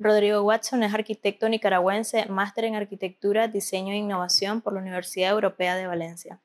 Rodrigo 0.00 0.42
Watson 0.42 0.84
es 0.84 0.94
arquitecto 0.94 1.48
nicaragüense, 1.48 2.26
máster 2.26 2.64
en 2.64 2.76
arquitectura, 2.76 3.48
diseño 3.48 3.92
e 3.92 3.96
innovación 3.96 4.60
por 4.60 4.72
la 4.72 4.78
Universidad 4.78 5.32
Europea 5.32 5.74
de 5.74 5.88
Valencia. 5.88 6.40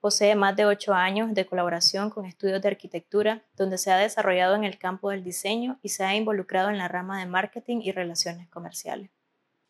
Posee 0.00 0.34
más 0.34 0.54
de 0.56 0.66
ocho 0.66 0.92
años 0.92 1.32
de 1.32 1.46
colaboración 1.46 2.10
con 2.10 2.26
estudios 2.26 2.60
de 2.60 2.68
arquitectura, 2.68 3.46
donde 3.56 3.78
se 3.78 3.90
ha 3.90 3.96
desarrollado 3.96 4.56
en 4.56 4.64
el 4.64 4.78
campo 4.78 5.08
del 5.08 5.24
diseño 5.24 5.78
y 5.82 5.88
se 5.88 6.04
ha 6.04 6.14
involucrado 6.14 6.68
en 6.68 6.76
la 6.76 6.86
rama 6.86 7.18
de 7.18 7.24
marketing 7.24 7.80
y 7.82 7.92
relaciones 7.92 8.46
comerciales. 8.50 9.10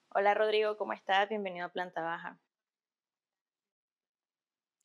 Hola 0.08 0.34
Rodrigo, 0.34 0.76
¿cómo 0.76 0.92
estás? 0.92 1.28
Bienvenido 1.28 1.66
a 1.66 1.68
Planta 1.68 2.02
Baja. 2.02 2.40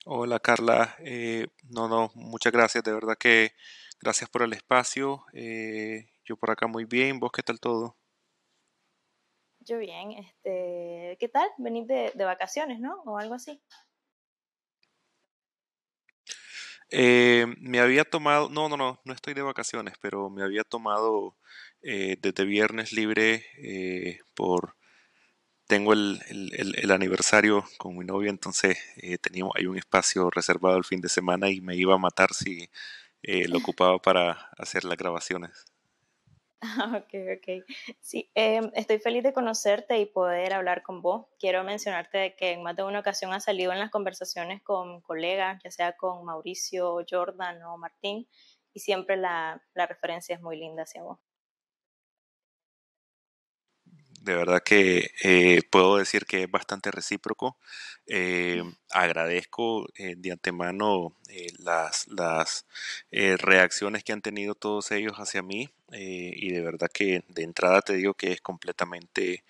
Hola 0.05 0.39
Carla, 0.39 0.95
eh, 0.99 1.47
no, 1.63 1.87
no, 1.87 2.11
muchas 2.13 2.53
gracias, 2.53 2.83
de 2.83 2.93
verdad 2.93 3.17
que 3.17 3.53
gracias 3.99 4.29
por 4.29 4.43
el 4.43 4.53
espacio. 4.53 5.25
Eh, 5.33 6.05
yo 6.23 6.37
por 6.37 6.51
acá 6.51 6.67
muy 6.67 6.85
bien, 6.85 7.19
¿vos 7.19 7.31
qué 7.31 7.41
tal 7.41 7.59
todo? 7.59 7.97
Yo 9.65 9.77
bien, 9.77 10.11
este, 10.11 11.17
¿qué 11.19 11.29
tal? 11.29 11.47
Venís 11.57 11.87
de, 11.87 12.11
de 12.13 12.25
vacaciones, 12.25 12.79
¿no? 12.79 13.01
O 13.05 13.17
algo 13.17 13.35
así. 13.35 13.61
Eh, 16.95 17.47
me 17.59 17.79
había 17.79 18.03
tomado, 18.03 18.49
no, 18.49 18.69
no, 18.69 18.77
no, 18.77 19.01
no 19.03 19.13
estoy 19.13 19.33
de 19.33 19.41
vacaciones, 19.41 19.95
pero 19.99 20.29
me 20.29 20.43
había 20.43 20.63
tomado 20.63 21.35
eh, 21.81 22.17
desde 22.21 22.45
viernes 22.45 22.91
libre 22.93 23.45
eh, 23.57 24.19
por, 24.35 24.75
tengo 25.67 25.93
el, 25.93 26.21
el, 26.29 26.91
aniversario 26.91 27.65
con 27.79 27.97
mi 27.97 28.05
novia, 28.05 28.29
entonces 28.29 28.77
teníamos, 29.21 29.53
hay 29.57 29.65
un 29.65 29.77
espacio 29.77 30.29
reservado 30.29 30.77
el 30.77 30.83
fin 30.83 31.01
de 31.01 31.09
semana 31.09 31.49
y 31.49 31.61
me 31.61 31.75
iba 31.75 31.95
a 31.95 31.97
matar 31.97 32.33
si 32.33 32.69
lo 33.23 33.57
ocupaba 33.57 33.99
para 33.99 34.33
hacer 34.57 34.83
las 34.83 34.97
grabaciones. 34.97 35.65
Ok, 36.97 37.13
ok. 37.37 37.65
Sí, 37.99 38.29
em, 38.35 38.71
estoy 38.73 38.99
feliz 38.99 39.23
de 39.23 39.33
conocerte 39.33 39.99
y 39.99 40.05
poder 40.05 40.53
hablar 40.53 40.81
con 40.83 41.01
vos. 41.01 41.27
Quiero 41.39 41.63
mencionarte 41.63 42.35
que 42.35 42.51
en 42.51 42.63
más 42.63 42.75
de 42.75 42.83
una 42.83 42.99
ocasión 42.99 43.33
has 43.33 43.43
salido 43.43 43.71
en 43.73 43.79
las 43.79 43.91
conversaciones 43.91 44.61
con 44.63 45.01
colegas, 45.01 45.61
ya 45.63 45.71
sea 45.71 45.93
con 45.97 46.23
Mauricio, 46.25 46.99
Jordan 47.09 47.61
o 47.63 47.77
Martín, 47.77 48.27
y 48.73 48.79
siempre 48.79 49.17
la, 49.17 49.61
la 49.73 49.85
referencia 49.87 50.35
es 50.35 50.41
muy 50.41 50.57
linda 50.57 50.83
hacia 50.83 51.03
vos 51.03 51.19
de 54.23 54.35
verdad 54.35 54.63
que 54.63 55.11
eh, 55.23 55.61
puedo 55.69 55.97
decir 55.97 56.25
que 56.25 56.43
es 56.43 56.51
bastante 56.51 56.91
recíproco. 56.91 57.57
Eh, 58.07 58.63
agradezco 58.89 59.87
eh, 59.95 60.15
de 60.17 60.31
antemano 60.31 61.15
las, 61.59 62.07
las 62.07 62.65
reacciones 63.39 64.03
que 64.03 64.13
han 64.13 64.21
tenido 64.21 64.55
todos 64.55 64.91
ellos 64.91 65.13
hacia 65.17 65.41
mí 65.41 65.69
y 65.91 66.51
de 66.51 66.61
verdad 66.61 66.89
que 66.93 67.23
de 67.27 67.43
entrada 67.43 67.81
te 67.81 67.93
digo 67.93 68.13
que 68.13 68.31
es 68.33 68.41
completamente... 68.41 69.43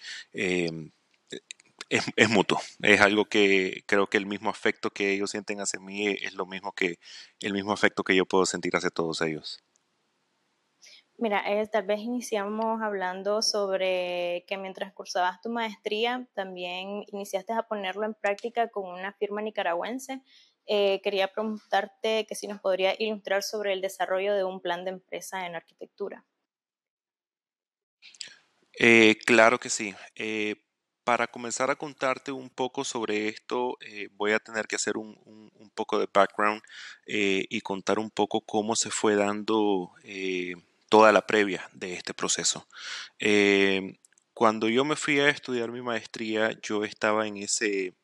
Es, 1.89 2.03
es, 2.15 2.30
mutuo, 2.30 2.59
es 2.81 3.02
algo 3.02 3.25
que 3.25 3.83
creo 3.85 4.08
que 4.08 4.17
el 4.17 4.25
mismo 4.25 4.49
afecto 4.49 4.89
que 4.89 5.11
ellos 5.13 5.31
sienten 5.31 5.59
hacia 5.59 5.80
mí 5.80 6.08
es 6.08 6.33
lo 6.33 6.45
mismo 6.47 6.71
que 6.71 6.97
el 7.39 7.53
mismo 7.53 7.71
afecto 7.73 8.03
que 8.03 8.15
yo 8.15 8.25
puedo 8.25 8.45
sentir 8.47 8.75
hacia 8.75 8.89
todos 8.89 9.21
ellos. 9.21 9.61
Mira, 11.17 11.44
eh, 11.45 11.67
tal 11.67 11.83
vez 11.86 12.00
iniciamos 12.00 12.81
hablando 12.81 13.44
sobre 13.44 14.45
que 14.47 14.58
mientras 14.58 14.94
cursabas 14.94 15.39
tu 15.42 15.50
maestría, 15.50 16.28
también 16.33 17.03
iniciaste 17.08 17.53
a 17.53 17.67
ponerlo 17.67 18.05
en 18.05 18.16
práctica 18.16 18.70
con 18.70 18.89
una 18.89 19.14
firma 19.14 19.42
nicaragüense. 19.42 20.23
Eh, 20.65 21.02
quería 21.04 21.27
preguntarte 21.27 22.26
que 22.27 22.36
si 22.36 22.48
nos 22.48 22.60
podría 22.61 22.95
ilustrar 22.98 23.43
sobre 23.43 23.73
el 23.73 23.82
desarrollo 23.82 24.33
de 24.33 24.43
un 24.43 24.60
plan 24.60 24.86
de 24.86 24.92
empresa 24.92 25.45
en 25.45 25.55
arquitectura. 25.55 26.26
Eh, 28.80 29.16
claro 29.23 29.60
que 29.60 29.70
sí. 29.70 29.93
para 31.04 31.27
comenzar 31.27 31.70
a 31.70 31.76
contarte 31.76 32.32
un 32.32 32.49
poco 32.49 32.83
sobre 32.83 33.27
esto, 33.27 33.77
voy 34.14 34.32
a 34.32 34.39
tener 34.39 34.66
que 34.67 34.77
hacer 34.77 34.98
un, 34.98 35.16
un 35.26 35.70
poco 35.76 35.99
de 35.99 36.08
background 36.11 36.61
y 37.05 37.61
contar 37.61 37.99
un 37.99 38.10
poco 38.10 38.42
cómo 38.42 38.76
se 38.76 38.89
fue 38.89 39.16
dando 39.16 39.93
toda 40.93 41.11
la 41.11 41.26
previa 41.26 41.67
de 41.73 41.95
este 41.95 42.14
proceso. 42.14 42.67
Eh, 43.17 43.98
cuando 44.36 44.70
yo 44.70 44.86
me 44.86 44.95
fui 44.95 45.20
a 45.20 45.30
estudiar 45.30 45.71
mi 45.71 45.81
maestría, 45.81 46.52
yo 46.61 46.83
estaba 46.83 47.26
en 47.26 47.37
ese, 47.37 47.95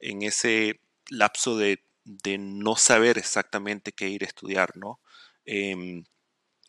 en 0.00 0.20
ese 0.20 0.82
lapso 1.08 1.56
de, 1.56 1.82
no 2.38 2.76
saber 2.76 3.16
exactamente 3.16 3.92
qué 3.92 4.10
ir 4.10 4.22
a 4.22 4.26
estudiar, 4.26 4.76
¿no? 4.76 5.00
Em, 5.46 6.04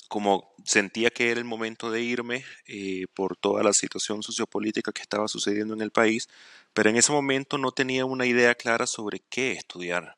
como 0.08 0.54
sentía 0.64 1.10
que 1.10 1.32
era 1.32 1.42
el 1.42 1.46
momento 1.46 1.92
de 1.92 2.02
irme 2.02 2.46
eh, 2.66 3.08
por 3.14 3.36
toda 3.36 3.62
la 3.62 3.74
situación 3.74 4.24
sociopolítica 4.24 4.94
que 4.94 5.02
estaba 5.02 5.28
sucediendo 5.28 5.74
en 5.74 5.82
el 5.82 5.92
país, 5.92 6.30
pero 6.74 6.90
en 6.90 6.96
ese 6.96 7.12
momento 7.12 7.58
no 7.58 7.74
tenía 7.74 8.06
una 8.06 8.26
idea 8.26 8.56
clara 8.56 8.88
sobre 8.88 9.20
qué 9.30 9.52
estudiar. 9.52 10.18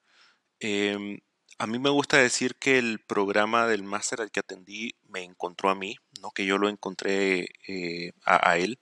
Em, 0.59 1.19
a 1.59 1.67
mí 1.67 1.77
me 1.77 1.89
gusta 1.89 2.17
decir 2.17 2.55
que 2.55 2.77
el 2.77 2.99
programa 2.99 3.67
del 3.67 3.83
máster 3.83 4.21
al 4.21 4.31
que 4.31 4.39
atendí 4.39 4.95
me 5.09 5.23
encontró 5.23 5.69
a 5.69 5.75
mí, 5.75 5.97
no 6.21 6.31
que 6.31 6.45
yo 6.45 6.57
lo 6.57 6.69
encontré 6.69 7.49
eh, 7.67 8.13
a, 8.23 8.57
él. 8.57 8.79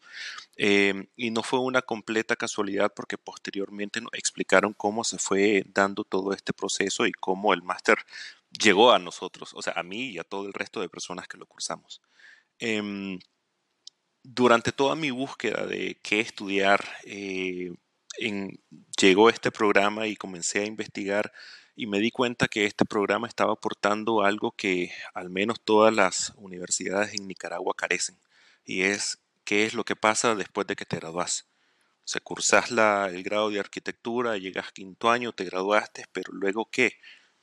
Em, 0.58 1.08
y 1.16 1.32
no 1.32 1.42
fue 1.42 1.60
una 1.60 1.82
completa 1.82 2.36
casualidad 2.36 2.94
porque 2.96 3.18
posteriormente 3.18 4.00
nos 4.00 4.14
explicaron 4.14 4.74
cómo 4.74 5.04
se 5.04 5.18
fue 5.18 5.64
dando 5.74 6.04
todo 6.04 6.34
este 6.34 6.54
proceso 6.54 7.08
y 7.08 7.12
cómo 7.14 7.52
el 7.54 7.64
máster 7.64 7.98
llegó 8.52 8.92
a 8.92 9.00
nosotros, 9.00 9.54
o 9.56 9.62
sea, 9.64 9.74
a 9.76 9.84
mí 9.84 10.12
y 10.12 10.20
a 10.20 10.24
todo 10.24 10.46
el 10.46 10.54
resto 10.54 10.80
de 10.80 10.90
personas 10.90 11.28
que 11.28 11.38
lo 11.40 11.48
cursamos. 11.48 12.02
Em, 12.60 13.20
durante 14.24 14.72
toda 14.72 14.96
mi 14.96 15.10
búsqueda 15.10 15.66
de 15.66 16.00
qué 16.04 16.20
estudiar, 16.20 16.84
eh, 17.06 17.74
llegó 19.00 19.30
este 19.30 19.52
programa 19.52 20.08
y 20.08 20.16
comencé 20.16 20.60
a 20.60 20.66
investigar 20.66 21.32
y 21.78 21.86
me 21.86 22.00
di 22.00 22.10
cuenta 22.10 22.48
que 22.48 22.66
este 22.66 22.86
programa 22.86 23.28
estaba 23.28 23.54
aportando 23.54 24.24
algo 24.24 24.52
que 24.52 24.92
al 25.14 25.30
menos 25.30 25.62
todas 25.62 25.94
las 25.94 26.34
universidades 26.38 27.14
en 27.14 27.28
Nicaragua 27.28 27.76
carecen, 27.78 28.18
y 28.66 28.82
es 28.82 29.20
qué 29.46 29.66
es 29.66 29.76
lo 29.76 29.86
que 29.86 29.96
pasa 29.96 30.36
después 30.36 30.66
de 30.68 30.76
que 30.76 30.86
te 30.86 30.98
gradúas. 30.98 31.48
O 32.04 32.08
sea, 32.10 32.22
cursas 32.22 32.72
la, 32.72 33.10
el 33.10 33.24
grado 33.24 33.52
de 33.52 33.60
arquitectura, 33.60 34.38
llegas 34.38 34.72
quinto 34.72 35.12
año, 35.12 35.34
te 35.34 35.46
graduaste, 35.46 36.06
pero 36.14 36.34
luego 36.34 36.70
qué? 36.72 36.94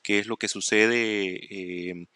¿Qué 0.02 0.18
es 0.18 0.26
lo 0.26 0.36
que 0.36 0.48
sucede? 0.48 1.90
Em, 1.90 2.06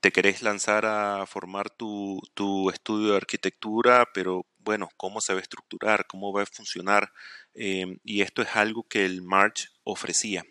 te 0.00 0.12
querés 0.12 0.42
lanzar 0.42 0.86
a 0.86 1.26
formar 1.26 1.70
tu, 1.70 2.20
tu, 2.34 2.70
estudio 2.70 3.10
de 3.12 3.16
arquitectura, 3.18 4.08
pero 4.14 4.46
bueno, 4.60 4.88
¿cómo 4.96 5.20
se 5.20 5.34
va 5.34 5.40
a 5.40 5.42
estructurar? 5.42 6.06
¿Cómo 6.06 6.32
va 6.32 6.42
a 6.42 6.46
funcionar? 6.46 7.12
Em, 7.54 7.98
y 8.04 8.22
esto 8.22 8.42
es 8.42 8.56
algo 8.56 8.84
que 8.88 9.04
el 9.04 9.22
March 9.22 9.70
ofrecía 9.84 10.44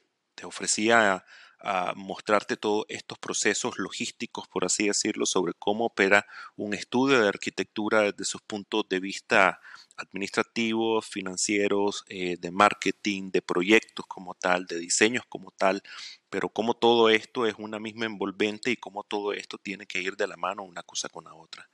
te 0.43 0.47
ofrecía 0.47 1.25
a, 1.61 1.93
mostrarte 1.95 2.57
todos 2.57 2.83
estos 2.89 3.17
procesos 3.17 3.77
logísticos, 3.77 4.49
por 4.49 4.65
así 4.65 4.87
decirlo, 4.87 5.25
sobre 5.25 5.53
cómo 5.53 5.85
opera 5.85 6.25
un 6.57 6.73
estudio 6.73 7.21
de 7.21 7.29
arquitectura 7.29 8.01
desde 8.01 8.25
sus 8.25 8.41
puntos 8.41 8.83
de 8.89 8.99
vista 8.99 9.61
administrativos, 9.95 11.05
financieros, 11.05 12.03
eh, 12.09 12.35
de 12.37 12.51
marketing, 12.51 13.31
de 13.31 13.41
proyectos 13.41 14.05
como 14.07 14.33
tal, 14.33 14.65
de 14.65 14.77
diseños 14.77 15.23
como 15.29 15.51
tal, 15.51 15.81
pero 16.29 16.49
cómo 16.49 16.73
todo 16.73 17.09
esto 17.09 17.45
es 17.45 17.55
una 17.57 17.79
misma 17.79 18.07
envolvente 18.07 18.69
y 18.69 18.75
cómo 18.75 19.05
todo 19.05 19.31
esto 19.31 19.57
tiene 19.57 19.85
que 19.85 20.01
ir 20.01 20.17
de 20.17 20.27
la 20.27 20.35
mano 20.35 20.63
una 20.63 20.83
cosa 20.83 21.07
con 21.07 21.23
la 21.23 21.33
otra. 21.33 21.69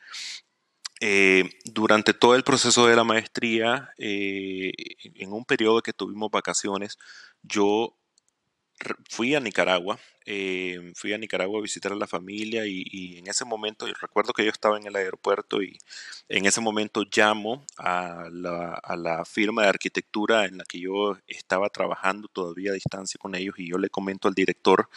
Eh, 1.01 1.49
durante 1.65 2.13
todo 2.13 2.35
el 2.35 2.43
proceso 2.43 2.85
de 2.85 2.95
la 2.95 3.03
maestría, 3.03 3.89
eh, 3.97 4.71
en 5.15 5.33
un 5.33 5.45
periodo 5.45 5.81
que 5.81 5.93
tuvimos 5.93 6.29
vacaciones, 6.29 6.99
yo 7.41 7.95
fui 9.09 9.35
a 9.35 9.39
Nicaragua, 9.39 9.99
eh, 10.25 10.91
fui 10.95 11.13
a 11.13 11.17
Nicaragua 11.17 11.59
a 11.59 11.61
visitar 11.61 11.91
a 11.91 11.95
la 11.95 12.07
familia 12.07 12.65
y, 12.65 13.17
en 13.17 13.27
ese 13.27 13.45
momento, 13.45 13.85
recuerdo 13.99 14.33
que 14.33 14.43
yo 14.43 14.51
estaba 14.51 14.77
en 14.77 14.85
el 14.85 14.95
aeropuerto 14.95 15.61
y 15.61 15.77
en 16.27 16.45
ese 16.45 16.61
momento 16.61 17.03
llamo 17.15 17.65
a 17.77 18.29
la, 18.31 19.25
firma 19.25 19.63
de 19.63 19.69
arquitectura 19.69 20.45
en 20.45 20.57
la 20.57 20.63
que 20.65 20.79
yo 20.79 21.17
estaba 21.27 21.69
trabajando 21.69 22.27
todavía 22.27 22.71
a 22.71 22.75
distancia 22.75 23.17
con 23.19 23.35
ellos 23.35 23.55
y 23.57 23.69
yo 23.69 23.77
le 23.77 23.89
comento 23.89 24.27
al 24.27 24.33
director, 24.33 24.89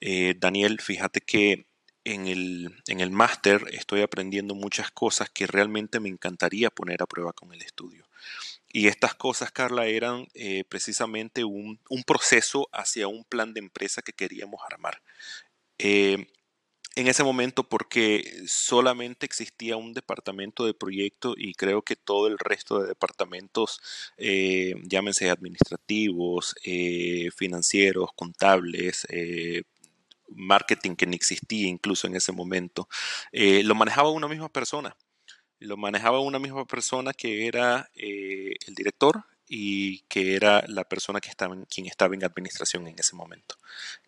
eh, 0.00 0.34
Daniel, 0.38 0.80
fíjate 0.80 1.20
que 1.20 1.66
en 2.04 2.26
el, 2.26 2.82
en 2.86 3.00
el 3.00 3.10
máster 3.10 3.64
estoy 3.72 4.02
aprendiendo 4.02 4.54
muchas 4.54 4.90
cosas 4.90 5.30
que 5.30 5.46
realmente 5.46 6.00
me 6.00 6.10
encantaría 6.10 6.70
poner 6.70 7.02
a 7.02 7.06
prueba 7.06 7.32
con 7.32 7.52
el 7.52 7.62
estudio. 7.62 8.04
Y 8.76 8.88
estas 8.88 9.14
cosas, 9.14 9.52
Carla, 9.52 9.86
eran 9.86 10.26
eh, 10.34 10.64
precisamente 10.68 11.44
un, 11.44 11.78
proceso 12.04 12.68
hacia 12.72 13.06
un 13.06 13.22
plan 13.22 13.54
de 13.54 13.60
empresa 13.60 14.02
que 14.02 14.12
queríamos 14.12 14.60
armar. 14.68 15.00
Eh, 15.78 16.26
en 16.96 17.06
ese 17.06 17.22
momento 17.22 17.68
porque 17.68 18.42
solamente 18.48 19.26
existía 19.26 19.76
un 19.76 19.94
departamento 19.94 20.66
de 20.66 20.74
proyecto 20.74 21.34
y 21.36 21.54
creo 21.54 21.82
que 21.82 21.94
todo 21.94 22.26
el 22.26 22.36
resto 22.36 22.80
de 22.80 22.88
departamentos, 22.88 23.78
eh, 24.16 24.74
llámense 24.82 25.30
administrativos, 25.30 26.56
financieros, 27.36 28.10
contables, 28.16 29.06
marketing 30.30 30.96
que 30.96 31.06
ni 31.06 31.14
existía 31.14 31.68
incluso 31.68 32.08
en 32.08 32.16
ese 32.16 32.32
momento, 32.32 32.88
lo 33.30 33.76
manejaba 33.76 34.10
una 34.10 34.26
misma 34.26 34.48
persona. 34.48 34.96
Lo 35.60 35.76
manejaba 35.76 36.20
una 36.20 36.38
misma 36.38 36.64
persona 36.66 37.12
que 37.12 37.46
era 37.46 37.88
el 37.94 38.74
director 38.74 39.24
y 39.48 40.00
que 40.08 40.34
era 40.34 40.64
la 40.68 40.84
persona 40.84 41.20
que 41.20 41.28
estaba 41.28 41.54
en, 41.54 41.64
quien 41.64 41.86
estaba 41.86 42.14
en 42.14 42.24
administración 42.24 42.86
en 42.86 42.98
ese 42.98 43.14
momento, 43.14 43.56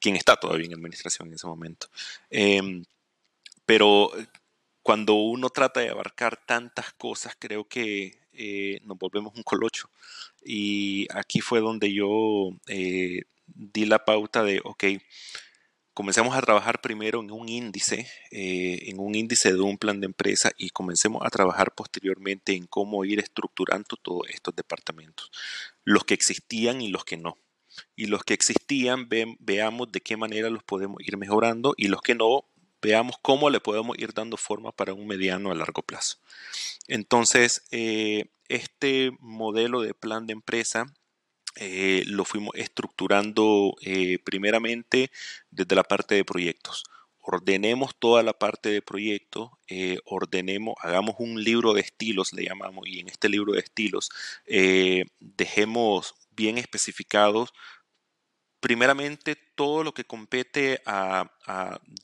quien 0.00 0.16
está 0.16 0.36
todavía 0.36 0.66
en 0.66 0.74
administración 0.74 1.28
en 1.28 1.34
ese 1.34 1.46
momento. 1.46 1.88
Em, 2.30 2.84
pero 3.64 4.10
cuando 4.82 5.14
uno 5.14 5.50
trata 5.50 5.80
de 5.80 5.90
abarcar 5.90 6.36
tantas 6.46 6.92
cosas, 6.92 7.34
creo 7.38 7.64
que 7.68 8.20
eh, 8.32 8.80
nos 8.84 8.98
volvemos 8.98 9.34
un 9.34 9.42
colocho. 9.42 9.90
Y 10.44 11.08
aquí 11.12 11.40
fue 11.40 11.60
donde 11.60 11.92
yo 11.92 12.50
eh, 12.68 13.22
di 13.46 13.86
la 13.86 14.04
pauta 14.04 14.44
de, 14.44 14.60
ok, 14.64 14.84
comencemos 15.96 16.36
a 16.36 16.42
trabajar 16.42 16.82
primero 16.82 17.20
en 17.20 17.30
un 17.30 17.48
índice, 17.48 18.06
eh, 18.30 18.80
en 18.82 19.00
un 19.00 19.14
índice 19.14 19.54
de 19.54 19.62
un 19.62 19.78
plan 19.78 19.98
de 19.98 20.04
empresa 20.04 20.52
y 20.58 20.68
comencemos 20.68 21.22
a 21.24 21.30
trabajar 21.30 21.74
posteriormente 21.74 22.52
en 22.52 22.66
cómo 22.66 23.02
ir 23.06 23.18
estructurando 23.18 23.96
todos 23.96 24.28
estos 24.28 24.54
departamentos, 24.54 25.30
los 25.84 26.04
que 26.04 26.12
existían 26.12 26.82
y 26.82 26.88
los 26.88 27.06
que 27.06 27.16
no. 27.16 27.38
Y 27.94 28.08
los 28.08 28.24
que 28.24 28.34
existían, 28.34 29.08
veamos 29.40 29.90
de 29.90 30.02
qué 30.02 30.18
manera 30.18 30.50
los 30.50 30.62
podemos 30.62 30.98
ir 31.00 31.16
mejorando 31.16 31.72
y 31.78 31.88
los 31.88 32.02
que 32.02 32.14
no, 32.14 32.44
veamos 32.82 33.16
cómo 33.22 33.48
le 33.48 33.60
podemos 33.60 33.98
ir 33.98 34.12
dando 34.12 34.36
forma 34.36 34.72
para 34.72 34.92
un 34.92 35.06
mediano 35.06 35.50
a 35.50 35.54
largo 35.54 35.80
plazo. 35.82 36.18
Entonces, 36.88 37.64
eh, 37.70 38.26
este 38.48 39.12
modelo 39.18 39.80
de 39.80 39.94
plan 39.94 40.26
de 40.26 40.34
empresa 40.34 40.92
eh, 41.56 42.02
lo 42.06 42.24
fuimos 42.24 42.54
estructurando 42.54 43.74
eh, 43.82 44.18
primeramente 44.24 45.10
desde 45.50 45.74
la 45.74 45.84
parte 45.84 46.14
de 46.14 46.24
proyectos. 46.24 46.84
Ordenemos 47.20 47.96
toda 47.98 48.22
la 48.22 48.34
parte 48.34 48.68
de 48.68 48.82
proyectos, 48.82 49.50
ordenemos, 50.04 50.76
hagamos 50.80 51.16
un 51.18 51.42
libro 51.42 51.74
de 51.74 51.80
estilos, 51.80 52.32
le 52.32 52.44
llamamos, 52.44 52.86
y 52.86 53.00
en 53.00 53.08
este 53.08 53.28
libro 53.28 53.54
de 53.54 53.58
estilos 53.58 54.10
dejemos 55.18 56.14
bien 56.30 56.56
especificados 56.56 57.52
primeramente 58.60 59.45
todo 59.56 59.82
lo 59.82 59.92
que 59.92 60.04
compete 60.04 60.80
a, 60.86 61.30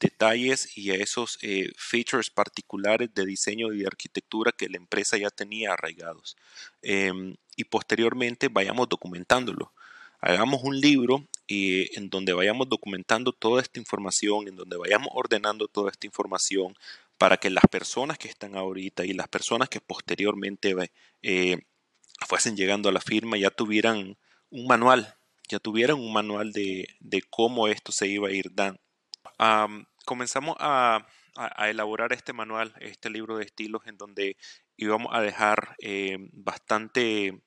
detalles 0.00 0.76
y 0.76 0.90
a 0.90 0.94
esos 0.94 1.38
eh, 1.42 1.70
features 1.76 2.30
particulares 2.30 3.12
de 3.14 3.26
diseño 3.26 3.72
y 3.72 3.78
de 3.80 3.86
arquitectura 3.86 4.52
que 4.52 4.68
la 4.68 4.78
empresa 4.78 5.16
ya 5.16 5.30
tenía 5.30 5.72
arraigados. 5.72 6.36
Em, 6.80 7.36
y 7.56 7.64
posteriormente 7.64 8.48
vayamos 8.48 8.88
documentándolo. 8.88 9.72
Hagamos 10.20 10.62
un 10.62 10.80
libro 10.80 11.26
y, 11.46 11.96
en 11.98 12.08
donde 12.08 12.32
vayamos 12.32 12.68
documentando 12.68 13.32
toda 13.32 13.60
esta 13.60 13.78
información, 13.80 14.48
en 14.48 14.56
donde 14.56 14.76
vayamos 14.76 15.08
ordenando 15.12 15.68
toda 15.68 15.90
esta 15.90 16.06
información 16.06 16.74
para 17.18 17.36
que 17.36 17.50
las 17.50 17.64
personas 17.70 18.18
que 18.18 18.28
están 18.28 18.56
ahorita 18.56 19.04
y 19.04 19.12
las 19.12 19.28
personas 19.28 19.68
que 19.68 19.80
posteriormente 19.80 20.74
eh, 21.22 21.58
fuesen 22.26 22.56
llegando 22.56 22.88
a 22.88 22.92
la 22.92 23.00
firma 23.00 23.36
ya 23.36 23.50
tuvieran 23.50 24.16
un 24.50 24.66
manual 24.66 25.16
ya 25.48 25.58
tuvieran 25.58 25.98
un 25.98 26.12
manual 26.12 26.52
de, 26.52 26.86
cómo 27.30 27.68
esto 27.68 27.92
se 27.92 28.08
iba 28.08 28.28
a 28.28 28.32
ir 28.32 28.54
dando. 28.54 28.80
comenzamos 30.04 30.56
a, 30.58 31.06
elaborar 31.66 32.12
este 32.12 32.32
manual, 32.32 32.74
este 32.80 33.08
libro 33.08 33.38
de 33.38 33.44
estilos, 33.44 33.86
en 33.86 33.96
donde 33.96 34.36
íbamos 34.76 35.14
a 35.14 35.20
dejar 35.22 35.76
eh, 35.78 36.18
bastante 36.32 37.42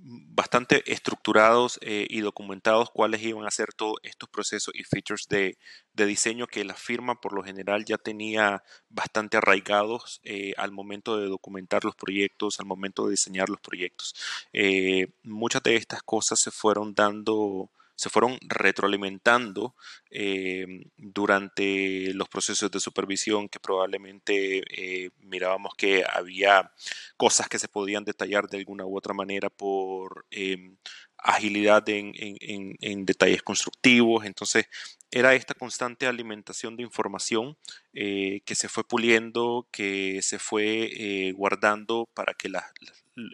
bastante 0.00 0.90
estructurados 0.90 1.78
eh, 1.82 2.06
y 2.08 2.20
documentados 2.20 2.90
cuáles 2.90 3.22
iban 3.22 3.46
a 3.46 3.50
ser 3.50 3.72
todos 3.74 3.96
estos 4.02 4.28
procesos 4.28 4.72
y 4.74 4.84
features 4.84 5.26
de, 5.28 5.58
diseño 5.94 6.46
que 6.46 6.64
la 6.64 6.74
firma 6.74 7.20
por 7.20 7.32
lo 7.32 7.42
general 7.42 7.84
ya 7.84 7.98
tenía 7.98 8.62
bastante 8.88 9.36
arraigados 9.36 10.20
eh, 10.22 10.54
al 10.56 10.70
momento 10.70 11.18
de 11.18 11.26
documentar 11.26 11.84
los 11.84 11.96
proyectos, 11.96 12.60
al 12.60 12.66
momento 12.66 13.06
de 13.06 13.12
diseñar 13.12 13.48
los 13.48 13.60
proyectos. 13.60 14.14
Eh, 14.52 15.08
muchas 15.24 15.62
de 15.64 15.74
estas 15.74 16.02
cosas 16.02 16.38
se 16.40 16.52
fueron 16.52 16.94
dando 16.94 17.68
se 17.98 18.10
fueron 18.10 18.38
retroalimentando 18.42 19.74
eh, 20.08 20.84
durante 20.96 22.14
los 22.14 22.28
procesos 22.28 22.70
de 22.70 22.78
supervisión 22.78 23.48
que 23.48 23.58
probablemente 23.58 24.62
eh, 24.70 25.10
mirábamos 25.18 25.74
que 25.74 26.04
había 26.08 26.70
cosas 27.16 27.48
que 27.48 27.58
se 27.58 27.66
podían 27.66 28.04
detallar 28.04 28.46
de 28.48 28.58
alguna 28.58 28.86
u 28.86 28.96
otra 28.96 29.14
manera 29.14 29.50
por 29.50 30.26
em, 30.30 30.76
agilidad 31.18 31.84
en, 31.88 33.04
detalles 33.04 33.42
constructivos. 33.42 34.24
Entonces, 34.24 34.66
era 35.10 35.34
esta 35.34 35.54
constante 35.54 36.06
alimentación 36.06 36.76
de 36.76 36.82
información 36.82 37.56
eh, 37.94 38.42
que 38.44 38.54
se 38.54 38.68
fue 38.68 38.84
puliendo, 38.84 39.66
que 39.70 40.20
se 40.22 40.38
fue 40.38 41.32
guardando 41.36 42.08
para 42.14 42.34
que 42.34 42.48
las, 42.48 42.64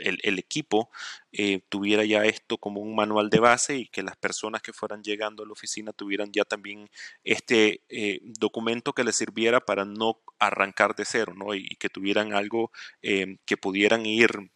el, 0.00 0.38
equipo 0.38 0.90
eh, 1.32 1.60
tuviera 1.68 2.04
ya 2.04 2.24
esto 2.24 2.58
como 2.58 2.80
un 2.80 2.94
manual 2.94 3.30
de 3.30 3.40
base 3.40 3.76
y 3.76 3.86
que 3.88 4.02
las 4.02 4.16
personas 4.16 4.62
que 4.62 4.72
fueran 4.72 5.02
llegando 5.02 5.42
a 5.42 5.46
la 5.46 5.52
oficina 5.52 5.92
tuvieran 5.92 6.32
ya 6.32 6.44
también 6.44 6.90
este 7.22 7.82
eh, 7.88 8.20
documento 8.22 8.92
que 8.92 9.04
les 9.04 9.16
sirviera 9.16 9.60
para 9.60 9.84
no 9.84 10.20
arrancar 10.38 10.94
de 10.94 11.04
cero, 11.04 11.34
¿no? 11.36 11.54
Y, 11.54 11.76
que 11.76 11.88
tuvieran 11.88 12.32
algo 12.32 12.70
eh, 13.02 13.38
que 13.44 13.56
pudieran 13.56 14.06
ir 14.06 14.50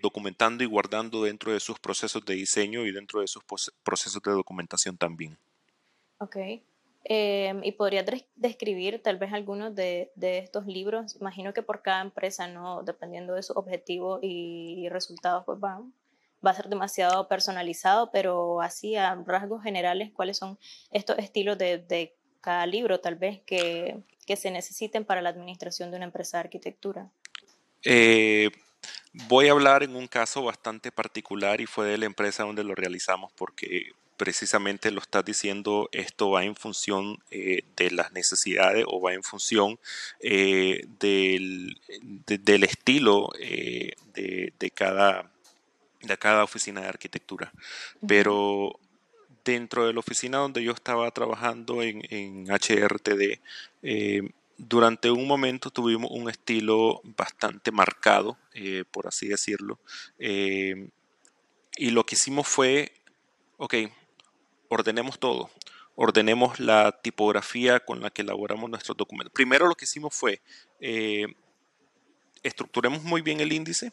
documentando 0.00 0.62
y 0.62 0.66
guardando 0.66 1.24
dentro 1.24 1.52
de 1.52 1.60
sus 1.60 1.78
procesos 1.78 2.24
de 2.24 2.34
diseño 2.34 2.86
y 2.86 2.92
dentro 2.92 3.20
de 3.20 3.26
sus 3.26 3.42
procesos 3.82 4.22
de 4.22 4.30
documentación 4.30 4.96
también. 4.96 5.36
Ok. 6.18 6.36
Em, 7.08 7.62
y 7.62 7.72
podría 7.72 8.04
describir 8.34 9.00
tal 9.02 9.16
vez 9.16 9.32
algunos 9.32 9.74
de, 9.74 10.10
estos 10.16 10.66
libros. 10.66 11.16
Imagino 11.20 11.52
que 11.52 11.62
por 11.62 11.82
cada 11.82 12.02
empresa, 12.02 12.48
¿no? 12.48 12.82
dependiendo 12.82 13.34
de 13.34 13.42
su 13.42 13.52
objetivo 13.52 14.18
y 14.22 14.88
resultados, 14.88 15.44
pues 15.44 15.58
va, 15.62 15.80
va 16.46 16.50
a 16.50 16.54
ser 16.54 16.68
demasiado 16.68 17.28
personalizado, 17.28 18.10
pero 18.10 18.60
así 18.60 18.96
a 18.96 19.14
rasgos 19.26 19.62
generales, 19.62 20.10
¿cuáles 20.12 20.36
son 20.36 20.58
estos 20.90 21.18
estilos 21.18 21.58
de, 21.58 22.14
cada 22.40 22.66
libro 22.66 23.00
tal 23.00 23.16
vez 23.16 23.40
que, 23.44 23.98
se 24.36 24.50
necesiten 24.50 25.04
para 25.04 25.22
la 25.22 25.30
administración 25.30 25.90
de 25.90 25.96
una 25.96 26.06
empresa 26.06 26.38
de 26.38 26.40
arquitectura? 26.42 27.10
Eh, 27.84 28.50
voy 29.28 29.48
a 29.48 29.52
hablar 29.52 29.82
en 29.82 29.96
un 29.96 30.06
caso 30.06 30.42
bastante 30.42 30.92
particular 30.92 31.60
y 31.60 31.66
fue 31.66 31.86
de 31.86 31.98
la 31.98 32.06
empresa 32.06 32.44
donde 32.44 32.64
lo 32.64 32.74
realizamos 32.74 33.32
porque 33.32 33.92
precisamente 34.16 34.90
lo 34.90 35.00
estás 35.00 35.24
diciendo, 35.24 35.88
esto 35.92 36.30
va 36.30 36.44
en 36.44 36.56
función 36.56 37.18
eh, 37.30 37.62
de 37.76 37.90
las 37.90 38.12
necesidades 38.12 38.84
o 38.88 39.00
va 39.00 39.12
en 39.12 39.22
función 39.22 39.78
eh, 40.20 40.84
del, 40.98 41.80
del, 42.26 42.64
estilo 42.64 43.30
eh, 43.38 43.92
de, 44.14 44.70
cada, 44.70 45.30
de 46.02 46.18
cada 46.18 46.44
oficina 46.44 46.80
de 46.80 46.88
arquitectura. 46.88 47.52
Pero 48.06 48.78
dentro 49.44 49.86
de 49.86 49.92
la 49.92 50.00
oficina 50.00 50.38
donde 50.38 50.62
yo 50.62 50.72
estaba 50.72 51.10
trabajando 51.10 51.82
en, 51.82 52.02
en 52.10 52.46
HRTD, 52.50 53.38
durante 54.58 55.10
un 55.10 55.26
momento 55.26 55.70
tuvimos 55.70 56.10
un 56.10 56.30
estilo 56.30 57.00
bastante 57.04 57.70
marcado, 57.70 58.38
por 58.90 59.06
así 59.06 59.28
decirlo. 59.28 59.78
y 60.18 61.90
lo 61.90 62.04
que 62.04 62.14
hicimos 62.14 62.48
fue, 62.48 62.92
ok, 63.58 63.74
ordenemos 64.68 65.18
todo. 65.18 65.50
Ordenemos 65.94 66.60
la 66.60 67.00
tipografía 67.02 67.80
con 67.80 68.00
la 68.00 68.10
que 68.10 68.22
elaboramos 68.22 68.68
nuestros 68.68 68.96
documentos. 68.96 69.32
Primero 69.32 69.66
lo 69.66 69.74
que 69.74 69.86
hicimos 69.86 70.14
fue 70.14 70.40
eh, 70.80 71.26
estructuremos 72.42 73.02
muy 73.02 73.22
bien 73.22 73.40
el 73.40 73.52
índice 73.52 73.92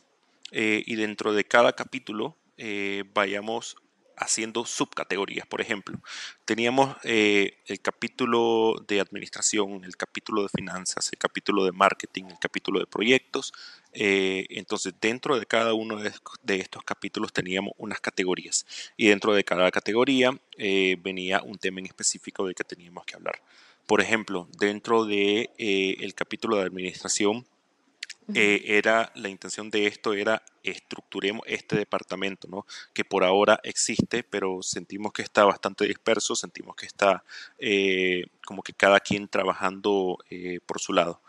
eh, 0.51 0.83
y 0.85 0.95
dentro 0.95 1.33
de 1.33 1.45
cada 1.45 1.73
capítulo 1.73 2.35
eh, 2.57 3.03
vayamos 3.13 3.77
haciendo 4.17 4.65
subcategorías. 4.65 5.47
Por 5.47 5.61
ejemplo, 5.61 5.99
teníamos 6.45 6.95
el 7.03 7.81
capítulo 7.81 8.75
de 8.87 8.99
administración, 8.99 9.83
el 9.83 9.95
capítulo 9.97 10.43
de 10.43 10.49
finanzas, 10.49 11.09
el 11.11 11.19
capítulo 11.19 11.65
de 11.65 11.71
marketing, 11.71 12.25
el 12.25 12.39
capítulo 12.39 12.79
de 12.79 12.87
proyectos, 12.87 13.53
eh, 13.93 14.45
entonces, 14.49 14.93
dentro 14.99 15.39
de 15.39 15.45
cada 15.45 15.73
uno 15.73 15.97
de 15.97 16.55
estos 16.55 16.83
capítulos 16.83 17.31
teníamos 17.31 17.73
unas 17.77 18.01
categorías 18.01 18.65
y 18.97 19.07
dentro 19.07 19.33
de 19.35 19.43
cada 19.43 19.69
categoría 19.71 20.31
eh, 20.57 20.97
venía 21.01 21.41
un 21.43 21.57
tema 21.57 21.79
en 21.79 21.85
específico 21.85 22.45
del 22.45 22.55
que 22.55 22.63
teníamos 22.63 23.05
que 23.05 23.15
hablar. 23.15 23.41
Por 23.85 24.01
ejemplo, 24.01 24.47
dentro 24.57 25.05
de 25.05 25.51
eh, 25.57 25.97
el 25.99 26.15
capítulo 26.15 26.57
de 26.57 26.63
administración, 26.63 27.45
era 28.33 29.11
la 29.15 29.29
intención 29.29 29.69
de 29.69 29.87
esto 29.87 30.13
era 30.13 30.43
estructuremos 30.63 31.43
este 31.45 31.75
departamento, 31.75 32.47
¿no? 32.47 32.65
Que 32.93 33.03
por 33.03 33.23
ahora 33.23 33.59
existe, 33.63 34.23
pero 34.23 34.59
sentimos 34.61 35.13
que 35.13 35.21
está 35.21 35.43
bastante 35.43 35.85
disperso, 35.85 36.35
sentimos 36.35 36.75
que 36.75 36.85
está 36.85 37.23
como 38.45 38.61
que 38.63 38.73
cada 38.73 38.99
quien 38.99 39.27
trabajando 39.27 40.17
por 40.65 40.79
su 40.79 40.93
lado 40.93 41.21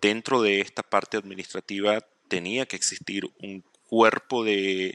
dentro 0.00 0.42
de 0.42 0.60
esta 0.60 0.82
parte 0.82 1.16
administrativa 1.16 2.00
tenía 2.28 2.66
que 2.66 2.76
existir 2.76 3.24
un 3.40 3.62
cuerpo 3.86 4.44
de, 4.44 4.94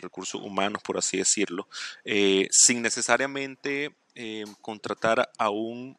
recursos 0.00 0.40
humanos, 0.40 0.82
por 0.82 0.96
así 0.96 1.18
decirlo, 1.18 1.68
eh, 2.04 2.46
sin 2.50 2.80
necesariamente 2.80 3.92
eh, 4.14 4.44
contratar 4.60 5.30
a 5.36 5.50
un 5.50 5.98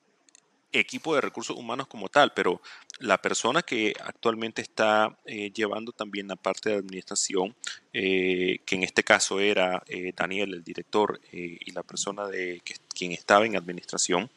equipo 0.80 1.16
de 1.16 1.22
recursos 1.22 1.58
humanos 1.58 1.88
como 1.88 2.10
tal, 2.10 2.34
pero 2.34 2.62
la 3.00 3.22
persona 3.22 3.62
que 3.62 3.94
actualmente 4.04 4.62
está 4.62 5.18
eh, 5.26 5.52
llevando 5.52 5.92
también 5.92 6.28
la 6.28 6.36
parte 6.36 6.70
de 6.70 6.76
administración, 6.76 7.56
eh, 7.94 8.60
que 8.66 8.76
en 8.76 8.84
este 8.84 9.04
caso 9.04 9.40
era 9.40 9.84
eh, 9.88 10.14
Daniel, 10.16 10.54
el 10.54 10.64
director, 10.64 11.20
y 11.32 11.72
la 11.72 11.84
persona 11.84 12.28
de 12.28 12.62
que, 12.64 12.76
quien 12.94 13.12
estaba 13.12 13.46
en 13.46 13.56
administración, 13.56 14.30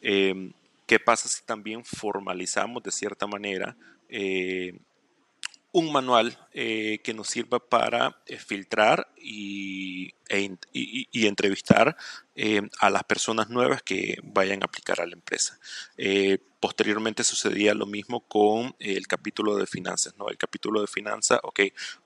¿qué 0.00 1.00
pasa 1.04 1.28
si 1.28 1.42
también 1.44 1.84
formalizamos 1.84 2.82
de 2.82 2.92
cierta 2.92 3.26
manera 3.26 3.76
un 5.72 5.92
manual 5.92 6.36
que 6.52 7.14
nos 7.14 7.28
sirva 7.28 7.58
para 7.58 8.22
filtrar 8.38 9.08
y, 9.22 10.14
e 10.28 10.56
y, 10.72 11.26
entrevistar 11.26 11.96
a 12.80 12.90
las 12.90 13.04
personas 13.04 13.50
nuevas 13.50 13.82
que 13.82 14.16
vayan 14.22 14.62
a 14.62 14.66
aplicar 14.66 15.00
a 15.00 15.06
la 15.06 15.12
empresa. 15.12 15.58
Posteriormente 16.62 17.24
sucedía 17.24 17.74
lo 17.74 17.86
mismo 17.86 18.20
con 18.20 18.76
el 18.78 19.08
capítulo 19.08 19.56
de 19.56 19.66
finanzas, 19.66 20.14
¿no? 20.16 20.28
El 20.28 20.38
capítulo 20.38 20.80
de 20.80 20.86
finanzas, 20.86 21.40
ok, 21.42 21.58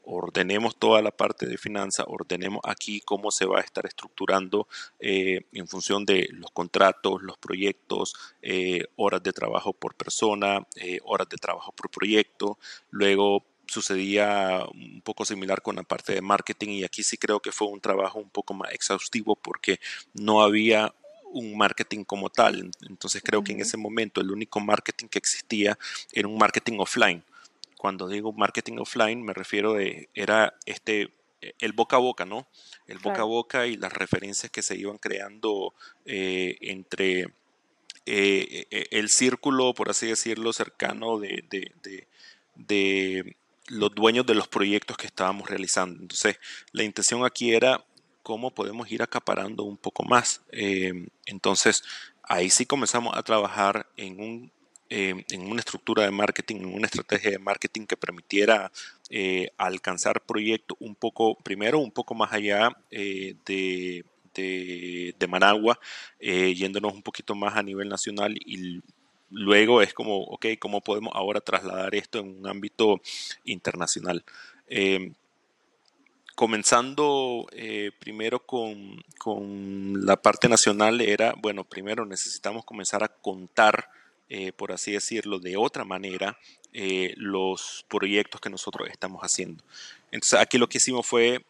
ordenemos 0.04 0.78
toda 0.78 1.02
la 1.02 1.10
parte 1.10 1.44
de 1.44 1.58
finanzas, 1.58 2.06
ordenemos 2.08 2.60
aquí 2.64 3.02
cómo 3.02 3.30
se 3.30 3.44
va 3.44 3.58
a 3.58 3.60
estar 3.60 3.84
estructurando 3.84 4.66
eh, 4.98 5.42
en 5.52 5.68
función 5.68 6.06
de 6.06 6.30
los 6.32 6.50
contratos, 6.52 7.20
los 7.20 7.36
proyectos, 7.36 8.14
eh, 8.40 8.86
horas 8.96 9.22
de 9.22 9.34
trabajo 9.34 9.74
por 9.74 9.94
persona, 9.94 10.66
eh, 10.76 11.00
horas 11.04 11.28
de 11.28 11.36
trabajo 11.36 11.72
por 11.72 11.90
proyecto. 11.90 12.58
Luego 12.88 13.44
sucedía 13.66 14.64
un 14.72 15.00
poco 15.02 15.24
similar 15.24 15.62
con 15.62 15.76
la 15.76 15.82
parte 15.82 16.14
de 16.14 16.20
marketing 16.20 16.68
y 16.70 16.84
aquí 16.84 17.02
sí 17.02 17.16
creo 17.16 17.40
que 17.40 17.52
fue 17.52 17.68
un 17.68 17.80
trabajo 17.80 18.18
un 18.18 18.30
poco 18.30 18.54
más 18.54 18.72
exhaustivo 18.72 19.36
porque 19.36 19.80
no 20.14 20.42
había 20.42 20.94
un 21.32 21.56
marketing 21.56 22.04
como 22.04 22.30
tal. 22.30 22.70
Entonces 22.88 23.22
creo 23.24 23.42
que 23.42 23.52
en 23.52 23.60
ese 23.60 23.76
momento 23.76 24.20
el 24.20 24.30
único 24.30 24.60
marketing 24.60 25.08
que 25.08 25.18
existía 25.18 25.78
era 26.12 26.28
un 26.28 26.38
marketing 26.38 26.78
offline. 26.78 27.22
Cuando 27.76 28.08
digo 28.08 28.32
marketing 28.32 28.78
offline 28.78 29.22
me 29.22 29.34
refiero 29.34 29.74
de, 29.74 30.08
era 30.14 30.54
este, 30.64 31.10
el 31.58 31.72
boca 31.72 31.96
a 31.96 32.00
boca, 32.00 32.24
¿no? 32.24 32.46
El 32.86 32.98
boca 32.98 33.22
a 33.22 33.24
boca 33.24 33.66
y 33.66 33.76
las 33.76 33.92
referencias 33.92 34.50
que 34.50 34.62
se 34.62 34.76
iban 34.76 34.98
creando 34.98 35.74
eh, 36.04 36.56
entre 36.60 37.28
eh, 38.06 38.66
e, 38.70 38.86
el 38.92 39.08
círculo, 39.08 39.74
por 39.74 39.90
así 39.90 40.06
decirlo, 40.06 40.52
cercano 40.52 41.18
de, 41.18 41.44
de 42.54 43.36
los 43.68 43.94
dueños 43.94 44.26
de 44.26 44.34
los 44.34 44.48
proyectos 44.48 44.96
que 44.96 45.06
estábamos 45.06 45.48
realizando. 45.48 46.00
Entonces, 46.00 46.38
la 46.72 46.84
intención 46.84 47.24
aquí 47.24 47.54
era 47.54 47.84
cómo 48.22 48.52
podemos 48.52 48.90
ir 48.90 49.02
acaparando 49.02 49.64
un 49.64 49.76
poco 49.76 50.04
más. 50.04 50.42
Eh, 50.50 51.06
entonces, 51.26 51.82
ahí 52.22 52.50
sí 52.50 52.66
comenzamos 52.66 53.16
a 53.16 53.22
trabajar 53.22 53.86
en, 53.96 54.20
un, 54.20 54.52
eh, 54.90 55.24
en 55.30 55.42
una 55.42 55.60
estructura 55.60 56.04
de 56.04 56.10
marketing, 56.10 56.56
en 56.56 56.74
una 56.74 56.86
estrategia 56.86 57.30
de 57.30 57.38
marketing 57.38 57.86
que 57.86 57.96
permitiera 57.96 58.72
eh, 59.10 59.50
alcanzar 59.56 60.20
proyectos 60.22 60.76
un 60.80 60.96
poco, 60.96 61.36
primero 61.36 61.78
un 61.78 61.92
poco 61.92 62.14
más 62.14 62.32
allá 62.32 62.70
de, 62.90 63.36
de, 64.34 65.14
de, 65.16 65.26
Managua, 65.28 65.78
yéndonos 66.20 66.92
un 66.92 67.02
poquito 67.02 67.34
más 67.36 67.56
a 67.56 67.62
nivel 67.62 67.88
nacional 67.88 68.36
y 68.44 68.80
luego 69.30 69.82
es 69.82 69.94
como, 69.94 70.22
ok, 70.22 70.46
¿cómo 70.58 70.80
podemos 70.80 71.12
ahora 71.14 71.40
trasladar 71.40 71.94
esto 71.94 72.18
en 72.18 72.38
un 72.38 72.46
ámbito 72.46 73.00
internacional? 73.44 74.24
comenzando 76.36 77.46
eh, 77.52 77.90
primero 77.98 78.46
con, 78.46 79.02
la 80.04 80.16
parte 80.16 80.48
nacional 80.48 81.00
era, 81.00 81.34
bueno, 81.38 81.64
primero 81.64 82.04
necesitamos 82.04 82.64
comenzar 82.64 83.02
a 83.02 83.08
contar, 83.08 83.88
eh, 84.28 84.52
por 84.52 84.70
así 84.70 84.92
decirlo, 84.92 85.40
de 85.40 85.56
otra 85.56 85.84
manera 85.84 86.38
eh, 86.74 87.14
los 87.16 87.86
proyectos 87.88 88.40
que 88.40 88.50
nosotros 88.50 88.88
estamos 88.90 89.22
haciendo. 89.22 89.64
Entonces 90.12 90.38
aquí 90.38 90.58
lo 90.58 90.68
que 90.68 90.76
hicimos 90.76 91.06
fue, 91.06 91.44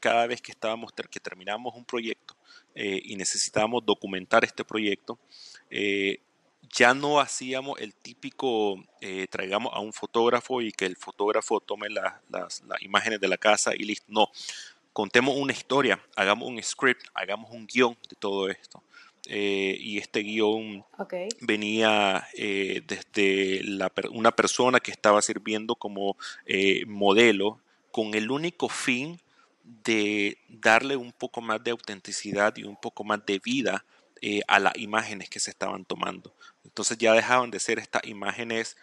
cada 0.00 0.26
vez 0.26 0.42
que 0.42 0.50
estábamos, 0.50 0.92
que 0.92 1.20
terminamos 1.20 1.74
un 1.74 1.84
proyecto 1.84 2.34
y 2.74 3.16
necesitábamos 3.16 3.86
documentar 3.86 4.44
este 4.44 4.64
proyecto, 4.64 5.18
ya 6.72 6.94
no 6.94 7.20
hacíamos 7.20 7.80
el 7.80 7.94
típico, 7.94 8.82
eh, 9.00 9.26
traigamos 9.28 9.72
a 9.74 9.80
un 9.80 9.92
fotógrafo 9.92 10.60
y 10.62 10.72
que 10.72 10.86
el 10.86 10.96
fotógrafo 10.96 11.60
tome 11.60 11.88
las, 11.88 12.62
imágenes 12.80 13.20
de 13.20 13.28
la 13.28 13.36
casa 13.36 13.72
y 13.74 13.84
listo. 13.84 14.06
No, 14.08 14.30
contemos 14.92 15.36
una 15.36 15.52
historia, 15.52 16.00
hagamos 16.16 16.48
un 16.48 16.62
script, 16.62 17.06
hagamos 17.14 17.50
un 17.50 17.66
guion 17.66 17.96
de 18.08 18.16
todo 18.18 18.48
esto. 18.48 18.82
Eh, 19.30 19.76
y 19.78 19.98
este 19.98 20.20
guion 20.20 20.84
venía 21.40 22.26
eh, 22.34 22.82
desde 22.86 23.62
una 24.10 24.30
persona 24.30 24.80
que 24.80 24.90
estaba 24.90 25.20
sirviendo 25.20 25.74
como 25.74 26.16
modelo 26.86 27.60
con 27.90 28.14
el 28.14 28.30
único 28.30 28.68
fin 28.68 29.20
de 29.84 30.38
darle 30.48 30.96
un 30.96 31.12
poco 31.12 31.40
más 31.40 31.62
de 31.62 31.72
autenticidad 31.72 32.56
y 32.56 32.64
un 32.64 32.76
poco 32.76 33.04
más 33.04 33.24
de 33.26 33.38
vida 33.38 33.84
a 34.46 34.58
las 34.58 34.76
imágenes 34.76 35.28
que 35.28 35.40
se 35.40 35.50
estaban 35.50 35.84
tomando. 35.84 36.32
Entonces 36.64 36.98
ya 36.98 37.12
dejaban 37.12 37.50
de 37.50 37.60
ser 37.60 37.78
estas 37.78 38.04
imágenes 38.04 38.76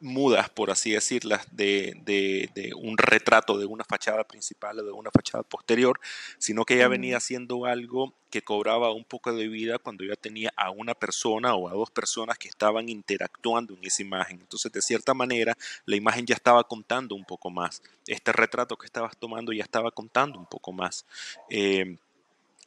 mudas, 0.00 0.48
por 0.50 0.70
así 0.70 0.92
decirlas, 0.92 1.46
de, 1.52 2.72
un 2.76 2.96
retrato 2.98 3.58
de 3.58 3.66
una 3.66 3.84
fachada 3.84 4.24
principal 4.24 4.78
o 4.80 4.84
de 4.84 4.92
una 4.92 5.10
fachada 5.10 5.42
posterior, 5.42 6.00
sino 6.38 6.64
que 6.64 6.76
ya 6.76 6.88
venía 6.88 7.20
siendo 7.20 7.64
algo 7.64 8.14
que 8.30 8.42
cobraba 8.42 8.92
un 8.92 9.04
poco 9.04 9.32
de 9.32 9.48
vida 9.48 9.78
cuando 9.78 10.04
ya 10.04 10.14
tenía 10.14 10.52
a 10.56 10.70
una 10.70 10.94
persona 10.94 11.54
o 11.54 11.68
a 11.68 11.72
dos 11.72 11.90
personas 11.90 12.38
que 12.38 12.48
estaban 12.48 12.88
interactuando 12.88 13.74
en 13.74 13.84
esa 13.84 14.02
imagen. 14.02 14.40
Entonces, 14.40 14.70
de 14.70 14.82
cierta 14.82 15.14
manera, 15.14 15.56
la 15.86 15.96
imagen 15.96 16.26
ya 16.26 16.34
estaba 16.34 16.62
contando 16.64 17.14
un 17.14 17.24
poco 17.24 17.50
más. 17.50 17.82
Este 18.06 18.32
retrato 18.32 18.76
que 18.76 18.86
estabas 18.86 19.16
tomando 19.16 19.52
ya 19.52 19.64
estaba 19.64 19.90
contando 19.90 20.38
un 20.38 20.46
poco 20.46 20.72
más. 20.72 21.06
Eh, 21.48 21.96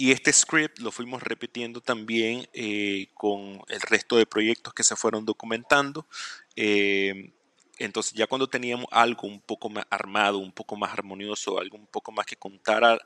y 0.01 0.12
este 0.12 0.34
script 0.34 0.79
lo 0.79 0.91
fuimos 0.91 1.22
repitiendo 1.22 1.79
también 1.79 2.48
eh, 2.53 3.10
con 3.13 3.62
el 3.67 3.81
resto 3.81 4.17
de 4.17 4.25
proyectos 4.25 4.74
que 4.74 4.84
se 4.84 4.96
fueron 4.96 5.25
documentando. 5.25 6.08
Eh, 6.55 7.31
entonces 7.77 8.13
ya 8.13 8.25
cuando 8.25 8.48
teníamos 8.48 8.88
algo 8.89 9.27
un 9.27 9.39
poco 9.39 9.70
más 9.70 9.86
armado, 9.91 10.39
un 10.39 10.53
poco 10.53 10.75
más 10.75 10.91
armonioso, 10.91 11.60
algo 11.60 11.77
un 11.77 11.86
poco 11.86 12.12
más 12.12 12.25
que 12.25 12.36
contara 12.36 12.98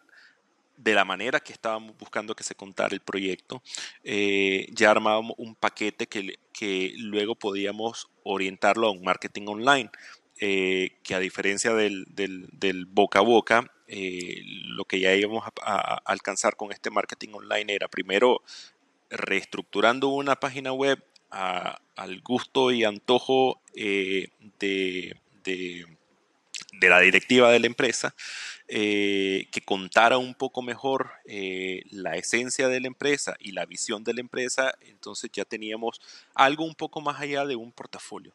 de 0.77 0.93
la 0.93 1.03
manera 1.03 1.41
que 1.41 1.51
estábamos 1.51 1.97
buscando 1.97 2.33
que 2.33 2.45
se 2.45 2.55
contara 2.55 2.93
el 2.93 3.01
proyecto, 3.01 3.61
eh, 4.01 4.65
ya 4.71 4.91
armábamos 4.91 5.33
un 5.37 5.53
paquete 5.53 6.07
que, 6.07 6.39
que 6.53 6.93
luego 6.95 7.35
podíamos 7.35 8.07
orientarlo 8.23 8.87
a 8.87 8.91
un 8.91 9.03
marketing 9.03 9.47
online. 9.47 9.89
Que 10.37 11.15
a 11.15 11.19
diferencia 11.19 11.73
del, 11.73 12.87
boca 12.89 13.19
a 13.19 13.21
boca, 13.21 13.71
eh, 13.87 14.41
lo 14.43 14.85
que 14.85 14.99
ya 14.99 15.13
íbamos 15.13 15.43
a, 15.61 16.01
alcanzar 16.05 16.55
con 16.55 16.71
este 16.71 16.89
marketing 16.89 17.29
online 17.33 17.73
era 17.73 17.87
primero 17.87 18.41
reestructurando 19.09 20.07
una 20.09 20.35
página 20.39 20.73
web 20.73 21.03
al 21.29 22.21
gusto 22.21 22.71
y 22.71 22.83
antojo 22.83 23.61
eh, 23.75 24.29
de, 24.59 25.15
la 26.81 26.99
directiva 26.99 27.51
de 27.51 27.59
la 27.59 27.67
empresa, 27.67 28.15
eh, 28.67 29.47
que 29.51 29.61
contara 29.61 30.17
un 30.17 30.33
poco 30.33 30.61
mejor 30.61 31.11
la 31.91 32.15
esencia 32.15 32.67
de 32.67 32.79
la 32.79 32.87
empresa 32.87 33.35
y 33.39 33.51
la 33.51 33.65
visión 33.65 34.03
de 34.03 34.13
la 34.13 34.21
empresa, 34.21 34.75
entonces 34.81 35.29
ya 35.31 35.45
teníamos 35.45 36.01
algo 36.33 36.63
un 36.65 36.75
poco 36.75 37.01
más 37.01 37.19
allá 37.19 37.45
de 37.45 37.55
un 37.55 37.71
portafolio 37.71 38.33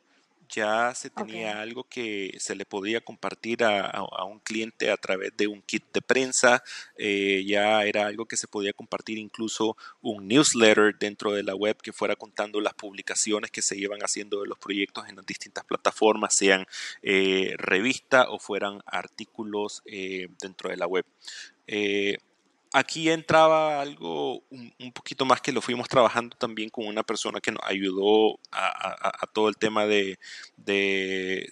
ya 0.50 0.94
se 0.94 1.10
tenía 1.10 1.60
algo 1.60 1.84
que 1.84 2.36
se 2.38 2.54
le 2.54 2.64
podía 2.64 3.00
compartir 3.00 3.64
a, 3.64 4.02
un 4.24 4.40
cliente 4.40 4.90
a 4.90 4.96
través 4.96 5.36
de 5.36 5.46
un 5.46 5.62
kit 5.62 5.84
de 5.92 6.02
prensa, 6.02 6.62
eh, 6.96 7.44
ya 7.46 7.84
era 7.84 8.06
algo 8.06 8.26
que 8.26 8.36
se 8.36 8.48
podía 8.48 8.72
compartir 8.72 9.18
incluso 9.18 9.76
un 10.02 10.28
newsletter 10.28 10.96
dentro 10.98 11.32
de 11.32 11.42
la 11.42 11.54
web 11.54 11.76
que 11.82 11.92
fuera 11.92 12.16
contando 12.16 12.60
las 12.60 12.74
publicaciones 12.74 13.50
que 13.50 13.62
se 13.62 13.76
iban 13.76 14.00
haciendo 14.00 14.40
de 14.40 14.48
los 14.48 14.58
proyectos 14.58 15.08
en 15.08 15.16
las 15.16 15.26
distintas 15.26 15.64
plataformas, 15.64 16.34
sean 16.34 16.66
eh, 17.02 17.54
revista 17.56 18.30
o 18.30 18.38
fueran 18.38 18.82
artículos 18.86 19.82
eh, 19.86 20.28
dentro 20.40 20.70
de 20.70 20.76
la 20.76 20.86
web 20.86 21.04
aquí 22.72 23.10
entraba 23.10 23.80
algo 23.80 24.42
un, 24.50 24.92
poquito 24.92 25.24
más 25.24 25.40
que 25.40 25.52
lo 25.52 25.60
fuimos 25.60 25.88
trabajando 25.88 26.36
también 26.36 26.70
con 26.70 26.86
una 26.86 27.02
persona 27.02 27.40
que 27.40 27.52
nos 27.52 27.62
ayudó 27.64 28.38
a, 28.52 29.26
todo 29.32 29.48
el 29.48 29.56
tema 29.56 29.86
de, 29.86 30.18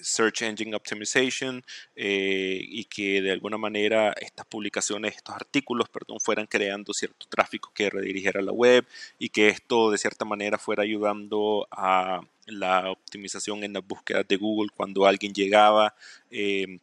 Search 0.00 0.42
Engine 0.42 0.76
Optimization 0.76 1.64
eh, 1.96 2.60
y 2.62 2.84
que 2.84 3.20
de 3.20 3.32
alguna 3.32 3.58
manera 3.58 4.14
estas 4.20 4.46
publicaciones, 4.46 5.16
estos 5.16 5.34
artículos, 5.34 5.88
perdón, 5.88 6.20
fueran 6.20 6.46
creando 6.46 6.92
cierto 6.92 7.26
tráfico 7.28 7.72
que 7.74 7.90
redirigiera 7.90 8.40
la 8.42 8.52
web 8.52 8.86
y 9.18 9.30
que 9.30 9.48
esto 9.48 9.90
de 9.90 9.98
cierta 9.98 10.24
manera 10.24 10.58
fuera 10.58 10.82
ayudando 10.82 11.66
a 11.70 12.20
la 12.46 12.90
optimización 12.90 13.64
en 13.64 13.72
las 13.72 13.86
búsquedas 13.86 14.26
de 14.28 14.36
Google 14.36 14.70
cuando 14.74 15.06
alguien 15.06 15.32
llegaba. 15.32 15.94
Eh, 16.30 16.78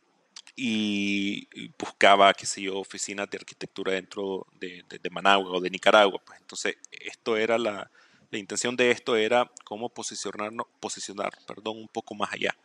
y 0.56 1.70
buscaba, 1.78 2.34
qué 2.34 2.46
sé 2.46 2.62
yo, 2.62 2.78
oficinas 2.80 3.30
de 3.30 3.38
arquitectura 3.38 3.94
dentro 3.94 4.48
de, 4.60 4.84
Managua 5.12 5.52
o 5.52 5.62
de 5.62 5.70
Nicaragua. 5.70 6.22
Pues 6.26 6.40
entonces, 6.40 6.78
esto 6.92 7.38
era 7.38 7.58
la, 7.58 7.90
la 8.32 8.38
intención 8.38 8.76
de 8.76 8.92
esto 8.92 9.16
era 9.16 9.50
cómo 9.64 9.90
posicionarnos, 9.90 10.68
posicionar, 10.80 11.32
perdón, 11.48 11.78
un 11.78 11.88
poco 11.88 12.16
más 12.16 12.34
allá. 12.34 12.56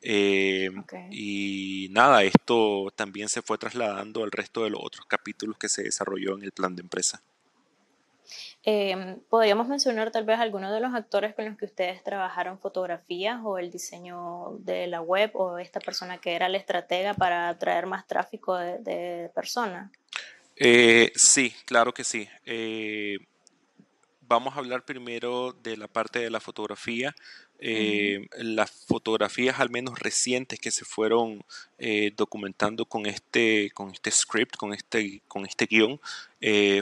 Eh, 0.00 0.70
y 1.10 1.88
nada, 1.90 2.22
esto 2.22 2.92
también 2.94 3.28
se 3.28 3.42
fue 3.42 3.58
trasladando 3.58 4.24
al 4.24 4.30
resto 4.30 4.64
de 4.64 4.70
los 4.70 4.80
otros 4.82 5.06
capítulos 5.06 5.56
que 5.58 5.68
se 5.68 5.82
desarrolló 5.82 6.36
en 6.36 6.44
el 6.44 6.52
plan 6.52 6.74
de 6.74 6.82
empresa. 6.82 7.22
Em, 8.64 9.18
¿Podríamos 9.28 9.66
mencionar 9.66 10.12
tal 10.12 10.24
vez 10.24 10.38
algunos 10.38 10.72
de 10.72 10.78
los 10.78 10.94
actores 10.94 11.34
con 11.34 11.46
los 11.46 11.56
que 11.56 11.64
ustedes 11.64 12.04
trabajaron 12.04 12.60
fotografías 12.60 13.40
o 13.42 13.58
el 13.58 13.72
diseño 13.72 14.56
de 14.60 14.86
la 14.86 15.00
web 15.00 15.32
o 15.34 15.58
esta 15.58 15.80
persona 15.80 16.18
que 16.18 16.34
era 16.34 16.48
la 16.48 16.58
estratega 16.58 17.14
para 17.14 17.48
atraer 17.48 17.86
más 17.86 18.06
tráfico 18.06 18.56
de, 18.56 19.30
personas? 19.34 19.90
Eh, 20.54 21.10
sí, 21.16 21.52
claro 21.64 21.92
que 21.92 22.04
sí. 22.04 22.28
Eh, 22.46 23.18
vamos 24.20 24.54
a 24.54 24.60
hablar 24.60 24.84
primero 24.84 25.52
de 25.60 25.76
la 25.76 25.88
parte 25.88 26.20
de 26.20 26.30
la 26.30 26.38
fotografía. 26.38 27.16
Eh, 27.64 28.28
las 28.38 28.70
fotografías 28.86 29.60
al 29.60 29.70
menos 29.70 29.98
recientes 29.98 30.58
que 30.60 30.70
se 30.70 30.84
fueron 30.84 31.44
documentando 32.16 32.86
con 32.86 33.06
este, 33.06 33.70
con 33.72 33.90
este 33.90 34.12
script, 34.12 34.56
con 34.56 34.72
este, 34.72 35.20
con 35.26 35.46
este 35.46 35.66
guion, 35.66 36.00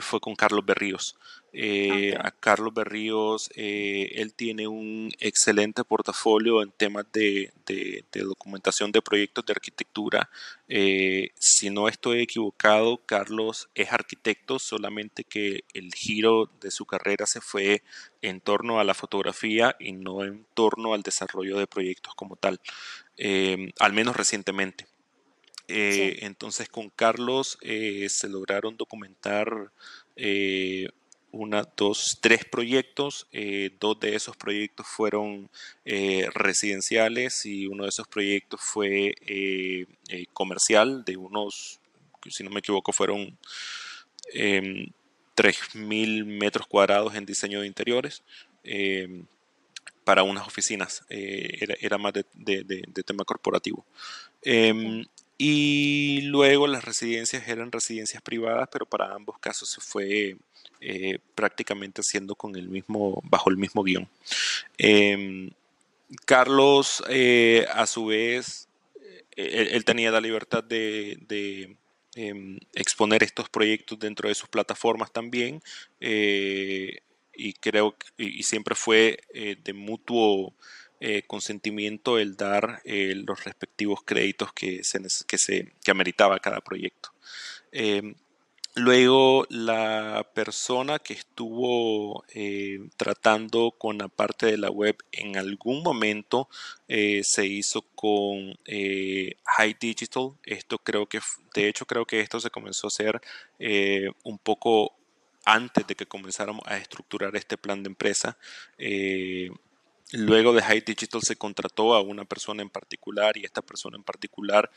fue 0.03 0.21
con 0.21 0.35
Carlos 0.35 0.65
Berríos. 0.65 1.17
Eh, 1.53 2.15
a 2.17 2.31
Carlos 2.31 2.73
Berríos, 2.73 3.51
eh, 3.57 4.13
él 4.15 4.35
tiene 4.35 4.69
un 4.69 5.11
excelente 5.19 5.83
portafolio 5.83 6.63
en 6.63 6.71
temas 6.71 7.07
de, 7.13 7.53
documentación 8.13 8.93
de 8.93 9.03
proyectos 9.03 9.45
de 9.47 9.53
arquitectura. 9.53 10.31
Eh, 10.69 11.31
si 11.39 11.71
no 11.71 11.89
estoy 11.89 12.21
equivocado, 12.21 12.99
Carlos 13.05 13.69
es 13.75 13.93
arquitecto, 13.93 14.59
solamente 14.61 15.25
que 15.25 15.65
el 15.75 15.93
giro 15.93 16.51
de 16.61 16.71
su 16.71 16.87
carrera 16.87 17.27
se 17.27 17.41
fue 17.41 17.83
en 18.23 18.41
torno 18.41 18.79
a 18.79 18.85
la 18.85 18.95
fotografía 18.95 19.75
y 19.81 19.93
no 19.93 20.25
en 20.25 20.47
torno 20.55 20.95
al 20.95 21.03
desarrollo 21.03 21.59
de 21.59 21.67
proyectos 21.67 22.15
como 22.15 22.37
tal, 22.37 22.61
al 23.79 23.93
menos 23.93 24.17
recientemente. 24.17 24.87
Entonces 25.69 26.69
con 26.69 26.91
Carlos 26.91 27.59
se 27.61 28.29
lograron 28.29 28.77
documentar 28.77 29.73
una, 31.33 31.63
dos, 31.77 32.19
tres 32.21 32.45
proyectos. 32.45 33.27
Eh, 33.33 33.71
dos 33.81 33.99
de 34.01 34.15
esos 34.15 34.37
proyectos 34.37 34.87
fueron 34.87 35.51
eh, 35.85 36.29
residenciales 36.35 37.47
y 37.47 37.67
uno 37.67 37.85
de 37.85 37.91
esos 37.91 38.09
proyectos 38.09 38.61
fue 38.63 39.15
eh, 39.27 39.87
comercial 40.33 41.05
de 41.05 41.17
unos, 41.17 41.81
si 42.29 42.45
no 42.45 42.51
me 42.51 42.61
equivoco, 42.61 42.93
fueron 42.93 43.39
3.000 44.35 46.21
em, 46.21 46.39
metros 46.39 46.67
cuadrados 46.67 47.15
en 47.15 47.27
diseño 47.27 47.61
de 47.61 47.67
interiores 47.67 48.23
em, 48.65 49.27
para 50.05 50.23
unas 50.23 50.47
oficinas. 50.47 51.05
Era, 51.09 51.99
más 51.99 52.13
de, 52.13 53.03
tema 53.05 53.25
corporativo. 53.25 53.85
Em, 54.43 55.05
y 55.43 56.21
luego 56.25 56.67
las 56.67 56.85
residencias 56.85 57.49
eran 57.49 57.73
residencias 57.73 58.23
privadas, 58.23 58.69
pero 58.71 58.85
para 58.85 59.15
ambos 59.15 59.39
casos 59.39 59.71
se 59.71 59.81
fue 59.81 60.37
eh, 60.83 61.19
prácticamente 61.35 62.01
haciendo 62.01 62.35
con 62.35 62.57
el 62.57 62.69
mismo, 62.71 63.21
bajo 63.25 63.51
el 63.51 63.59
mismo 63.59 63.83
guion. 63.83 64.09
Em, 64.79 65.51
Carlos, 66.25 67.05
eh, 67.11 67.67
a 67.71 67.87
su 67.87 68.07
vez, 68.07 68.67
eh, 69.37 69.69
él, 69.73 69.85
tenía 69.85 70.11
la 70.11 70.23
libertad 70.23 70.65
de, 70.65 71.77
em, 72.15 72.59
exponer 72.75 73.23
estos 73.23 73.51
proyectos 73.51 73.99
dentro 73.99 74.29
de 74.31 74.35
sus 74.35 74.49
plataformas 74.49 75.13
también. 75.13 75.63
y 77.43 77.53
creo 77.55 77.97
y, 78.19 78.43
siempre 78.43 78.75
fue 78.75 79.21
de 79.33 79.73
mutuo 79.73 80.55
consentimiento 81.27 82.19
el 82.19 82.37
dar 82.37 82.83
los 82.85 83.45
respectivos 83.45 84.03
créditos 84.05 84.53
que 84.53 84.85
se, 84.85 85.01
que 85.27 85.39
se 85.39 85.73
que 85.85 85.91
ameritaba 85.91 86.39
cada 86.41 86.61
proyecto. 86.61 87.11
Luego, 88.77 89.47
la 89.51 90.31
persona 90.33 91.01
que 91.01 91.15
estuvo 91.15 92.25
eh, 92.33 92.79
tratando 92.97 93.73
con 93.73 93.99
la 93.99 94.07
parte 94.07 94.47
de 94.47 94.59
la 94.59 94.71
web 94.71 94.97
en 95.11 95.37
algún 95.37 95.83
momento 95.83 96.49
eh, 96.87 97.23
se 97.25 97.47
hizo 97.47 97.83
con 97.83 98.57
eh, 98.67 99.35
High 99.45 99.77
Digital. 99.81 100.35
Esto 100.45 100.79
creo 100.79 101.07
que, 101.07 101.19
de 101.53 101.69
hecho, 101.69 101.85
creo 101.85 102.07
que 102.07 102.21
esto 102.21 102.39
se 102.39 102.51
comenzó 102.51 102.87
a 102.87 102.89
hacer 102.89 103.21
un 104.23 104.39
poco 104.39 104.97
antes 105.45 105.87
de 105.87 105.97
que 105.97 106.07
comenzáramos 106.07 106.63
a 106.67 106.77
estructurar 106.77 107.35
este 107.35 107.59
plan 107.59 107.83
de 107.83 107.89
empresa. 107.89 108.39
Luego 110.13 110.53
de 110.53 110.63
High 110.63 110.83
Digital 110.83 111.23
se 111.23 111.37
contrató 111.37 111.95
a 111.95 112.03
una 112.03 112.25
persona 112.25 112.63
en 112.63 112.71
particular 112.71 113.37
y 113.37 113.45
esta 113.45 113.63
persona 113.63 113.97
en 113.97 114.05
particular 114.05 114.71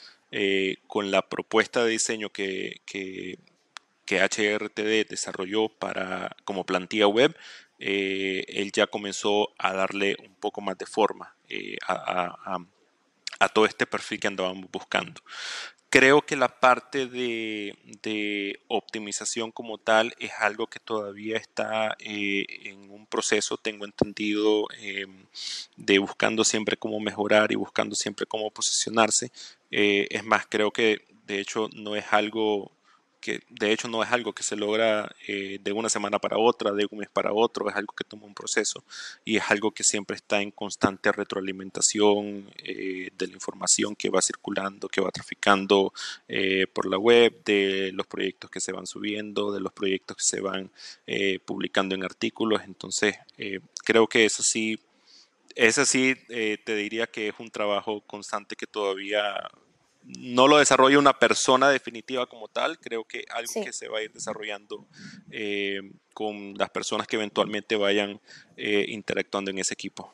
con 0.88 1.12
la 1.12 1.30
propuesta 1.30 1.84
de 1.84 1.92
diseño 1.92 2.30
que, 2.30 2.82
que 2.86 3.38
que 4.06 4.22
HRTD 4.22 5.08
desarrolló 5.10 5.70
para, 5.70 6.36
como 6.46 6.66
plantilla 6.66 7.08
web, 7.08 7.36
eh, 7.80 8.46
él 8.48 8.72
ya 8.72 8.88
comenzó 8.88 9.54
a 9.58 9.74
darle 9.74 10.16
un 10.24 10.36
poco 10.36 10.62
más 10.62 10.78
de 10.78 10.86
forma 10.86 11.36
eh, 11.50 11.78
a, 11.88 12.60
todo 13.54 13.66
este 13.66 13.86
perfil 13.86 14.22
que 14.22 14.28
andábamos 14.28 14.72
buscando. 14.72 15.22
Creo 15.90 16.22
que 16.22 16.38
la 16.38 16.48
parte 16.48 17.08
de, 17.08 18.60
optimización 18.68 19.52
como 19.52 19.78
tal 19.78 20.16
es 20.18 20.32
algo 20.40 20.68
que 20.68 20.80
todavía 20.80 21.38
está 21.38 21.96
eh, 22.00 22.46
en 22.64 22.90
un 22.90 23.06
proceso, 23.06 23.58
tengo 23.58 23.86
entendido, 23.86 24.68
de 25.76 26.00
buscando 26.00 26.46
siempre 26.46 26.78
cómo 26.78 27.00
mejorar 27.02 27.52
y 27.52 27.56
buscando 27.56 27.96
siempre 27.96 28.26
cómo 28.26 28.50
posicionarse. 28.50 29.32
es 29.70 30.24
más, 30.24 30.46
creo 30.50 30.72
que 30.72 31.06
de 31.28 31.40
hecho 31.40 31.70
no 31.74 31.96
es 31.98 32.06
algo 32.12 32.72
que 33.24 33.42
de 33.50 33.72
hecho 33.72 33.88
no 33.88 34.04
es 34.04 34.12
algo 34.12 34.34
que 34.34 34.44
se 34.44 34.58
logra 34.58 35.10
eh, 35.30 35.58
de 35.64 35.72
una 35.72 35.88
semana 35.88 36.20
para 36.20 36.38
otra, 36.38 36.74
de 36.74 36.86
un 36.92 37.00
mes 37.00 37.10
para 37.10 37.32
otro, 37.32 37.70
es 37.70 37.76
algo 37.76 37.94
que 37.96 38.04
toma 38.04 38.26
un 38.26 38.34
proceso 38.34 38.84
y 39.24 39.38
es 39.38 39.44
algo 39.50 39.72
que 39.72 39.86
siempre 39.86 40.18
está 40.18 40.42
en 40.42 40.52
constante 40.52 41.10
retroalimentación 41.10 42.52
eh, 42.58 43.12
de 43.18 43.28
la 43.28 43.34
información 43.34 43.96
que 43.96 44.10
va 44.10 44.22
circulando, 44.22 44.90
que 44.90 45.00
va 45.00 45.10
traficando 45.10 45.94
eh, 46.28 46.68
por 46.68 46.86
la 46.86 46.98
web, 46.98 47.46
de 47.46 47.92
los 47.94 48.08
proyectos 48.08 48.52
que 48.52 48.60
se 48.60 48.74
van 48.74 48.88
subiendo, 48.88 49.54
de 49.54 49.62
los 49.62 49.72
proyectos 49.72 50.18
que 50.18 50.24
se 50.24 50.42
van 50.42 50.70
publicando 51.46 51.96
en 51.96 52.04
artículos. 52.04 52.62
Entonces, 52.66 53.16
creo 53.86 54.08
que 54.08 54.26
eso 54.26 54.44
sí, 54.44 54.80
eso 55.56 55.86
sí 55.86 56.16
te 56.28 56.76
diría 56.76 57.08
que 57.08 57.30
es 57.30 57.36
un 57.40 57.50
trabajo 57.50 58.02
constante 58.02 58.56
que 58.56 58.68
todavía 58.68 59.50
no 60.06 60.48
lo 60.48 60.58
desarrolla 60.58 61.00
una 61.00 61.18
persona 61.18 61.70
definitiva 61.70 62.28
como 62.28 62.48
tal, 62.48 62.80
creo 62.80 63.06
que 63.06 63.26
algo 63.30 63.52
que 63.64 63.74
se 63.74 63.88
va 63.88 64.00
a 64.00 64.02
ir 64.02 64.12
desarrollando 64.12 64.86
eh, 65.32 65.80
con 66.14 66.54
las 66.56 66.70
personas 66.70 67.08
que 67.08 67.16
eventualmente 67.16 67.76
vayan 67.76 68.20
eh, 68.58 68.86
interactuando 68.90 69.52
en 69.52 69.60
ese 69.60 69.74
equipo. 69.74 70.14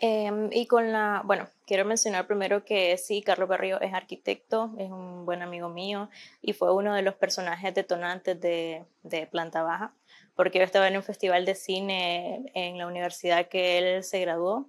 Em, 0.00 0.48
y 0.52 0.66
con 0.66 0.92
la, 0.92 1.22
bueno, 1.24 1.48
quiero 1.66 1.84
mencionar 1.84 2.28
primero 2.28 2.64
que 2.64 2.96
sí, 2.98 3.20
Carlos 3.20 3.48
Barrio 3.48 3.80
es 3.80 3.92
arquitecto, 3.92 4.70
es 4.78 4.88
un 4.90 5.26
buen 5.26 5.42
amigo 5.42 5.68
mío 5.68 6.08
y 6.40 6.52
fue 6.52 6.72
uno 6.72 6.94
de 6.94 7.02
los 7.02 7.16
personajes 7.16 7.74
detonantes 7.74 8.40
de, 8.40 8.84
de 9.02 9.26
Planta 9.26 9.64
Baja, 9.64 9.92
porque 10.36 10.58
yo 10.58 10.64
estaba 10.64 10.86
en 10.86 10.96
un 10.96 11.02
festival 11.02 11.44
de 11.44 11.56
cine 11.56 12.52
en 12.54 12.78
la 12.78 12.86
universidad 12.86 13.48
que 13.48 13.78
él 13.78 14.04
se 14.04 14.20
graduó 14.20 14.68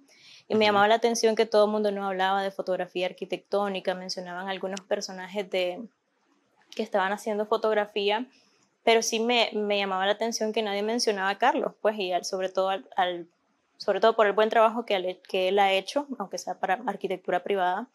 y 0.50 0.56
me 0.56 0.64
llamaba 0.64 0.88
la 0.88 0.96
atención 0.96 1.36
que 1.36 1.46
todo 1.46 1.66
el 1.66 1.70
mundo 1.70 1.92
no 1.92 2.04
hablaba 2.04 2.42
de 2.42 2.50
fotografía 2.50 3.06
arquitectónica, 3.06 3.94
mencionaban 3.94 4.48
algunos 4.48 4.80
personajes 4.80 5.48
de, 5.48 5.80
que 6.74 6.82
estaban 6.82 7.12
haciendo 7.12 7.46
fotografía, 7.46 8.26
pero 8.82 9.00
sí 9.00 9.20
me, 9.20 9.50
me 9.54 9.78
llamaba 9.78 10.06
la 10.06 10.12
atención 10.12 10.52
que 10.52 10.62
nadie 10.62 10.82
mencionaba 10.82 11.30
a 11.30 11.38
Carlos, 11.38 11.74
pues, 11.80 11.94
y 12.00 12.12
sobre 12.22 12.48
todo 12.48 12.68
al, 12.68 13.28
sobre 13.76 14.00
todo 14.00 14.16
por 14.16 14.26
el 14.26 14.32
buen 14.32 14.48
trabajo 14.48 14.84
que, 14.84 15.20
que 15.28 15.46
él 15.46 15.60
ha 15.60 15.72
hecho, 15.72 16.08
aunque 16.18 16.36
sea 16.36 16.58
para 16.58 16.82
arquitectura 16.84 17.44
privada, 17.44 17.88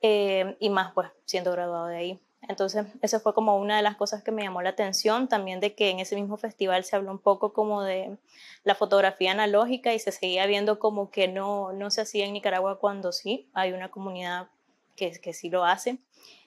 eh, 0.00 0.56
y 0.58 0.70
más 0.70 0.94
pues 0.94 1.10
siendo 1.26 1.52
graduado 1.52 1.88
de 1.88 1.96
ahí. 1.98 2.20
Entonces, 2.50 2.84
eso 3.00 3.20
fue 3.20 3.32
como 3.32 3.56
una 3.56 3.76
de 3.76 3.82
las 3.82 3.94
cosas 3.94 4.24
que 4.24 4.32
me 4.32 4.42
llamó 4.42 4.60
la 4.60 4.70
atención, 4.70 5.28
también 5.28 5.60
de 5.60 5.76
que 5.76 5.88
en 5.90 6.00
ese 6.00 6.16
mismo 6.16 6.36
festival 6.36 6.82
se 6.82 6.96
habló 6.96 7.12
un 7.12 7.20
poco 7.20 7.52
como 7.52 7.82
de 7.82 8.16
la 8.64 8.74
fotografía 8.74 9.30
analógica 9.30 9.94
y 9.94 10.00
se 10.00 10.10
seguía 10.10 10.46
viendo 10.46 10.80
como 10.80 11.12
que 11.12 11.28
no, 11.28 11.72
no 11.72 11.92
se 11.92 12.00
hacía 12.00 12.26
en 12.26 12.32
Nicaragua 12.32 12.80
cuando 12.80 13.12
sí, 13.12 13.48
hay 13.54 13.72
una 13.72 13.92
comunidad 13.92 14.48
que, 14.96 15.12
que 15.12 15.32
sí 15.32 15.48
lo 15.48 15.64
hace. 15.64 15.98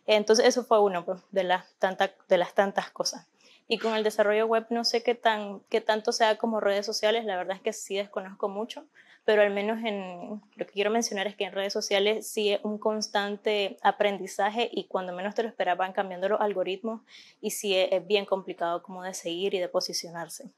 Entonces, 0.05 0.45
eso 0.45 0.65
fue 0.65 0.81
uno 0.81 1.05
pues, 1.05 1.21
de, 1.31 1.45
las 1.45 1.73
tantas 1.75 2.11
de 2.27 2.37
las 2.37 2.53
tantas 2.53 2.91
cosas. 2.91 3.25
Y 3.69 3.77
con 3.77 3.95
el 3.95 4.03
desarrollo 4.03 4.45
web 4.45 4.65
no 4.71 4.83
sé 4.83 5.03
qué, 5.03 5.15
tan, 5.15 5.61
qué 5.69 5.79
tanto 5.79 6.11
sea 6.11 6.37
como 6.37 6.59
redes 6.59 6.85
sociales, 6.85 7.23
la 7.23 7.37
verdad 7.37 7.55
es 7.55 7.61
que 7.61 7.71
sí 7.71 7.95
desconozco 7.95 8.49
mucho, 8.49 8.85
pero 9.25 9.41
al 9.41 9.51
menos 9.51 9.83
en 9.83 10.41
lo 10.55 10.65
que 10.65 10.73
quiero 10.73 10.91
mencionar 10.91 11.27
es 11.27 11.35
que 11.35 11.45
en 11.45 11.53
redes 11.53 11.71
sociales 11.71 12.27
sí 12.27 12.51
es 12.51 12.59
un 12.63 12.77
constante 12.77 13.77
aprendizaje 13.81 14.69
y 14.71 14.85
cuando 14.85 15.13
menos 15.13 15.33
te 15.33 15.43
lo 15.43 15.49
esperas 15.49 15.77
van 15.77 15.93
cambiando 15.93 16.27
los 16.29 16.41
algoritmos 16.41 17.01
y 17.41 17.51
sí 17.51 17.75
es, 17.75 18.05
bien 18.05 18.25
complicado 18.25 18.83
como 18.83 19.03
de 19.03 19.13
seguir 19.13 19.53
y 19.53 19.59
de 19.59 19.69
posicionarse. 19.69 20.49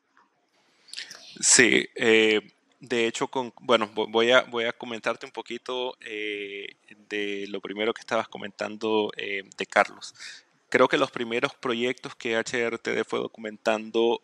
Sí, 1.40 1.88
eh, 1.96 2.42
de 2.80 3.08
hecho, 3.08 3.30
bueno, 3.62 3.92
voy 3.94 4.32
a, 4.32 4.42
voy 4.44 4.66
a 4.66 4.74
comentarte 4.74 5.26
un 5.26 5.32
poquito 5.32 5.96
eh, 6.02 6.76
de 7.10 7.46
lo 7.50 7.62
primero 7.62 7.94
que 7.94 8.02
estabas 8.02 8.28
comentando 8.28 9.12
eh, 9.18 9.44
de 9.58 9.66
Carlos. 9.66 10.16
Creo 10.70 10.88
que 10.88 10.98
los 10.98 11.12
primeros 11.12 11.54
proyectos 11.54 12.16
que 12.16 12.36
HRTD 12.36 13.06
fue 13.06 13.20
documentando 13.20 14.22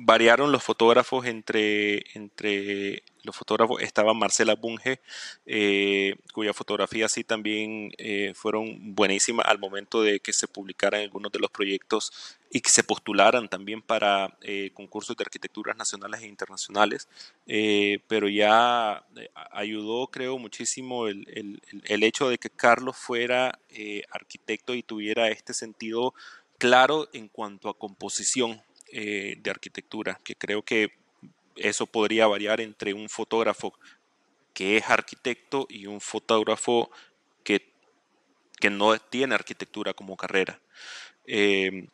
variaron 0.00 0.52
los 0.52 0.62
fotógrafos 0.62 1.26
entre, 1.26 2.04
entre 2.14 3.02
los 3.24 3.34
fotógrafos. 3.34 3.82
Estaba 3.82 4.14
Marcela 4.14 4.54
Bunge, 4.54 5.00
eh, 5.44 6.14
cuya 6.32 6.54
fotografía 6.54 7.08
sí 7.08 7.24
también 7.24 7.90
eh, 7.98 8.32
fueron 8.34 8.94
buenísimas 8.94 9.46
al 9.46 9.58
momento 9.58 10.00
de 10.00 10.20
que 10.20 10.32
se 10.32 10.46
publicaran 10.46 11.00
algunos 11.00 11.32
de 11.32 11.40
los 11.40 11.50
proyectos 11.50 12.12
y 12.48 12.60
que 12.60 12.70
se 12.70 12.84
postularan 12.84 13.48
también 13.48 13.82
para 13.82 14.38
eh, 14.42 14.70
concursos 14.72 15.16
de 15.16 15.24
arquitecturas 15.24 15.76
nacionales 15.76 16.22
e 16.22 16.28
internacionales. 16.28 17.08
pero 18.06 18.28
ya 18.28 19.04
ayudó, 19.50 20.06
creo, 20.06 20.38
muchísimo 20.38 21.08
el, 21.08 21.60
el, 21.84 22.02
hecho 22.04 22.28
de 22.28 22.38
que 22.38 22.50
Carlos 22.50 22.96
fuera 22.96 23.58
arquitecto 24.12 24.74
y 24.74 24.82
tuviera 24.84 25.28
este 25.28 25.54
sentido 25.54 26.14
claro 26.58 27.08
en 27.12 27.28
cuanto 27.28 27.68
a 27.68 27.78
composición 27.78 28.62
eh, 28.92 29.36
de 29.40 29.50
arquitectura, 29.50 30.20
que 30.24 30.34
creo 30.34 30.62
que 30.62 30.92
eso 31.56 31.86
podría 31.86 32.26
variar 32.26 32.60
entre 32.60 32.94
un 32.94 33.08
fotógrafo 33.08 33.78
que 34.54 34.76
es 34.76 34.88
arquitecto 34.88 35.66
y 35.68 35.86
un 35.86 36.00
fotógrafo 36.00 36.90
que, 37.44 37.72
que 38.60 38.70
no 38.70 38.98
tiene 38.98 39.34
arquitectura 39.34 39.94
como 39.94 40.16
carrera. 40.16 40.60
Eh, 41.26 41.88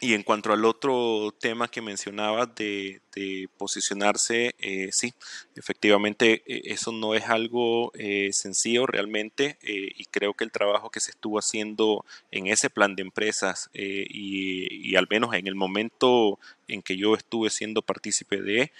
y 0.00 0.14
en 0.14 0.22
cuanto 0.22 0.52
al 0.52 0.64
otro 0.64 1.32
tema 1.38 1.68
que 1.68 1.80
mencionabas 1.80 2.54
de, 2.54 3.00
posicionarse, 3.56 4.54
eh, 4.58 4.90
sí, 4.92 5.14
efectivamente 5.54 6.42
eh, 6.46 6.62
eso 6.66 6.92
no 6.92 7.14
es 7.14 7.24
algo 7.30 7.90
eh, 7.94 8.28
sencillo 8.32 8.86
realmente 8.86 9.56
y 9.62 10.04
creo 10.06 10.34
que 10.34 10.44
el 10.44 10.52
trabajo 10.52 10.90
que 10.90 11.00
se 11.00 11.12
estuvo 11.12 11.38
haciendo 11.38 12.04
en 12.30 12.46
ese 12.46 12.68
plan 12.68 12.94
de 12.94 13.02
empresas 13.02 13.70
y, 13.72 14.94
al 14.96 15.06
menos 15.08 15.34
en 15.34 15.46
el 15.46 15.54
momento 15.54 16.38
en 16.68 16.82
que 16.82 16.98
yo 16.98 17.14
estuve 17.14 17.48
siendo 17.48 17.80
partícipe 17.80 18.42
de, 18.42 18.70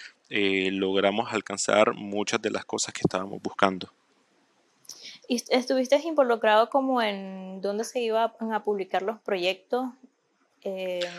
logramos 0.71 1.33
alcanzar 1.33 1.95
muchas 1.95 2.39
de 2.39 2.51
las 2.51 2.63
cosas 2.63 2.93
que 2.93 3.01
estábamos 3.03 3.41
buscando. 3.41 3.91
¿Y 5.27 5.43
estuviste 5.49 5.99
involucrado 6.05 6.69
como 6.69 7.01
en 7.01 7.59
dónde 7.61 7.83
se 7.83 8.01
iban 8.01 8.31
a 8.53 8.63
publicar 8.63 9.01
los 9.01 9.19
proyectos 9.19 9.89
eh, 10.63 11.09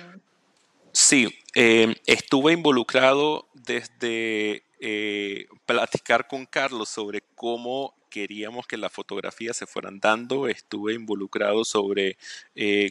sí, 0.92 1.29
eh, 1.55 1.94
estuve 2.07 2.53
involucrado 2.53 3.46
desde 3.55 4.62
eh, 4.81 5.46
platicar 5.66 6.27
con 6.27 6.46
Carlos 6.46 6.88
sobre 6.88 7.22
cómo 7.35 7.94
queríamos 8.11 8.66
que 8.66 8.79
las 8.79 8.92
fotografías 8.92 9.57
se 9.57 9.66
fueran 9.66 10.01
dando. 10.01 10.48
Estuve 10.48 10.94
involucrado 10.94 11.64
sobre 11.64 12.16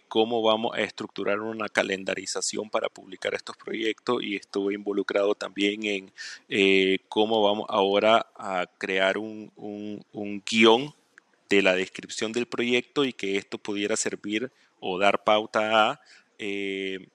cómo 0.07 0.43
vamos 0.43 0.75
a 0.77 0.81
estructurar 0.81 1.39
una 1.39 1.69
calendarización 1.69 2.69
para 2.69 2.88
publicar 2.88 3.33
estos 3.33 3.57
proyectos 3.57 4.21
y 4.21 4.36
estuve 4.36 4.75
involucrado 4.75 5.33
también 5.33 6.12
en 6.49 6.99
cómo 7.10 7.41
vamos 7.41 7.65
ahora 7.69 8.27
a 8.36 8.67
crear 8.77 9.17
un, 9.17 9.51
un, 9.55 10.43
guion 10.45 10.93
de 11.49 11.63
la 11.63 11.73
descripción 11.73 12.31
del 12.31 12.45
proyecto 12.45 13.03
y 13.03 13.12
que 13.12 13.38
esto 13.38 13.57
pudiera 13.57 13.95
servir 13.95 14.51
o 14.79 14.99
dar 14.99 15.23
pauta 15.23 15.91
a 15.91 16.01
eh, 16.38 17.08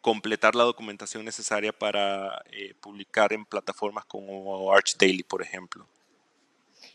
completar 0.00 0.54
la 0.54 0.64
documentación 0.64 1.24
necesaria 1.24 1.72
para 1.72 2.42
eh, 2.50 2.74
publicar 2.80 3.32
en 3.32 3.44
plataformas 3.44 4.04
como 4.06 4.72
Arch 4.72 4.96
Daily, 4.96 5.22
por 5.22 5.42
ejemplo. 5.42 5.86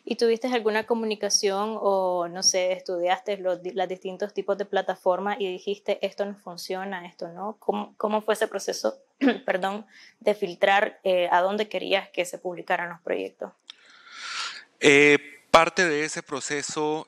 ¿Y 0.03 0.15
tuviste 0.15 0.47
alguna 0.47 0.85
comunicación 0.85 1.77
o, 1.79 2.27
no 2.27 2.43
sé, 2.43 2.71
estudiaste 2.73 3.37
los, 3.37 3.61
distintos 3.61 4.33
tipos 4.33 4.57
de 4.57 4.65
plataformas 4.65 5.37
y 5.39 5.51
dijiste 5.51 6.03
esto 6.05 6.25
no 6.25 6.35
funciona, 6.35 7.07
esto 7.07 7.27
no? 7.29 7.57
¿Cómo, 7.59 7.95
cómo 7.97 8.21
fue 8.21 8.35
ese 8.35 8.47
proceso, 8.47 8.97
perdón, 9.45 9.85
de 10.19 10.35
filtrar 10.35 10.99
eh, 11.03 11.27
a 11.31 11.41
dónde 11.41 11.67
querías 11.67 12.09
que 12.09 12.25
se 12.25 12.37
publicaran 12.37 12.89
los 12.89 13.01
proyectos? 13.01 13.51
parte 15.49 15.87
de 15.87 16.03
ese 16.03 16.21
proceso 16.21 17.07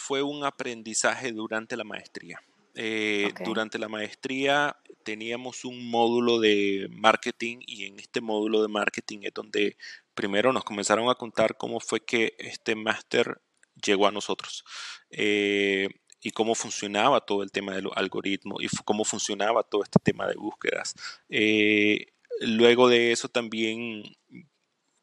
fue 0.00 0.22
un 0.22 0.44
aprendizaje 0.44 1.30
durante 1.30 1.76
la 1.76 1.84
maestría. 1.84 2.40
Eh, 2.78 3.32
durante 3.42 3.78
la 3.78 3.88
maestría 3.88 4.76
teníamos 5.02 5.64
un 5.64 5.88
módulo 5.88 6.38
de 6.38 6.88
marketing 6.90 7.58
y 7.66 7.86
en 7.86 7.98
este 7.98 8.20
módulo 8.20 8.60
de 8.60 8.68
marketing 8.68 9.20
es 9.22 9.32
donde 9.32 9.78
primero 10.14 10.52
nos 10.52 10.62
comenzaron 10.62 11.08
a 11.08 11.14
contar 11.14 11.56
cómo 11.56 11.80
fue 11.80 12.04
que 12.04 12.34
este 12.38 12.74
máster 12.74 13.40
llegó 13.82 14.06
a 14.06 14.10
nosotros 14.10 14.62
eh, 15.08 15.88
y 16.20 16.32
cómo 16.32 16.54
funcionaba 16.54 17.22
todo 17.22 17.42
el 17.42 17.50
tema 17.50 17.74
de 17.74 17.82
los 17.82 17.92
algoritmos 17.96 18.62
y 18.62 18.68
cómo 18.84 19.04
funcionaba 19.04 19.62
todo 19.62 19.82
este 19.82 19.98
tema 20.02 20.26
de 20.26 20.34
búsquedas. 20.34 20.94
Eh, 21.30 22.12
luego 22.40 22.88
de 22.88 23.12
eso 23.12 23.28
también 23.28 24.02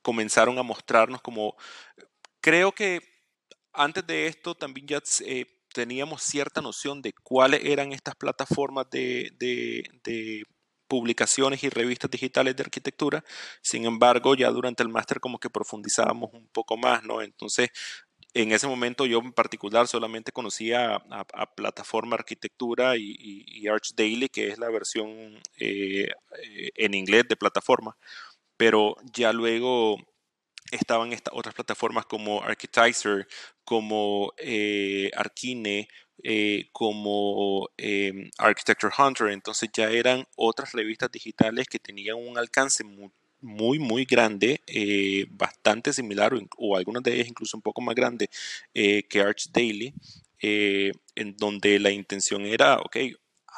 comenzaron 0.04 0.60
a 0.60 0.64
mostrarnos 0.64 1.22
como, 1.24 1.56
creo 2.40 2.72
que 2.72 3.02
antes 3.72 4.06
de 4.06 4.28
esto 4.28 4.54
también 4.54 4.86
ya 4.86 5.02
teníamos 5.74 6.22
cierta 6.24 6.62
noción 6.62 7.02
de 7.02 7.14
cuáles 7.14 7.66
eran 7.66 7.92
estas 7.92 8.16
plataformas 8.16 8.88
de, 8.92 10.44
publicaciones 10.88 11.64
y 11.64 11.70
revistas 11.70 12.12
digitales 12.12 12.56
de 12.56 12.64
arquitectura. 12.64 13.24
Sin 13.62 13.86
embargo, 13.86 14.36
ya 14.36 14.52
durante 14.52 14.84
el 14.84 14.90
máster 14.90 15.20
como 15.20 15.40
que 15.40 15.50
profundizábamos 15.50 16.32
un 16.34 16.48
poco 16.50 16.78
más, 16.78 17.04
¿no? 17.04 17.22
Entonces, 17.22 17.70
en 18.36 18.52
ese 18.52 18.68
momento 18.68 19.06
yo 19.06 19.20
en 19.20 19.34
particular 19.34 19.88
solamente 19.88 20.32
conocía 20.32 20.96
a, 20.96 21.56
Plataforma 21.56 22.16
Arquitectura 22.16 22.96
y, 22.98 23.68
Arch 23.68 23.94
Daily, 23.96 24.30
que 24.30 24.50
es 24.50 24.58
la 24.60 24.70
versión 24.70 25.40
eh, 25.58 26.10
eh, 26.44 26.72
en 26.76 26.94
inglés 26.94 27.26
de 27.28 27.36
plataforma. 27.38 27.98
Pero 28.58 28.96
ya 29.14 29.34
luego 29.34 29.98
estaban 30.74 31.14
estas 31.14 31.34
otras 31.36 31.56
plataformas 31.56 32.06
como 32.06 32.42
Architizer, 32.42 33.28
como 33.66 34.34
eh, 34.38 35.12
eh, 36.24 36.70
como 36.72 37.70
em, 37.78 38.30
Architecture 38.38 38.94
Hunter. 38.98 39.30
Entonces 39.30 39.70
ya 39.74 39.90
eran 39.90 40.26
otras 40.36 40.72
revistas 40.74 41.12
digitales 41.12 41.68
que 41.68 41.80
tenían 41.80 42.18
un 42.18 42.38
alcance 42.38 42.84
muy, 42.84 43.80
muy, 43.80 44.06
grande, 44.06 44.62
eh, 44.68 45.26
bastante 45.30 45.92
similar 45.94 46.34
o, 46.58 46.78
algunas 46.78 47.04
de 47.04 47.16
ellas 47.16 47.28
incluso 47.28 47.58
un 47.58 47.62
poco 47.62 47.82
más 47.82 47.96
grande 47.96 48.30
que 48.74 49.22
Arch 49.22 49.50
Daily, 49.52 49.94
en 50.40 51.36
donde 51.38 51.80
la 51.80 51.92
intención 51.92 52.46
era, 52.46 52.78
ok, 52.80 52.98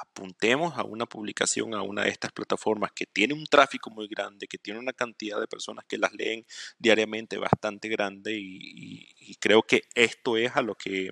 apuntemos 0.01 0.77
a 0.77 0.83
una 0.83 1.05
publicación 1.05 1.73
a 1.73 1.81
una 1.81 2.03
de 2.03 2.09
estas 2.09 2.31
plataformas 2.31 2.91
que 2.91 3.05
tiene 3.05 3.33
un 3.33 3.45
tráfico 3.45 3.89
muy 3.89 4.07
grande, 4.07 4.47
que 4.47 4.57
tiene 4.57 4.79
una 4.79 4.93
cantidad 4.93 5.39
de 5.39 5.47
personas 5.47 5.85
que 5.85 5.97
las 5.97 6.13
leen 6.13 6.45
diariamente 6.77 7.37
bastante 7.37 7.87
grande 7.87 8.33
y, 8.35 9.35
creo 9.39 9.63
que 9.63 9.83
esto 9.93 10.37
es 10.37 10.55
a 10.55 10.61
lo 10.61 10.75
que 10.75 11.09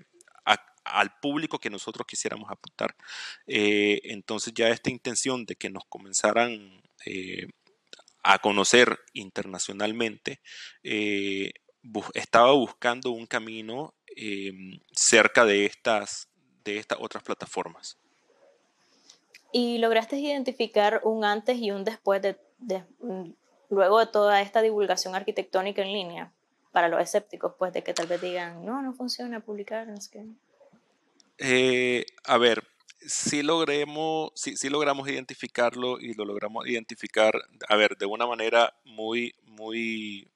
al 0.85 1.17
público 1.21 1.59
que 1.59 1.69
nosotros 1.69 2.05
quisiéramos 2.05 2.49
apuntar. 2.51 2.95
Eh, 3.47 4.01
entonces 4.05 4.53
ya 4.53 4.67
esta 4.69 4.89
intención 4.89 5.45
de 5.45 5.55
que 5.55 5.69
nos 5.69 5.85
comenzaran 5.85 6.81
eh, 7.05 7.47
a 8.23 8.39
conocer 8.39 8.99
internacionalmente, 9.13 10.41
eh, 10.83 11.51
estaba 12.13 12.51
buscando 12.51 13.11
un 13.11 13.27
camino 13.27 13.93
cerca 14.91 15.45
de 15.45 15.65
estas, 15.65 16.29
de 16.63 16.77
estas 16.77 16.97
otras 17.01 17.23
plataformas. 17.23 17.97
¿Y 19.53 19.77
lograste 19.77 20.17
identificar 20.17 20.99
un 21.03 21.23
antes 21.23 21.59
y 21.59 21.69
un 21.69 21.83
después 21.83 22.23
de, 22.23 22.35
mm, 22.99 23.29
luego 23.69 23.99
de 23.99 24.07
toda 24.07 24.41
esta 24.41 24.63
divulgación 24.63 25.13
arquitectónica 25.13 25.83
en 25.83 25.93
línea 25.93 26.33
para 26.71 26.89
los 26.89 26.99
escépticos, 26.99 27.53
pues 27.59 27.71
de 27.71 27.83
que 27.83 27.93
tal 27.93 28.07
vez 28.07 28.19
digan, 28.19 28.65
no, 28.65 28.81
no 28.81 28.93
funciona 28.93 29.41
publicar, 29.41 29.87
es 29.89 30.09
que... 30.09 30.25
Eh, 31.37 32.03
a 32.25 32.39
ver, 32.39 32.63
si 33.05 33.43
logremos, 33.43 34.31
sí, 34.33 34.69
logramos 34.69 35.07
identificarlo 35.07 35.99
y 35.99 36.15
lo 36.15 36.25
logramos 36.25 36.67
identificar, 36.67 37.35
a 37.69 37.75
ver, 37.75 37.95
de 37.97 38.07
una 38.07 38.25
manera 38.25 38.73
muy, 38.85 39.35
muy, 39.43 40.27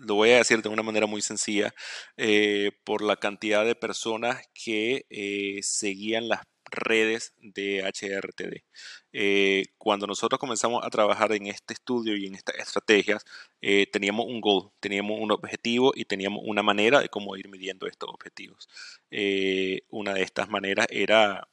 lo 0.00 0.16
voy 0.16 0.30
a 0.30 0.38
decir 0.38 0.60
de 0.60 0.68
una 0.70 0.82
manera 0.82 1.06
muy 1.06 1.22
sencilla, 1.22 1.72
eh, 2.16 2.72
por 2.82 3.00
la 3.00 3.14
cantidad 3.14 3.64
de 3.64 3.76
personas 3.76 4.42
que 4.52 5.06
eh, 5.08 5.60
seguían 5.62 6.26
las 6.28 6.40
redes 6.70 7.32
de 7.40 7.82
HRTD. 7.82 8.64
Eh, 9.12 9.64
cuando 9.78 10.06
nosotros 10.06 10.38
comenzamos 10.38 10.84
a 10.84 10.90
trabajar 10.90 11.32
en 11.32 11.46
este 11.46 11.74
estudio 11.74 12.16
y 12.16 12.26
en 12.26 12.34
estas 12.34 12.56
estrategias, 12.56 13.24
eh, 13.62 13.86
teníamos 13.90 14.26
un 14.26 14.40
goal, 14.40 14.70
teníamos 14.80 15.18
un 15.20 15.32
objetivo 15.32 15.92
y 15.94 16.04
teníamos 16.04 16.42
una 16.44 16.62
manera 16.62 17.00
de 17.00 17.08
cómo 17.08 17.36
ir 17.36 17.48
midiendo 17.48 17.86
estos 17.86 18.10
objetivos. 18.10 18.68
Eh, 19.10 19.82
una 19.88 20.12
de 20.12 20.22
estas 20.22 20.48
maneras 20.48 20.86
era 20.90 21.48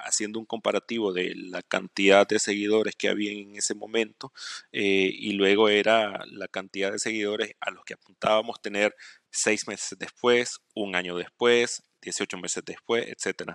haciendo 0.00 0.40
un 0.40 0.46
comparativo 0.46 1.12
de 1.12 1.34
la 1.36 1.62
cantidad 1.62 2.26
de 2.26 2.40
seguidores 2.40 2.96
que 2.96 3.08
había 3.08 3.30
en 3.30 3.54
ese 3.54 3.76
momento 3.76 4.32
y 4.72 5.32
luego 5.34 5.68
era 5.68 6.24
la 6.26 6.48
cantidad 6.48 6.90
de 6.90 6.98
seguidores 6.98 7.54
a 7.60 7.70
los 7.70 7.84
que 7.84 7.94
apuntábamos 7.94 8.60
tener 8.60 8.96
seis 9.30 9.68
meses 9.68 9.96
después, 9.98 10.60
un 10.74 10.96
año 10.96 11.16
después, 11.16 11.82
18 12.02 12.36
meses 12.36 12.62
después, 12.64 13.06
etc. 13.08 13.52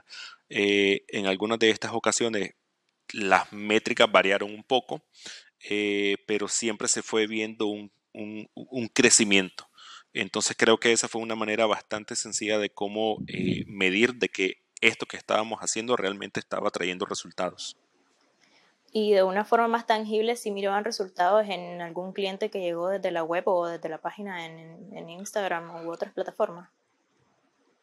Eh, 0.50 1.04
en 1.10 1.28
algunas 1.28 1.60
de 1.60 1.70
estas 1.70 1.92
ocasiones 1.94 2.54
las 3.14 3.52
métricas 3.54 4.12
variaron 4.12 4.54
un 4.54 4.64
poco, 4.64 5.04
eh, 5.70 6.18
pero 6.26 6.48
siempre 6.48 6.88
se 6.88 7.02
fue 7.02 7.28
viendo 7.28 7.68
un, 7.68 7.92
crecimiento. 8.94 9.70
Entonces 10.14 10.56
creo 10.58 10.80
que 10.80 10.92
esa 10.92 11.08
fue 11.08 11.22
una 11.22 11.36
manera 11.36 11.68
bastante 11.68 12.16
sencilla 12.16 12.58
de 12.58 12.72
cómo 12.72 13.20
eh, 13.28 13.64
medir 13.68 14.16
de 14.16 14.30
que 14.30 14.56
esto 14.82 15.06
que 15.06 15.18
estábamos 15.18 15.60
haciendo 15.60 15.96
realmente 15.96 16.40
estaba 16.40 16.72
trayendo 16.72 17.06
resultados. 17.06 17.78
Y 18.92 19.12
de 19.12 19.22
una 19.22 19.46
forma 19.46 19.68
más 19.68 19.86
tangible, 19.86 20.36
si 20.36 20.50
miraban 20.50 20.86
resultados 20.86 21.48
en 21.48 21.82
algún 21.82 22.14
cliente 22.14 22.50
que 22.50 22.62
llegó 22.62 22.90
desde 22.90 23.12
la 23.12 23.24
web 23.24 23.44
o 23.48 23.68
desde 23.68 23.90
la 23.90 24.00
página 24.00 24.46
en, 24.46 24.90
en 24.96 25.10
Instagram 25.10 25.86
u 25.86 25.92
otras 25.92 26.14
plataformas 26.14 26.70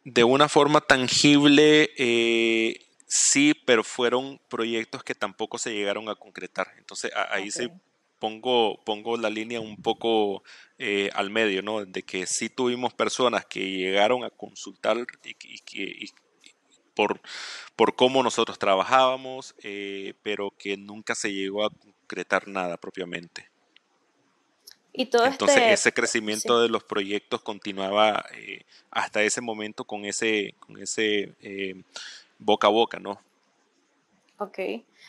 de 0.05 0.23
una 0.25 0.49
forma 0.49 0.83
tangible, 0.83 1.91
eh, 1.97 2.87
sí, 3.07 3.55
pero 3.67 3.83
fueron 3.83 4.41
proyectos 4.49 5.03
que 5.03 5.15
tampoco 5.15 5.59
se 5.59 5.75
llegaron 5.75 6.09
a 6.09 6.15
concretar. 6.15 6.69
Entonces 6.79 7.11
ahí 7.31 7.51
sí 7.51 7.69
pongo, 8.19 8.83
pongo 8.85 9.17
la 9.17 9.31
línea 9.31 9.61
un 9.61 9.77
poco 9.77 10.43
eh, 10.79 11.11
al 11.15 11.31
medio, 11.31 11.63
¿no? 11.63 11.85
De 11.85 12.03
que 12.03 12.27
sí 12.27 12.49
tuvimos 12.51 12.93
personas 12.95 13.47
que 13.47 13.71
llegaron 13.71 14.25
a 14.25 14.31
consultar 14.31 14.99
y, 15.25 15.35
que 15.61 16.07
por, 16.95 17.21
por 17.77 17.97
cómo 17.97 18.23
nosotros 18.23 18.59
trabajábamos, 18.59 19.55
eh, 19.63 20.15
pero 20.23 20.51
que 20.57 20.77
nunca 20.77 21.15
se 21.15 21.33
llegó 21.33 21.65
a 21.65 21.71
concretar 21.71 22.47
nada 22.47 22.77
propiamente. 22.77 23.54
Entonces 24.97 25.57
este 25.57 25.73
ese 25.73 25.93
crecimiento 25.93 26.61
de 26.61 26.69
los 26.69 26.85
proyectos 26.85 27.43
continuaba 27.43 28.25
eh, 28.33 28.63
hasta 28.93 29.23
ese 29.23 29.41
momento 29.41 29.85
con 29.85 30.05
ese, 30.05 30.55
con 30.61 30.81
ese 30.81 31.35
eh, 31.43 31.83
boca 32.39 32.69
a 32.69 32.71
boca, 32.71 33.01
¿no? 33.01 33.21
Ok. 34.39 34.59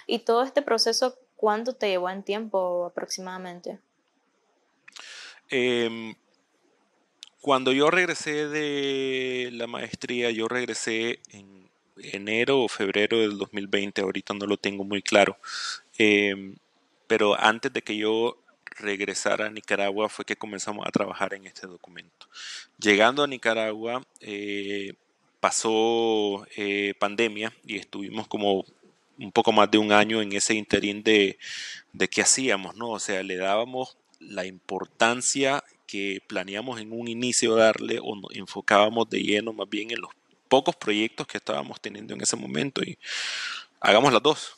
¿Y 0.07 0.19
todo 0.19 0.43
este 0.43 0.63
proceso 0.63 1.15
cuánto 1.35 1.73
te 1.73 1.89
llevó 1.89 2.09
en 2.09 2.23
tiempo 2.23 2.85
aproximadamente? 2.85 3.77
Em, 5.49 6.15
cuando 7.39 7.71
yo 7.71 7.91
regresé 7.91 8.47
de 8.47 9.51
la 9.53 9.67
maestría, 9.67 10.31
yo 10.31 10.47
regresé 10.47 11.19
en 11.29 11.69
enero 11.97 12.61
o 12.61 12.67
febrero 12.67 13.19
del 13.19 13.37
2020, 13.37 14.01
ahorita 14.01 14.33
no 14.33 14.47
lo 14.47 14.57
tengo 14.57 14.83
muy 14.83 15.03
claro, 15.03 15.37
em, 15.97 16.55
pero 17.05 17.39
antes 17.39 17.71
de 17.71 17.83
que 17.83 17.95
yo 17.95 18.37
regresar 18.75 19.41
a 19.41 19.49
Nicaragua 19.49 20.09
fue 20.09 20.25
que 20.25 20.35
comenzamos 20.35 20.85
a 20.85 20.91
trabajar 20.91 21.33
en 21.33 21.45
este 21.45 21.67
documento. 21.67 22.27
Llegando 22.77 23.23
a 23.23 23.27
Nicaragua, 23.27 24.05
eh, 24.19 24.93
pasó 25.39 26.45
eh, 26.55 26.93
pandemia 26.99 27.53
y 27.65 27.77
estuvimos 27.77 28.27
como 28.27 28.65
un 29.17 29.31
poco 29.31 29.51
más 29.51 29.71
de 29.71 29.77
un 29.77 29.91
año 29.91 30.21
en 30.21 30.33
ese 30.33 30.55
interín 30.55 31.03
de, 31.03 31.37
de 31.93 32.07
qué 32.07 32.21
hacíamos, 32.21 32.75
¿no? 32.75 32.89
O 32.89 32.99
sea, 32.99 33.23
le 33.23 33.37
dábamos 33.37 33.97
la 34.19 34.45
importancia 34.45 35.63
que 35.87 36.21
planeamos 36.27 36.81
en 36.81 36.91
un 36.91 37.07
inicio 37.07 37.55
darle 37.55 37.99
o 38.01 38.15
nos 38.15 38.35
enfocábamos 38.35 39.09
de 39.09 39.21
lleno 39.21 39.53
más 39.53 39.69
bien 39.69 39.91
en 39.91 40.01
los 40.01 40.11
pocos 40.47 40.75
proyectos 40.75 41.27
que 41.27 41.37
estábamos 41.37 41.79
teniendo 41.79 42.13
en 42.13 42.21
ese 42.21 42.35
momento 42.35 42.81
y 42.83 42.97
hagamos 43.79 44.11
las 44.11 44.23
dos 44.23 44.54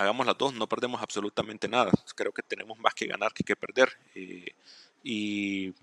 hagamos 0.00 0.26
las 0.26 0.38
dos, 0.38 0.54
no 0.54 0.66
perdemos 0.66 1.02
absolutamente 1.02 1.68
nada. 1.68 1.90
Creo 2.16 2.32
que 2.32 2.42
tenemos 2.42 2.78
más 2.78 2.94
que 2.94 3.06
ganar 3.06 3.34
que 3.34 3.44
que 3.44 3.54
perder. 3.54 3.90
Eh, 4.14 4.54
y 5.02 5.74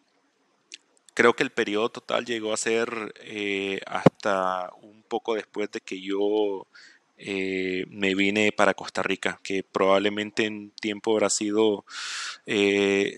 creo 1.14 1.34
que 1.34 1.44
el 1.44 1.52
periodo 1.52 1.90
total 1.90 2.26
llegó 2.26 2.52
a 2.52 2.58
ser 2.58 3.14
eh, 3.22 3.80
hasta 3.86 4.72
un 4.82 5.04
poco 5.04 5.36
después 5.36 5.70
de 5.72 5.82
que 5.82 6.02
yo 6.02 6.66
eh, 7.18 7.86
me 7.90 8.16
vine 8.16 8.52
para 8.52 8.74
Costa 8.74 9.04
Rica, 9.04 9.40
que 9.44 9.64
probablemente 9.64 10.46
en 10.46 10.72
tiempo 10.72 11.14
habrá 11.14 11.30
sido 11.30 11.86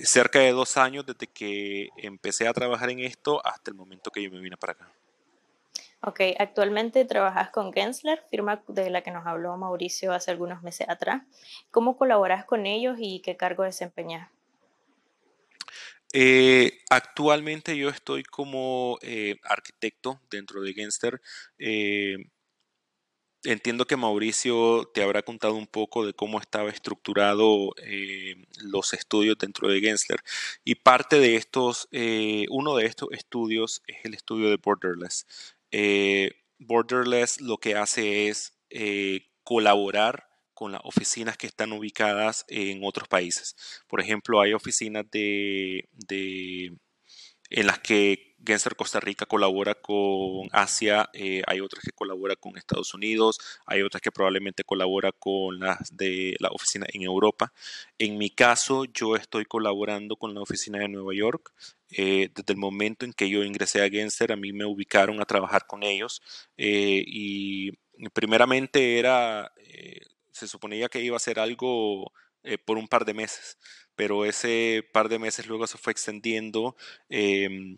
cerca 0.03 0.39
de 0.39 0.51
dos 0.51 0.75
años 0.77 1.05
desde 1.05 1.27
que 1.27 1.89
empecé 1.97 2.47
a 2.47 2.53
trabajar 2.53 2.89
en 2.89 2.99
esto 2.99 3.45
hasta 3.45 3.71
el 3.71 3.77
momento 3.77 4.11
que 4.11 4.23
yo 4.23 4.31
me 4.31 4.41
vine 4.41 4.57
para 4.57 4.73
acá. 4.73 4.98
Ok, 6.01 6.21
actualmente 6.37 7.03
trabajas 7.03 7.49
con 7.49 7.73
Gensler, 7.73 8.23
firma 8.29 8.63
de 8.69 8.89
la 8.89 9.01
que 9.01 9.11
nos 9.11 9.27
habló 9.27 9.57
Mauricio 9.57 10.13
hace 10.13 10.31
algunos 10.31 10.63
meses 10.63 10.87
atrás. 10.87 11.23
¿Cómo 11.71 11.97
colaboras 11.97 12.45
con 12.45 12.65
ellos 12.65 12.97
y 12.99 13.21
qué 13.21 13.35
cargo 13.35 13.63
desempeñas? 13.63 14.29
Eh, 16.13 16.79
actualmente 16.89 17.77
yo 17.77 17.89
estoy 17.89 18.23
como 18.23 18.97
eh, 19.01 19.35
arquitecto 19.43 20.21
dentro 20.31 20.61
de 20.61 20.73
Gensler. 20.73 21.21
Eh, 21.59 22.15
entiendo 23.43 23.85
que 23.85 23.97
Mauricio 23.97 24.89
te 24.93 25.03
habrá 25.03 25.21
contado 25.21 25.55
un 25.55 25.67
poco 25.67 26.05
de 26.05 26.13
cómo 26.13 26.39
estaba 26.39 26.69
estructurado 26.69 27.71
los 28.63 28.93
estudios 28.93 29.37
dentro 29.37 29.67
de 29.67 29.81
Gensler. 29.81 30.21
Y 30.63 30.75
parte 30.75 31.19
de 31.19 31.35
estos, 31.35 31.89
uno 32.49 32.75
de 32.77 32.85
estos 32.85 33.09
estudios 33.11 33.81
es 33.85 33.97
el 34.05 34.13
estudio 34.13 34.49
de 34.49 34.57
Borderless. 34.57 35.25
Eh, 35.71 36.31
Borderless 36.59 37.41
lo 37.41 37.57
que 37.57 37.75
hace 37.75 38.27
es 38.27 38.59
eh, 38.69 39.27
colaborar 39.43 40.27
con 40.53 40.73
las 40.73 40.81
oficinas 40.83 41.37
que 41.37 41.47
están 41.47 41.71
ubicadas 41.71 42.43
en 42.49 42.81
otros 42.83 43.07
países. 43.07 43.55
Por 43.87 44.01
ejemplo, 44.01 44.41
hay 44.41 44.53
oficinas 44.53 45.05
de, 45.09 45.87
en 47.49 47.65
las 47.65 47.79
que 47.79 48.35
Gensler 48.45 48.75
Costa 48.75 48.99
Rica 48.99 49.25
colabora 49.25 49.75
con 49.75 50.49
Asia, 50.51 51.09
eh, 51.13 51.43
hay 51.47 51.61
otras 51.61 51.83
que 51.83 51.91
colabora 51.91 52.35
con 52.35 52.57
Estados 52.57 52.93
Unidos, 52.93 53.37
hay 53.65 53.81
otras 53.81 54.01
que 54.01 54.11
probablemente 54.11 54.65
colabora 54.65 55.11
con 55.13 55.59
las 55.59 55.95
de 55.95 56.35
la 56.39 56.49
oficina 56.49 56.85
en 56.93 57.03
Europa. 57.03 57.53
En 57.97 58.17
mi 58.17 58.29
caso, 58.29 58.83
yo 58.85 59.15
estoy 59.15 59.45
colaborando 59.45 60.17
con 60.17 60.33
la 60.33 60.41
oficina 60.41 60.79
de 60.79 60.89
Nueva 60.89 61.13
York 61.13 61.53
eh, 61.91 62.29
desde 62.33 62.53
el 62.53 62.59
momento 62.59 63.05
en 63.05 63.13
que 63.13 63.29
yo 63.29 63.43
ingresé 63.43 63.83
a 63.83 63.89
Genster, 63.89 64.31
a 64.31 64.35
mí 64.35 64.53
me 64.53 64.65
ubicaron 64.65 65.19
a 65.21 65.25
trabajar 65.25 65.65
con 65.65 65.83
ellos 65.83 66.21
eh, 66.57 67.03
y 67.05 67.71
primeramente 68.13 68.99
era, 68.99 69.51
eh, 69.57 70.01
se 70.31 70.47
suponía 70.47 70.89
que 70.89 71.01
iba 71.01 71.17
a 71.17 71.19
ser 71.19 71.39
algo 71.39 72.11
por 72.65 72.77
un 72.77 72.87
par 72.87 73.03
de 73.05 73.13
meses, 73.13 73.57
pero 73.95 74.23
ese 74.25 74.87
par 74.93 75.09
de 75.09 75.19
meses 75.19 75.47
luego 75.47 75.67
se 75.67 75.77
fue 75.77 75.91
extendiendo 75.91 76.77
em, 77.09 77.75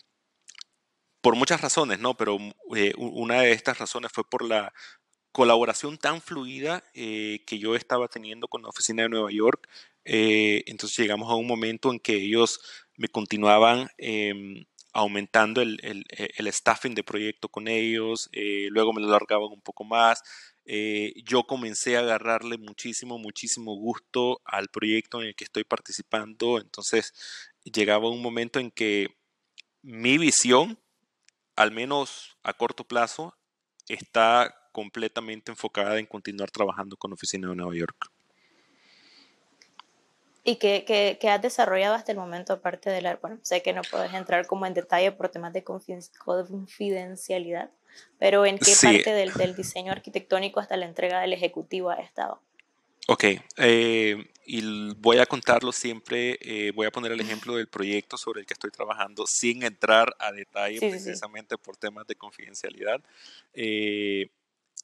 por 1.21 1.35
muchas 1.35 1.61
razones, 1.61 1.99
¿no? 1.99 2.15
Pero 2.15 2.37
una 2.97 3.41
de 3.41 3.51
estas 3.51 3.79
razones 3.79 4.11
fue 4.13 4.29
por 4.29 4.43
la 4.47 4.71
colaboración 5.31 5.97
tan 5.97 6.21
fluida 6.21 6.83
que 6.93 7.59
yo 7.59 7.75
estaba 7.75 8.07
teniendo 8.07 8.47
con 8.47 8.61
la 8.61 8.69
oficina 8.69 9.03
de 9.03 9.09
Nueva 9.09 9.31
York. 9.31 9.67
Entonces 10.03 10.97
llegamos 10.97 11.29
a 11.31 11.35
un 11.35 11.47
momento 11.47 11.91
en 11.91 11.99
que 11.99 12.15
ellos 12.15 12.59
me 12.97 13.07
continuaban 13.07 13.89
em, 13.97 14.65
aumentando 14.93 15.61
el, 15.61 16.05
staffing 16.51 16.95
de 16.95 17.03
proyecto 17.03 17.49
con 17.49 17.67
ellos, 17.67 18.29
eh, 18.33 18.67
luego 18.69 18.93
me 18.93 19.01
lo 19.01 19.09
largaban 19.09 19.49
un 19.51 19.61
poco 19.61 19.83
más. 19.83 20.21
Eh, 20.65 21.13
yo 21.25 21.43
comencé 21.43 21.97
a 21.97 22.01
agarrarle 22.01 22.57
muchísimo, 22.57 23.17
muchísimo 23.17 23.75
gusto 23.75 24.41
al 24.45 24.67
proyecto 24.69 25.21
en 25.21 25.29
el 25.29 25.35
que 25.35 25.45
estoy 25.45 25.63
participando. 25.63 26.59
Entonces 26.59 27.13
llegaba 27.63 28.09
un 28.09 28.21
momento 28.21 28.59
en 28.59 28.71
que 28.71 29.07
mi 29.81 30.17
visión, 30.17 30.79
al 31.55 31.71
menos 31.71 32.37
a 32.43 32.53
corto 32.53 32.83
plazo, 32.85 33.35
está 33.87 34.53
completamente 34.73 35.51
enfocada 35.51 35.99
en 35.99 36.05
continuar 36.05 36.51
trabajando 36.51 36.97
con 36.97 37.13
Oficina 37.13 37.49
de 37.49 37.55
Nueva 37.55 37.75
York. 37.75 38.11
¿Y 40.43 40.55
qué, 40.55 41.19
has 41.29 41.41
desarrollado 41.41 41.95
hasta 41.95 42.11
el 42.11 42.17
momento 42.17 42.53
aparte 42.53 42.89
de 42.89 43.01
la... 43.01 43.15
Bueno, 43.17 43.39
sé 43.43 43.61
que 43.61 43.73
no 43.73 43.81
puedes 43.89 44.13
entrar 44.13 44.47
como 44.47 44.65
en 44.65 44.73
detalle 44.73 45.11
por 45.11 45.29
temas 45.29 45.53
de 45.53 45.63
confidencialidad, 45.63 47.69
pero 48.17 48.45
¿en 48.45 48.57
qué 48.57 48.73
parte 48.81 49.13
del, 49.13 49.33
del, 49.33 49.55
diseño 49.55 49.91
arquitectónico 49.91 50.59
hasta 50.59 50.77
la 50.77 50.87
entrega 50.87 51.21
del 51.21 51.33
ejecutivo 51.33 51.91
ha 51.91 51.95
estado? 51.95 52.41
Ok, 53.07 53.25
eh, 53.57 54.15
y 54.45 54.93
voy 54.95 55.17
a 55.17 55.25
contarlo 55.25 55.71
siempre, 55.71 56.37
eh, 56.41 56.71
voy 56.73 56.85
a 56.85 56.91
poner 56.91 57.11
el 57.11 57.19
ejemplo 57.19 57.55
del 57.55 57.67
proyecto 57.67 58.15
sobre 58.15 58.41
el 58.41 58.45
que 58.45 58.53
estoy 58.53 58.69
trabajando 58.69 59.25
sin 59.25 59.63
entrar 59.63 60.15
a 60.19 60.31
detalle 60.31 60.79
precisamente 60.79 61.57
por 61.57 61.77
temas 61.77 62.05
de 62.07 62.15
confidencialidad. 62.15 63.01
Eh, 63.53 64.29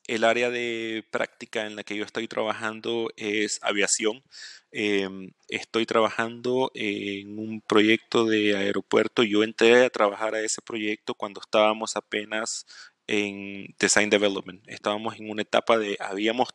el 0.07 0.23
área 0.23 0.49
de 0.49 1.05
práctica 1.11 1.65
en 1.65 1.75
la 1.75 1.83
que 1.83 1.95
yo 1.97 2.05
estoy 2.05 2.27
trabajando 2.27 3.09
es 3.17 3.59
aviación. 3.61 4.23
Em, 4.71 5.31
estoy 5.49 5.85
trabajando 5.85 6.71
en 6.73 7.37
un 7.39 7.61
proyecto 7.61 8.25
de 8.25 8.55
aeropuerto. 8.57 9.23
Yo 9.23 9.43
entré 9.43 9.85
a 9.85 9.89
trabajar 9.89 10.35
a 10.35 10.41
ese 10.41 10.61
proyecto 10.61 11.13
cuando 11.13 11.41
estábamos 11.41 11.95
apenas 11.95 12.65
en 13.07 13.75
Design 13.79 14.09
Development. 14.09 14.63
Estábamos 14.67 15.17
en 15.19 15.29
una 15.29 15.41
etapa 15.43 15.77
de, 15.77 15.97
habíamos 15.99 16.49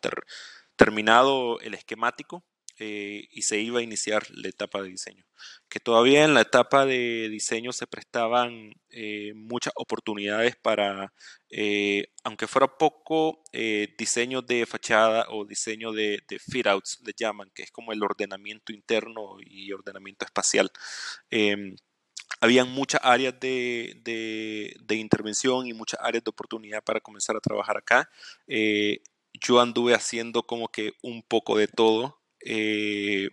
terminado 0.77 1.61
el 1.61 1.75
esquemático 1.75 2.45
eh, 2.79 3.29
y 3.31 3.43
se 3.43 3.61
iba 3.61 3.81
a 3.81 3.83
iniciar 3.83 4.25
la 4.31 4.49
etapa 4.49 4.83
de 4.83 4.89
diseño. 4.89 5.25
Que 5.69 5.79
todavía 5.81 6.25
en 6.25 6.35
la 6.35 6.41
etapa 6.43 6.87
de 6.87 7.29
diseño 7.29 7.73
se 7.73 7.87
prestaban 7.87 8.73
eh, 8.91 9.33
muchas 9.35 9.73
oportunidades 9.77 10.57
para, 10.57 11.13
eh, 11.51 12.09
aunque 12.25 12.47
fuera 12.47 12.79
poco, 12.79 13.43
diseño 13.99 14.43
de 14.43 14.67
fachada 14.67 15.27
o 15.29 15.45
diseño 15.45 15.93
de, 15.93 16.23
fit-outs, 16.51 17.01
le 17.05 17.13
llaman, 17.17 17.51
que 17.55 17.63
es 17.63 17.71
como 17.71 17.93
el 17.93 18.03
ordenamiento 18.03 18.73
interno 18.73 19.37
y 19.41 19.73
ordenamiento 19.73 20.25
espacial 20.25 20.71
em, 21.31 21.77
habían 22.41 22.71
muchas 22.71 23.01
áreas 23.05 23.39
de, 23.41 24.01
de, 24.03 24.97
intervención 24.97 25.67
y 25.67 25.75
muchas 25.75 26.01
áreas 26.03 26.25
de 26.25 26.31
oportunidad 26.31 26.83
para 26.85 27.01
comenzar 27.01 27.37
a 27.37 27.41
trabajar 27.41 27.77
acá. 27.77 28.11
yo 29.35 29.61
anduve 29.61 29.95
haciendo 29.95 30.43
como 30.45 30.69
que 30.69 30.93
un 31.03 31.23
poco 31.23 31.57
de 31.57 31.69
todo. 31.69 32.22
Eh, 32.45 33.31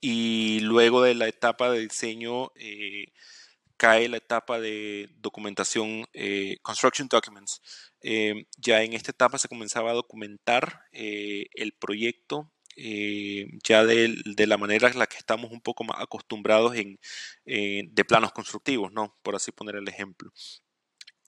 y 0.00 0.60
luego 0.60 1.02
de 1.02 1.14
la 1.14 1.28
etapa 1.28 1.70
de 1.70 1.80
diseño 1.80 2.52
eh, 2.56 3.12
cae 3.76 4.08
la 4.08 4.18
etapa 4.18 4.60
de 4.60 5.08
documentación, 5.18 6.06
eh, 6.12 6.58
construction 6.62 7.08
documents. 7.08 7.60
ya 8.58 8.82
en 8.82 8.92
esta 8.92 9.10
etapa 9.10 9.38
se 9.38 9.48
comenzaba 9.48 9.90
a 9.90 9.94
documentar 9.94 10.82
el 10.92 11.72
proyecto 11.72 12.52
ya 13.64 13.84
de, 13.84 14.16
de, 14.24 14.46
la 14.46 14.58
manera 14.58 14.88
en 14.88 14.98
la 14.98 15.06
que 15.06 15.16
estamos 15.16 15.50
un 15.50 15.60
poco 15.60 15.84
más 15.84 16.00
acostumbrados 16.00 16.76
en, 16.76 16.98
de 17.44 18.04
planos 18.04 18.32
constructivos, 18.32 18.92
¿no? 18.92 19.16
Por 19.22 19.34
así 19.34 19.50
poner 19.52 19.76
el 19.76 19.88
ejemplo. 19.88 20.30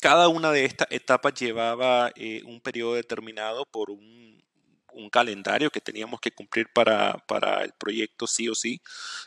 Cada 0.01 0.29
una 0.29 0.53
de 0.53 0.65
estas 0.67 0.89
etapas 0.91 1.35
llevaba 1.35 2.13
un 2.45 2.61
periodo 2.61 2.95
determinado 2.95 3.65
por 3.67 3.91
un, 3.91 4.38
un 4.99 5.11
calendario 5.11 5.71
que 5.71 5.81
teníamos 5.81 6.21
que 6.21 6.33
cumplir 6.33 6.69
para, 6.73 7.23
el 7.63 7.73
proyecto 7.79 8.27
sí 8.27 8.49
o 8.49 8.55
sí. 8.55 8.81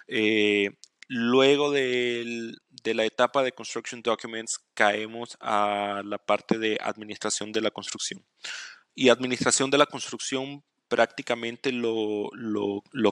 Eh, 0.08 0.72
luego 1.08 1.72
de 1.72 2.56
la 2.84 3.06
etapa 3.06 3.44
de 3.44 3.52
Construction 3.52 4.02
Documents 4.02 4.60
caemos 4.74 5.38
a 5.40 6.02
la 6.06 6.18
parte 6.18 6.58
de 6.58 6.78
administración 6.82 7.52
de 7.52 7.62
la 7.62 7.72
construcción. 7.72 8.24
Y 8.94 9.10
administración 9.10 9.72
de 9.72 9.78
la 9.78 9.86
construcción 9.86 10.64
prácticamente 10.92 11.72
lo, 11.72 12.34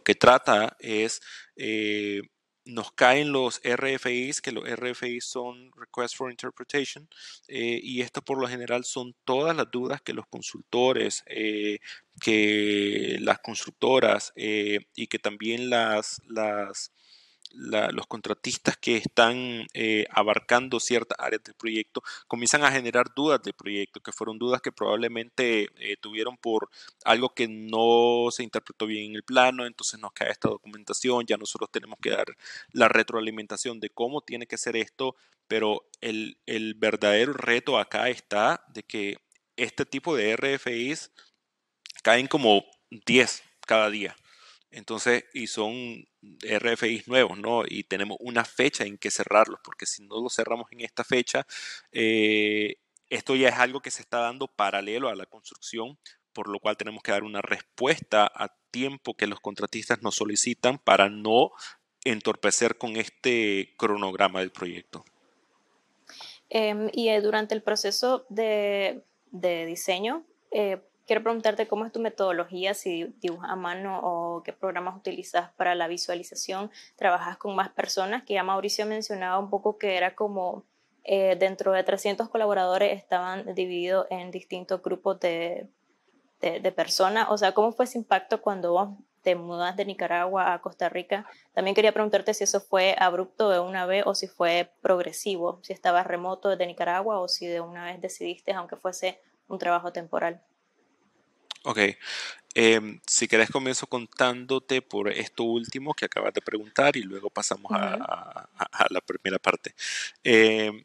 que 0.03 0.13
trata 0.13 0.75
es 0.79 1.21
eh, 1.55 2.21
nos 2.69 2.91
caen 2.93 3.31
los 3.31 3.61
RFIs, 3.63 4.41
que 4.41 4.51
los 4.51 4.63
RFIs 4.69 5.25
son 5.25 5.71
Request 5.75 6.15
for 6.15 6.31
Interpretation, 6.31 7.07
eh, 7.47 7.79
y 7.81 8.01
esto 8.01 8.21
por 8.21 8.39
lo 8.39 8.47
general 8.47 8.85
son 8.85 9.15
todas 9.25 9.55
las 9.55 9.69
dudas 9.71 10.01
que 10.01 10.13
los 10.13 10.27
consultores, 10.27 11.23
eh, 11.27 11.79
que 12.21 13.17
las 13.21 13.39
constructoras 13.39 14.31
eh, 14.35 14.79
y 14.95 15.07
que 15.07 15.19
también 15.19 15.69
las, 15.69 16.21
las 16.27 16.91
los 17.51 18.07
contratistas 18.07 18.77
que 18.77 18.97
están 18.97 19.67
eh, 19.73 20.05
abarcando 20.11 20.79
ciertas 20.79 21.17
áreas 21.19 21.43
del 21.43 21.55
proyecto 21.55 22.03
comienzan 22.27 22.63
a 22.63 22.71
generar 22.71 23.13
dudas 23.15 23.41
del 23.41 23.53
proyecto, 23.53 23.99
que 23.99 24.11
fueron 24.11 24.37
dudas 24.37 24.61
que 24.61 24.71
probablemente 24.71 25.69
eh, 25.77 25.97
tuvieron 25.99 26.37
por 26.37 26.69
algo 27.05 27.33
que 27.33 27.47
no 27.47 28.29
se 28.31 28.43
interpretó 28.43 28.85
bien 28.85 29.11
en 29.11 29.15
el 29.15 29.23
plano, 29.23 29.65
entonces 29.65 29.99
nos 29.99 30.11
cae 30.13 30.31
esta 30.31 30.49
documentación, 30.49 31.25
ya 31.25 31.37
nosotros 31.37 31.69
tenemos 31.71 31.97
que 32.01 32.11
dar 32.11 32.27
la 32.71 32.87
retroalimentación 32.87 33.79
de 33.79 33.89
cómo 33.89 34.21
tiene 34.21 34.47
que 34.47 34.57
ser 34.57 34.75
esto, 34.75 35.15
pero 35.47 35.85
el, 36.01 36.37
el 36.45 36.75
verdadero 36.75 37.33
reto 37.33 37.77
acá 37.79 38.09
está 38.09 38.63
de 38.67 38.83
que 38.83 39.17
este 39.57 39.85
tipo 39.85 40.15
de 40.15 40.35
RFIs 40.35 41.11
caen 42.03 42.27
como 42.27 42.63
10 42.89 43.43
cada 43.65 43.89
día. 43.89 44.15
Entonces, 44.71 45.25
y 45.33 45.47
son 45.47 46.07
RFIs 46.41 47.07
nuevos, 47.07 47.37
¿no? 47.39 47.63
Y 47.67 47.83
tenemos 47.83 48.17
una 48.19 48.45
fecha 48.45 48.83
en 48.83 48.97
que 48.97 49.09
cerrarlos, 49.09 49.59
porque 49.63 49.85
si 49.85 50.03
no 50.03 50.21
los 50.21 50.35
cerramos 50.35 50.71
en 50.71 50.81
esta 50.81 51.03
fecha, 51.03 51.47
eh, 51.91 52.75
esto 53.09 53.35
ya 53.35 53.49
es 53.49 53.55
algo 53.55 53.81
que 53.81 53.91
se 53.91 54.01
está 54.01 54.19
dando 54.19 54.47
paralelo 54.47 55.09
a 55.09 55.15
la 55.15 55.25
construcción, 55.25 55.97
por 56.33 56.47
lo 56.47 56.59
cual 56.59 56.77
tenemos 56.77 57.01
que 57.01 57.11
dar 57.11 57.23
una 57.23 57.41
respuesta 57.41 58.31
a 58.33 58.55
tiempo 58.71 59.15
que 59.15 59.27
los 59.27 59.39
contratistas 59.39 60.01
nos 60.03 60.15
solicitan 60.15 60.77
para 60.77 61.09
no 61.09 61.51
entorpecer 62.03 62.77
con 62.77 62.95
este 62.95 63.73
cronograma 63.77 64.39
del 64.39 64.51
proyecto. 64.51 65.03
Em, 66.49 66.89
y 66.93 67.09
eh, 67.09 67.21
durante 67.21 67.55
el 67.55 67.61
proceso 67.61 68.25
de, 68.29 69.03
diseño, 69.31 70.25
eh, 70.51 70.81
Quiero 71.09 71.23
preguntarte 71.23 71.67
cómo 71.67 71.87
es 71.87 71.91
tu 71.91 71.99
metodología, 71.99 72.75
si 72.75 73.05
dibujas 73.19 73.49
a 73.49 73.55
mano 73.55 73.99
o 74.03 74.43
qué 74.43 74.53
programas 74.53 74.95
utilizas 74.95 75.49
para 75.53 75.73
la 75.73 75.87
visualización. 75.87 76.69
¿Trabajas 76.97 77.35
con 77.37 77.55
más 77.55 77.69
personas? 77.69 78.21
Que 78.25 78.35
ya 78.35 78.43
Mauricio 78.43 78.85
mencionaba 78.85 79.39
un 79.39 79.49
poco 79.49 79.79
que 79.79 79.97
era 79.97 80.13
como 80.13 80.65
eh, 81.03 81.35
dentro 81.35 81.71
de 81.71 81.83
300 81.83 82.29
colaboradores 82.29 82.95
estaban 82.95 83.55
divididos 83.55 84.05
en 84.11 84.29
distintos 84.29 84.83
grupos 84.83 85.19
de, 85.19 85.67
de, 86.41 86.71
personas. 86.71 87.25
O 87.31 87.39
sea, 87.39 87.53
¿cómo 87.53 87.71
fue 87.71 87.85
ese 87.85 87.97
impacto 87.97 88.39
cuando 88.39 88.73
vos 88.73 88.89
te 89.23 89.33
mudas 89.33 89.75
de 89.75 89.85
Nicaragua 89.85 90.53
a 90.53 90.61
Costa 90.61 90.89
Rica? 90.89 91.25
También 91.53 91.73
quería 91.73 91.91
preguntarte 91.91 92.35
si 92.35 92.43
eso 92.43 92.61
fue 92.61 92.95
abrupto 92.99 93.49
de 93.49 93.59
una 93.59 93.87
vez 93.87 94.03
o 94.05 94.13
si 94.13 94.27
fue 94.27 94.71
progresivo, 94.83 95.57
si 95.63 95.73
estabas 95.73 96.05
remoto 96.05 96.49
desde 96.49 96.67
Nicaragua 96.67 97.19
o 97.19 97.27
si 97.27 97.47
de 97.47 97.61
una 97.61 97.85
vez 97.85 97.99
decidiste, 97.99 98.53
aunque 98.53 98.75
fuese 98.75 99.19
un 99.47 99.57
trabajo 99.57 99.91
temporal. 99.91 100.43
Ok. 101.63 101.79
Em, 102.55 102.99
si 103.05 103.27
querés 103.27 103.51
comienzo 103.51 103.87
contándote 103.87 104.81
por 104.81 105.09
esto 105.09 105.43
último 105.43 105.93
que 105.93 106.05
acabas 106.05 106.33
de 106.33 106.41
preguntar 106.41 106.97
y 106.97 107.03
luego 107.03 107.29
pasamos 107.29 107.71
a, 107.73 108.49
la 108.89 109.01
primera 109.01 109.39
parte. 109.39 109.75
Em, 110.23 110.83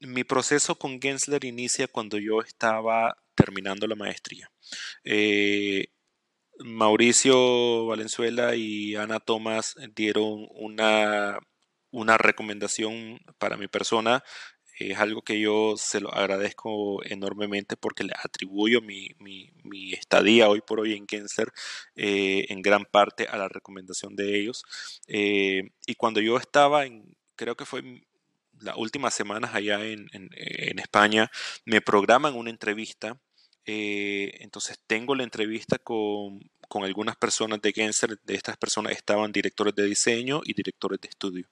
mi 0.00 0.24
proceso 0.24 0.76
con 0.78 1.00
Gensler 1.00 1.44
inicia 1.44 1.88
cuando 1.88 2.18
yo 2.18 2.42
estaba 2.42 3.16
terminando 3.34 3.86
la 3.86 3.94
maestría. 3.96 4.50
Eh, 5.04 5.86
Mauricio 6.58 7.86
Valenzuela 7.86 8.54
y 8.56 8.96
Ana 8.96 9.20
Tomás 9.20 9.76
dieron 9.94 10.48
una, 10.52 11.38
una 11.90 12.18
recomendación 12.18 13.20
para 13.38 13.56
mi 13.56 13.68
persona 13.68 14.22
es 14.78 14.98
algo 14.98 15.22
que 15.22 15.40
yo 15.40 15.74
se 15.76 16.00
lo 16.00 16.12
agradezco 16.12 17.02
enormemente 17.04 17.76
porque 17.76 18.04
le 18.04 18.12
atribuyo 18.22 18.80
mi, 18.82 19.08
estadía 19.92 20.48
hoy 20.48 20.60
por 20.60 20.80
hoy 20.80 20.94
en 20.94 21.06
Kenser 21.06 21.52
eh, 21.94 22.46
en 22.50 22.60
gran 22.60 22.84
parte 22.84 23.26
a 23.26 23.38
la 23.38 23.48
recomendación 23.48 24.14
de 24.16 24.38
ellos. 24.38 24.64
Eh, 25.06 25.70
y 25.86 25.94
cuando 25.94 26.20
yo 26.20 26.36
estaba 26.36 26.84
en, 26.84 27.16
creo 27.36 27.56
que 27.56 27.64
fue 27.64 28.02
las 28.60 28.76
últimas 28.76 29.14
semanas 29.14 29.54
allá 29.54 29.84
en, 29.84 30.08
España, 30.78 31.30
me 31.64 31.80
programan 31.80 32.34
una 32.34 32.50
entrevista. 32.50 33.18
Eh, 33.64 34.32
entonces 34.40 34.78
tengo 34.86 35.14
la 35.14 35.24
entrevista 35.24 35.78
con, 35.78 36.40
con 36.68 36.84
algunas 36.84 37.16
personas 37.16 37.60
de 37.62 37.72
Genser. 37.72 38.18
De 38.24 38.34
estas 38.34 38.56
personas 38.56 38.92
estaban 38.92 39.32
directores 39.32 39.74
de 39.74 39.84
diseño 39.84 40.42
y 40.44 40.52
directores 40.54 41.00
de 41.00 41.08
estudio 41.08 41.48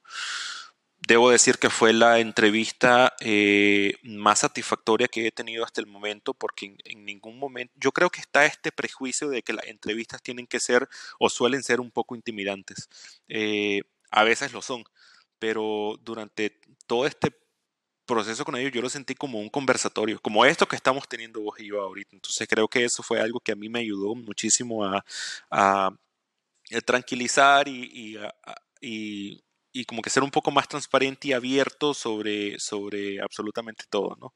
debo 1.07 1.29
decir 1.29 1.57
que 1.57 1.69
fue 1.69 1.93
la 1.93 2.19
entrevista 2.19 3.13
eh, 3.19 3.95
más 4.03 4.39
satisfactoria 4.39 5.07
que 5.07 5.27
he 5.27 5.31
tenido 5.31 5.63
hasta 5.63 5.81
el 5.81 5.87
momento, 5.87 6.33
porque 6.33 6.75
en, 6.83 7.05
ningún 7.05 7.37
momento, 7.37 7.73
yo 7.77 7.91
creo 7.91 8.09
que 8.09 8.21
está 8.21 8.45
este 8.45 8.71
prejuicio 8.71 9.29
de 9.29 9.43
que 9.43 9.53
las 9.53 9.65
entrevistas 9.67 10.21
tienen 10.21 10.47
que 10.47 10.59
ser 10.59 10.87
o 11.19 11.29
suelen 11.29 11.63
ser 11.63 11.79
un 11.79 11.91
poco 11.91 12.15
intimidantes. 12.15 12.89
Eh, 13.27 13.83
a 14.11 14.23
veces 14.23 14.53
lo 14.53 14.61
son, 14.61 14.83
pero 15.39 15.99
durante 16.01 16.59
todo 16.87 17.05
este 17.05 17.35
proceso 18.05 18.45
con 18.45 18.55
ellos 18.55 18.71
yo 18.71 18.81
lo 18.81 18.89
sentí 18.89 19.15
como 19.15 19.39
un 19.39 19.49
conversatorio, 19.49 20.19
como 20.21 20.45
esto 20.45 20.67
que 20.67 20.75
estamos 20.75 21.07
teniendo 21.07 21.41
vos 21.41 21.59
y 21.59 21.67
yo 21.67 21.81
ahorita. 21.81 22.11
Entonces 22.15 22.47
creo 22.47 22.67
que 22.67 22.85
eso 22.85 23.03
fue 23.03 23.19
algo 23.19 23.39
que 23.39 23.51
a 23.51 23.55
mí 23.55 23.69
me 23.69 23.79
ayudó 23.79 24.15
muchísimo 24.15 24.85
a, 24.85 25.03
tranquilizar 26.85 27.67
y, 27.67 27.83
y 27.93 28.17
y 28.85 29.43
como 29.83 30.01
que 30.01 30.09
ser 30.09 30.23
un 30.23 30.31
poco 30.31 30.51
más 30.51 30.69
transparente 30.69 31.27
y 31.27 31.33
abierto 31.33 31.93
sobre, 31.93 32.57
sobre 32.59 33.19
absolutamente 33.19 33.83
todo, 33.89 34.15
¿no? 34.21 34.33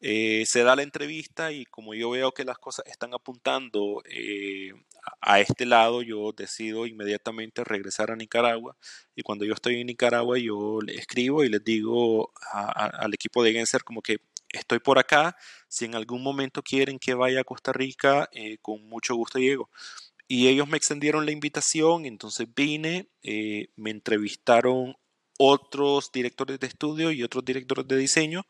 Eh, 0.00 0.44
se 0.46 0.64
da 0.64 0.74
la 0.74 0.82
entrevista 0.82 1.52
y 1.52 1.64
como 1.66 1.94
yo 1.94 2.10
veo 2.10 2.32
que 2.32 2.44
las 2.44 2.58
cosas 2.58 2.86
están 2.86 3.14
apuntando 3.14 4.02
eh, 4.06 4.72
a 5.20 5.40
este 5.40 5.66
lado, 5.66 6.02
yo 6.02 6.32
decido 6.32 6.86
inmediatamente 6.86 7.62
regresar 7.64 8.10
a 8.10 8.16
Nicaragua 8.16 8.76
y 9.14 9.22
cuando 9.22 9.44
yo 9.44 9.54
estoy 9.54 9.80
en 9.80 9.86
Nicaragua 9.86 10.38
yo 10.38 10.80
le 10.80 10.96
escribo 10.96 11.44
y 11.44 11.48
les 11.48 11.62
digo 11.62 12.32
al 12.52 13.14
equipo 13.14 13.42
de 13.44 13.52
Genser 13.52 13.84
como 13.84 14.02
que 14.02 14.18
estoy 14.52 14.78
por 14.80 14.98
acá, 14.98 15.36
Si 15.68 15.86
en 15.86 15.94
algún 15.94 16.22
momento 16.22 16.62
quieren 16.62 16.98
que 16.98 17.14
vaya 17.14 17.40
a 17.40 17.44
Costa 17.44 17.72
Rica, 17.72 18.28
eh, 18.32 18.58
con 18.60 18.86
mucho 18.88 19.14
gusto 19.14 19.38
llego. 19.38 19.70
Y 20.34 20.48
ellos 20.48 20.66
me 20.66 20.78
extendieron 20.78 21.26
la 21.26 21.32
invitación, 21.32 22.06
entonces 22.06 22.48
vine, 22.56 23.06
eh, 23.22 23.68
me 23.76 23.90
entrevistaron 23.90 24.96
otros 25.38 26.10
directores 26.10 26.58
de 26.58 26.68
estudio 26.68 27.12
y 27.12 27.22
otros 27.22 27.44
directores 27.44 27.86
de 27.86 27.98
diseño 27.98 28.46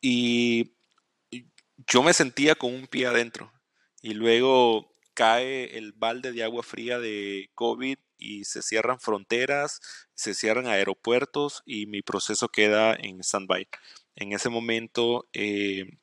y 0.00 0.72
yo 1.86 2.02
me 2.02 2.14
sentía 2.14 2.56
con 2.56 2.74
un 2.74 2.88
pie 2.88 3.06
adentro. 3.06 3.52
Y 4.02 4.14
luego 4.14 4.92
cae 5.14 5.78
el 5.78 5.92
balde 5.92 6.32
de 6.32 6.42
agua 6.42 6.64
fría 6.64 6.98
de 6.98 7.48
COVID 7.54 7.98
y 8.18 8.42
se 8.42 8.60
cierran 8.60 8.98
fronteras, 8.98 9.80
se 10.14 10.34
cierran 10.34 10.66
aeropuertos 10.66 11.62
y 11.64 11.86
mi 11.86 12.02
proceso 12.02 12.48
queda 12.48 12.92
en 12.92 13.20
stand-by. 13.20 13.68
En 14.16 14.32
ese 14.32 14.48
momento 14.48 15.28
eh, 15.32 15.96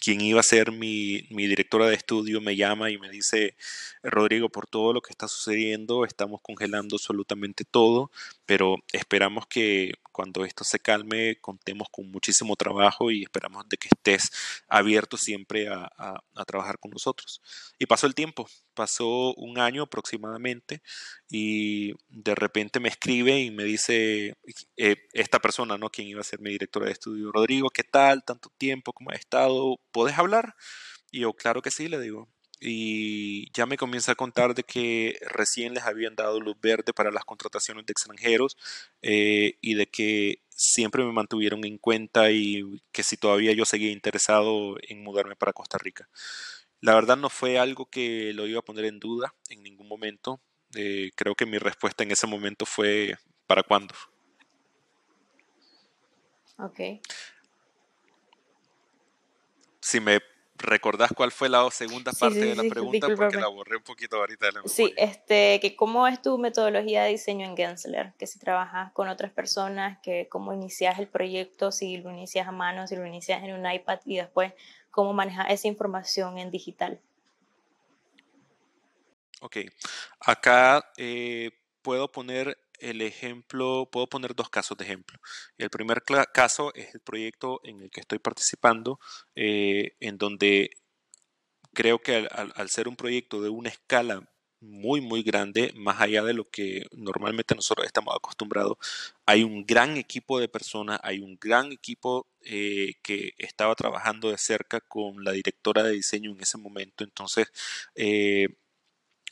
quien 0.00 0.20
iba 0.20 0.40
a 0.40 0.42
ser 0.42 0.72
mi, 0.72 1.22
directora 1.30 1.86
de 1.86 1.94
estudio 1.94 2.40
me 2.40 2.56
llama 2.56 2.90
y 2.90 2.98
me 2.98 3.10
dice, 3.10 3.56
Rodrigo, 4.02 4.48
por 4.48 4.66
todo 4.66 4.92
lo 4.92 5.00
que 5.00 5.10
está 5.12 5.28
sucediendo, 5.28 6.04
estamos 6.04 6.40
congelando 6.42 6.96
absolutamente 6.96 7.64
todo, 7.64 8.10
pero 8.46 8.76
esperamos 8.92 9.46
que 9.46 9.94
cuando 10.12 10.44
esto 10.44 10.64
se 10.64 10.78
calme 10.78 11.38
contemos 11.40 11.88
con 11.90 12.10
muchísimo 12.10 12.56
trabajo 12.56 13.10
y 13.10 13.22
esperamos 13.22 13.68
de 13.68 13.76
que 13.76 13.88
estés 13.88 14.30
abierto 14.68 15.16
siempre 15.16 15.68
a, 15.68 16.22
trabajar 16.46 16.78
con 16.78 16.90
nosotros. 16.90 17.42
Y 17.78 17.86
pasó 17.86 18.06
el 18.06 18.14
tiempo, 18.14 18.48
pasó 18.76 19.34
un 19.34 19.58
año 19.58 19.82
aproximadamente 19.84 20.82
y 21.30 21.94
de 22.08 22.34
repente 22.36 22.80
me 22.80 22.88
escribe 22.88 23.40
y 23.40 23.50
me 23.50 23.64
dice 23.64 24.36
eh, 24.76 24.96
esta 25.12 25.40
persona, 25.40 25.78
¿no? 25.78 25.90
Quien 25.90 26.08
iba 26.08 26.20
a 26.20 26.24
ser 26.24 26.40
mi 26.40 26.50
directora 26.50 26.86
de 26.86 26.92
estudio, 26.92 27.32
Rodrigo, 27.32 27.70
¿qué 27.70 27.84
tal? 27.84 28.24
Tanto 28.24 28.50
tiempo, 28.58 28.92
¿cómo 28.92 29.10
has 29.10 29.18
estado? 29.18 29.80
¿Puedes 29.92 30.18
hablar? 30.18 30.54
Y 31.10 31.20
yo, 31.20 31.32
claro 31.34 31.62
que 31.62 31.70
sí, 31.72 31.88
le 31.88 32.00
digo 32.00 32.28
y 32.60 33.50
ya 33.52 33.66
me 33.66 33.76
comienza 33.76 34.12
a 34.12 34.14
contar 34.16 34.54
de 34.54 34.62
que 34.62 35.18
recién 35.30 35.74
les 35.74 35.84
habían 35.84 36.16
dado 36.16 36.40
luz 36.40 36.56
verde 36.60 36.92
para 36.92 37.10
las 37.10 37.24
contrataciones 37.24 37.84
de 37.86 37.92
extranjeros 37.92 38.56
eh, 39.02 39.58
y 39.60 39.74
de 39.74 39.86
que 39.86 40.40
siempre 40.48 41.04
me 41.04 41.12
mantuvieron 41.12 41.64
en 41.66 41.78
cuenta 41.78 42.30
y 42.30 42.80
que 42.92 43.02
si 43.02 43.16
todavía 43.16 43.52
yo 43.52 43.64
seguía 43.66 43.92
interesado 43.92 44.76
en 44.88 45.02
mudarme 45.02 45.36
para 45.36 45.52
Costa 45.52 45.76
Rica. 45.78 46.08
La 46.86 46.94
verdad 46.94 47.16
no 47.16 47.28
fue 47.30 47.58
algo 47.58 47.86
que 47.86 48.32
lo 48.32 48.46
iba 48.46 48.60
a 48.60 48.62
poner 48.62 48.84
en 48.84 49.00
duda 49.00 49.34
en 49.48 49.60
ningún 49.64 49.88
momento. 49.88 50.40
Eh, 50.76 51.10
creo 51.16 51.34
que 51.34 51.44
mi 51.44 51.58
respuesta 51.58 52.04
en 52.04 52.12
ese 52.12 52.28
momento 52.28 52.64
fue 52.64 53.16
¿para 53.48 53.64
cuándo? 53.64 53.92
Ok. 56.58 56.78
Si 59.80 59.98
me 59.98 60.20
¿Recordás 60.58 61.10
cuál 61.14 61.32
fue 61.32 61.48
la 61.48 61.68
segunda 61.70 62.12
parte 62.12 62.38
de 62.38 62.54
la 62.54 62.62
pregunta? 62.62 63.08
Porque 63.14 63.36
la 63.36 63.48
borré 63.48 63.76
un 63.76 63.82
poquito 63.82 64.16
ahorita 64.16 64.46
de 64.46 64.52
la 64.52 64.62
Sí, 64.64 64.92
este, 64.96 65.60
que 65.60 65.76
cómo 65.76 66.06
es 66.06 66.22
tu 66.22 66.38
metodología 66.38 67.04
de 67.04 67.10
diseño 67.10 67.46
en 67.46 67.56
Gensler, 67.56 68.14
que 68.18 68.26
si 68.26 68.38
trabajas 68.38 68.92
con 68.92 69.08
otras 69.08 69.32
personas, 69.32 69.98
que 70.02 70.28
cómo 70.30 70.54
inicias 70.54 70.98
el 70.98 71.08
proyecto, 71.08 71.72
si 71.72 71.98
lo 71.98 72.10
inicias 72.10 72.48
a 72.48 72.52
mano, 72.52 72.86
si 72.86 72.96
lo 72.96 73.06
inicias 73.06 73.42
en 73.42 73.52
un 73.52 73.70
iPad 73.70 74.00
y 74.06 74.16
después 74.16 74.52
cómo 74.96 75.12
manejas 75.12 75.46
esa 75.50 75.68
información 75.68 76.38
en 76.38 76.50
digital. 76.50 76.98
Ok, 79.42 79.58
acá 80.20 80.90
eh, 80.96 81.50
puedo 81.82 82.10
poner 82.10 82.58
el 82.80 83.02
ejemplo, 83.02 83.88
puedo 83.92 84.06
poner 84.08 84.34
dos 84.34 84.48
casos 84.48 84.76
de 84.78 84.84
ejemplo. 84.84 85.18
El 85.58 85.68
primer 85.68 86.02
caso 86.32 86.72
es 86.74 86.94
el 86.94 87.00
proyecto 87.00 87.60
en 87.62 87.82
el 87.82 87.90
que 87.90 88.00
estoy 88.00 88.18
participando, 88.18 88.98
eh, 89.34 89.92
en 90.00 90.16
donde 90.16 90.70
creo 91.74 91.98
que 91.98 92.26
al, 92.30 92.70
ser 92.70 92.88
un 92.88 92.96
proyecto 92.96 93.42
de 93.42 93.50
una 93.50 93.68
escala 93.68 94.26
muy, 94.60 95.00
muy 95.00 95.22
grande, 95.22 95.72
más 95.76 96.00
allá 96.00 96.22
de 96.24 96.34
lo 96.34 96.48
que 96.48 96.84
normalmente 96.92 97.54
nosotros 97.54 97.86
estamos 97.86 98.14
acostumbrados, 98.14 98.76
hay 99.26 99.42
un 99.44 99.64
gran 99.66 99.96
equipo 99.96 100.40
de 100.40 100.48
personas, 100.48 101.00
hay 101.02 101.20
un 101.20 101.38
gran 101.40 101.72
equipo 101.72 102.26
eh, 102.42 102.94
que 103.02 103.32
estaba 103.38 103.74
trabajando 103.74 104.30
de 104.30 104.38
cerca 104.38 104.80
con 104.80 105.24
la 105.24 105.32
directora 105.32 105.82
de 105.82 105.92
diseño 105.92 106.32
en 106.32 106.40
ese 106.40 106.58
momento. 106.58 107.04
Entonces, 107.04 107.48
eh, 107.94 108.48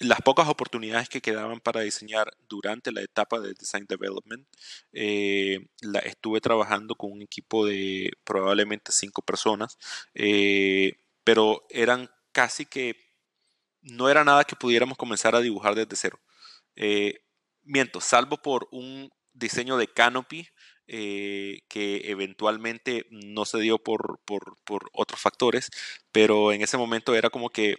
las 0.01 0.21
pocas 0.23 0.49
oportunidades 0.49 1.09
que 1.09 1.21
quedaban 1.21 1.61
para 1.61 1.81
diseñar 1.83 2.31
durante 2.49 2.93
la 2.93 3.03
etapa 3.03 3.41
de 3.41 3.55
Design 3.55 3.87
Development, 3.89 4.47
eh, 4.93 5.67
la, 5.83 6.01
estuve 6.01 6.41
trabajando 6.41 6.95
con 6.97 7.13
un 7.13 7.23
equipo 7.23 7.67
de 7.67 8.11
probablemente 8.25 8.93
cinco 8.93 9.23
personas, 9.23 9.79
eh, 10.15 10.95
pero 11.23 11.65
eran 11.71 12.11
casi 12.33 12.67
que 12.67 13.04
no 13.85 14.09
era 14.09 14.25
nada 14.25 14.45
que 14.45 14.57
pudiéramos 14.57 14.99
comenzar 14.99 15.35
a 15.35 15.41
dibujar 15.41 15.75
desde 15.75 15.97
cero. 15.97 16.21
Eh, 16.77 17.21
miento, 17.63 18.01
salvo 18.01 18.39
por 18.39 18.69
un 18.73 19.11
diseño 19.33 19.77
de 19.77 19.89
canopy 19.89 20.49
que 20.87 22.03
eventualmente 22.05 23.07
no 23.11 23.47
se 23.47 23.59
dio 23.59 23.79
por, 23.79 24.21
por, 24.27 24.57
por 24.65 24.91
otros 24.93 25.19
factores, 25.19 25.71
pero 26.13 26.53
en 26.53 26.61
ese 26.61 26.77
momento 26.77 27.15
era 27.15 27.31
como 27.31 27.49
que 27.49 27.79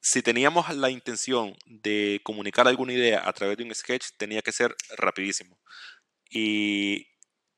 si 0.00 0.22
teníamos 0.22 0.74
la 0.74 0.90
intención 0.90 1.56
de 1.66 2.20
comunicar 2.22 2.66
alguna 2.66 2.92
idea 2.92 3.28
a 3.28 3.32
través 3.32 3.56
de 3.58 3.64
un 3.64 3.74
sketch, 3.74 4.06
tenía 4.16 4.42
que 4.42 4.52
ser 4.52 4.74
rapidísimo. 4.96 5.58
Y 6.30 7.06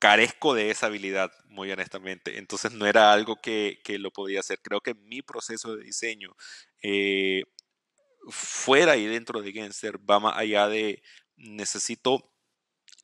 carezco 0.01 0.55
de 0.55 0.71
esa 0.71 0.87
habilidad, 0.87 1.31
muy 1.47 1.71
honestamente. 1.71 2.39
Entonces 2.39 2.73
no 2.73 2.87
era 2.87 3.13
algo 3.13 3.37
que, 3.37 3.81
lo 3.99 4.11
podía 4.11 4.41
hacer. 4.41 4.61
Creo 4.63 4.81
que 4.81 4.95
mi 4.95 5.23
proceso 5.23 5.77
de 5.77 5.85
diseño 5.85 6.35
eh, 6.83 7.45
fuera 8.29 8.97
y 8.97 9.07
dentro 9.07 9.43
de 9.43 9.53
Genser 9.53 9.99
va 9.99 10.19
más 10.19 10.37
allá 10.37 10.69
de 10.69 11.03
necesito 11.37 12.33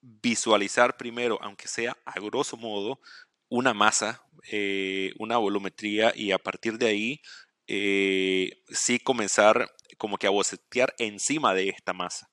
visualizar 0.03 0.97
primero, 0.97 1.39
aunque 1.43 1.69
sea 1.69 1.97
a 2.07 2.19
grosso 2.21 2.57
modo, 2.57 3.01
una 3.49 3.75
masa, 3.75 4.23
eh, 4.51 5.13
una 5.19 5.37
volumetría 5.37 6.13
y 6.15 6.33
a 6.33 6.39
partir 6.39 6.79
de 6.79 6.87
ahí 6.87 7.23
eh, 7.67 8.63
sí 8.71 8.99
comenzar 9.01 9.71
como 9.99 10.17
que 10.19 10.27
a 10.27 10.31
bocetear 10.31 10.95
encima 10.99 11.55
de 11.55 11.69
esta 11.69 11.93
masa. 11.93 12.31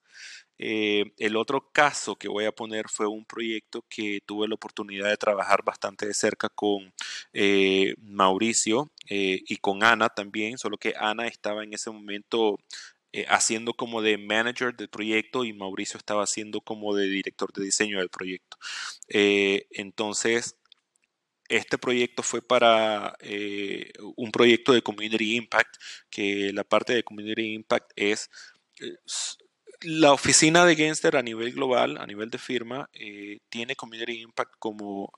Eh, 0.66 1.14
el 1.18 1.36
otro 1.36 1.70
caso 1.72 2.16
que 2.16 2.28
voy 2.30 2.46
a 2.46 2.52
poner 2.52 2.88
fue 2.90 3.08
un 3.08 3.26
proyecto 3.26 3.84
que 3.90 4.20
tuve 4.26 4.48
la 4.48 4.56
oportunidad 4.56 5.10
de 5.10 5.18
trabajar 5.18 5.64
bastante 5.64 6.08
de 6.08 6.14
cerca 6.14 6.50
con 6.50 6.94
eh, 7.34 7.96
Mauricio 8.00 8.92
y 9.10 9.58
con 9.58 9.84
Ana 9.84 10.10
también, 10.10 10.58
solo 10.58 10.78
que 10.78 10.94
Ana 10.98 11.28
estaba 11.28 11.64
en 11.64 11.74
ese 11.74 11.92
momento 11.92 12.58
haciendo 13.28 13.74
como 13.74 14.02
de 14.02 14.18
manager 14.18 14.76
del 14.76 14.90
proyecto 14.90 15.46
y 15.46 15.54
Mauricio 15.54 15.98
estaba 15.98 16.24
haciendo 16.24 16.62
como 16.62 16.96
de 16.96 17.08
director 17.08 17.52
de 17.54 17.64
diseño 17.66 18.00
del 18.00 18.10
proyecto. 18.10 18.58
entonces, 19.10 20.56
este 21.50 21.78
proyecto 21.78 22.24
fue 22.24 22.42
para 22.42 23.16
eh, 23.20 23.92
un 24.16 24.32
proyecto 24.32 24.74
de 24.74 24.82
Community 24.82 25.36
Impact, 25.36 25.76
que 26.10 26.52
la 26.54 26.64
parte 26.64 26.94
de 26.94 27.04
Community 27.04 27.54
Impact 27.54 27.92
es 27.96 28.30
eh, 28.80 28.96
la 29.84 30.14
oficina 30.14 30.66
de 30.66 30.76
Genster 30.76 31.16
a 31.16 31.22
nivel 31.22 31.54
global, 31.54 31.98
a 31.98 32.06
nivel 32.06 32.30
de 32.30 32.38
firma, 32.38 32.90
eh, 32.94 33.40
tiene 33.50 33.76
Community 33.76 34.22
Impact 34.22 34.56
como 34.60 35.12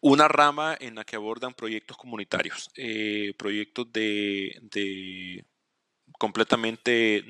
una 0.00 0.28
rama 0.28 0.76
en 0.78 0.94
la 0.94 1.04
que 1.04 1.16
abordan 1.16 1.54
proyectos 1.54 1.96
comunitarios, 1.96 2.70
proyectos 3.36 3.92
de, 3.92 5.44
completamente 6.18 7.24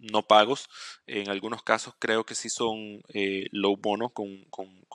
no 0.00 0.26
pagos. 0.26 0.68
En 1.06 1.28
algunos 1.28 1.62
casos 1.62 1.94
creo 1.98 2.24
que 2.24 2.34
sí 2.34 2.48
son 2.48 3.02
eh, 3.08 3.46
low 3.52 3.76
bono 3.76 4.10
con, 4.10 4.46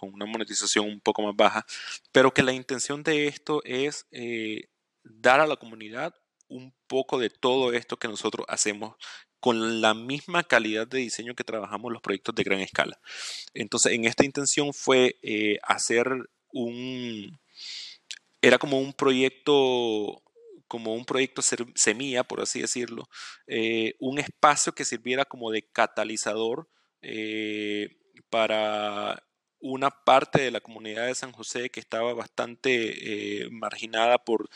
una 0.02 0.26
monetización 0.26 0.88
un 0.88 1.00
poco 1.00 1.22
más 1.22 1.36
baja, 1.36 1.66
pero 2.12 2.34
que 2.34 2.44
la 2.44 2.54
intención 2.54 3.04
de 3.04 3.28
esto 3.28 3.62
es 3.64 4.06
eh, 4.12 4.70
dar 5.04 5.40
a 5.40 5.48
la 5.48 5.56
comunidad 5.56 6.14
un 6.50 6.74
poco 6.88 7.18
de 7.18 7.30
todo 7.30 7.74
esto 7.74 7.98
que 7.98 8.10
nosotros 8.10 8.46
hacemos 8.50 8.96
con 9.44 9.82
la 9.82 9.94
misma 9.94 10.44
calidad 10.44 10.88
de 10.88 11.00
diseño 11.00 11.36
que 11.36 11.44
trabajamos 11.44 11.92
los 11.92 12.02
proyectos 12.02 12.34
de 12.34 12.44
gran 12.44 12.62
escala. 12.62 12.98
Entonces, 13.54 13.92
en 13.92 14.06
esta 14.06 14.24
intención 14.24 14.74
fue 14.74 15.18
eh, 15.22 15.58
hacer 15.64 16.08
un... 16.54 17.38
Era 18.42 18.58
como 18.58 18.80
un 18.80 18.94
proyecto 18.94 20.24
como 20.70 20.94
un 20.94 21.04
proyecto 21.04 21.42
semilla, 21.76 22.24
por 22.24 22.40
así 22.40 22.62
decirlo, 22.62 23.10
eh, 23.46 23.96
un 24.00 24.18
espacio 24.18 24.74
que 24.74 24.86
sirviera 24.86 25.26
como 25.26 25.52
de 25.52 25.64
catalizador 25.64 26.70
eh, 27.02 27.98
para 28.30 29.28
una 29.60 29.90
parte 29.92 30.42
de 30.42 30.52
la 30.52 30.62
comunidad 30.62 31.08
de 31.08 31.16
San 31.16 31.34
José 31.34 31.70
que 31.70 31.82
estaba 31.82 32.14
bastante 32.14 33.50
marginada 33.52 34.20
por 34.20 34.50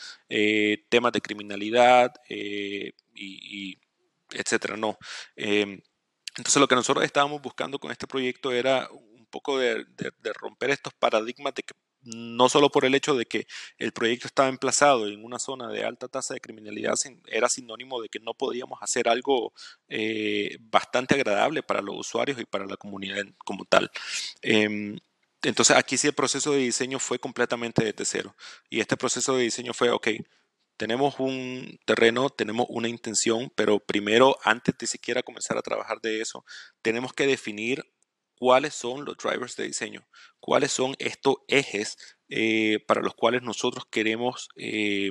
temas 0.88 1.12
de 1.12 1.20
criminalidad 1.20 2.14
y, 3.14 3.78
etcétera, 4.32 4.76
no. 4.76 4.98
Em, 5.36 5.80
entonces 6.36 6.60
lo 6.60 6.68
que 6.68 6.74
nosotros 6.74 7.04
estábamos 7.04 7.42
buscando 7.42 7.78
con 7.78 7.90
este 7.90 8.06
proyecto 8.06 8.52
era 8.52 8.88
un 8.90 9.26
poco 9.26 9.58
de, 9.58 9.84
romper 10.34 10.70
estos 10.70 10.92
paradigmas 10.94 11.54
de 11.54 11.62
que 11.62 11.74
no 12.02 12.48
solo 12.48 12.70
por 12.70 12.84
el 12.84 12.94
hecho 12.94 13.16
de 13.16 13.26
que 13.26 13.46
el 13.76 13.92
proyecto 13.92 14.28
estaba 14.28 14.48
emplazado 14.48 15.08
en 15.08 15.24
una 15.24 15.38
zona 15.38 15.68
de 15.68 15.84
alta 15.84 16.08
tasa 16.08 16.32
de 16.34 16.40
criminalidad, 16.40 16.94
era 17.26 17.48
sinónimo 17.48 18.00
de 18.00 18.08
que 18.08 18.20
no 18.20 18.34
podíamos 18.34 18.78
hacer 18.82 19.08
algo 19.08 19.52
eh, 19.88 20.56
bastante 20.60 21.16
agradable 21.16 21.62
para 21.62 21.82
los 21.82 21.96
usuarios 21.98 22.40
y 22.40 22.44
para 22.44 22.66
la 22.66 22.76
comunidad 22.76 23.24
como 23.44 23.64
tal. 23.64 23.90
Em, 24.42 24.98
entonces 25.42 25.76
aquí 25.76 25.96
sí 25.98 26.06
el 26.08 26.14
proceso 26.14 26.52
de 26.52 26.58
diseño 26.58 26.98
fue 26.98 27.18
completamente 27.18 27.84
desde 27.84 28.04
cero. 28.04 28.36
Y 28.70 28.80
este 28.80 28.96
proceso 28.96 29.36
de 29.36 29.44
diseño 29.44 29.74
fue, 29.74 29.90
ok, 29.90 30.08
tenemos 30.78 31.18
un 31.18 31.78
terreno, 31.84 32.30
tenemos 32.30 32.66
una 32.70 32.88
intención, 32.88 33.52
pero 33.54 33.80
primero, 33.80 34.38
antes 34.44 34.78
de 34.78 34.86
siquiera 34.86 35.22
comenzar 35.22 35.58
a 35.58 35.62
trabajar 35.62 36.00
de 36.00 36.22
eso, 36.22 36.44
tenemos 36.82 37.12
que 37.12 37.26
definir 37.26 37.84
cuáles 38.36 38.74
son 38.74 39.04
los 39.04 39.16
drivers 39.16 39.56
de 39.56 39.64
diseño, 39.64 40.06
cuáles 40.38 40.72
son 40.72 40.94
estos 40.98 41.36
ejes 41.48 41.98
eh, 42.28 42.78
para 42.86 43.02
los 43.02 43.14
cuales 43.14 43.42
nosotros 43.42 43.84
queremos 43.90 44.48
eh, 44.56 45.10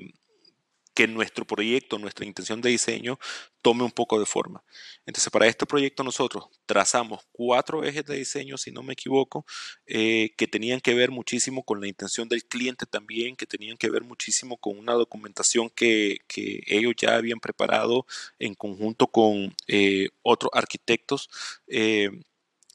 que 0.97 1.07
nuestro 1.07 1.45
proyecto, 1.45 1.99
nuestra 1.99 2.25
intención 2.25 2.59
de 2.59 2.71
diseño 2.71 3.19
tome 3.61 3.83
un 3.83 3.91
poco 3.91 4.19
de 4.19 4.25
forma. 4.25 4.63
Entonces, 5.05 5.29
para 5.31 5.45
este 5.45 5.67
proyecto 5.67 6.03
nosotros 6.03 6.45
trazamos 6.65 7.21
cuatro 7.31 7.83
ejes 7.83 8.03
de 8.03 8.15
diseño, 8.15 8.57
si 8.57 8.71
no 8.71 8.81
me 8.81 8.93
equivoco, 8.93 9.45
eh, 9.85 10.31
que 10.35 10.47
tenían 10.47 10.79
que 10.79 10.95
ver 10.95 11.11
muchísimo 11.11 11.61
con 11.61 11.81
la 11.81 11.87
intención 11.87 12.27
del 12.27 12.45
cliente 12.45 12.87
también, 12.87 13.35
que 13.35 13.45
tenían 13.45 13.77
que 13.77 13.91
ver 13.91 14.03
muchísimo 14.05 14.57
con 14.57 14.75
una 14.75 14.93
documentación 14.93 15.69
que, 15.69 16.17
ellos 16.65 16.95
ya 16.97 17.15
habían 17.15 17.39
preparado 17.39 18.07
en 18.39 18.55
conjunto 18.55 19.05
con 19.05 19.55
eh, 19.67 20.09
otros 20.23 20.49
arquitectos. 20.51 21.29
Eh, 21.67 22.09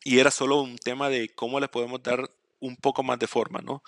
y 0.04 0.20
era 0.20 0.30
solo 0.30 0.62
un 0.62 0.78
tema 0.78 1.08
de 1.08 1.28
cómo 1.30 1.58
le 1.58 1.66
podemos 1.66 2.00
dar 2.00 2.30
un 2.60 2.76
poco 2.76 3.02
más 3.02 3.18
de 3.18 3.26
forma, 3.26 3.60
¿no? 3.62 3.82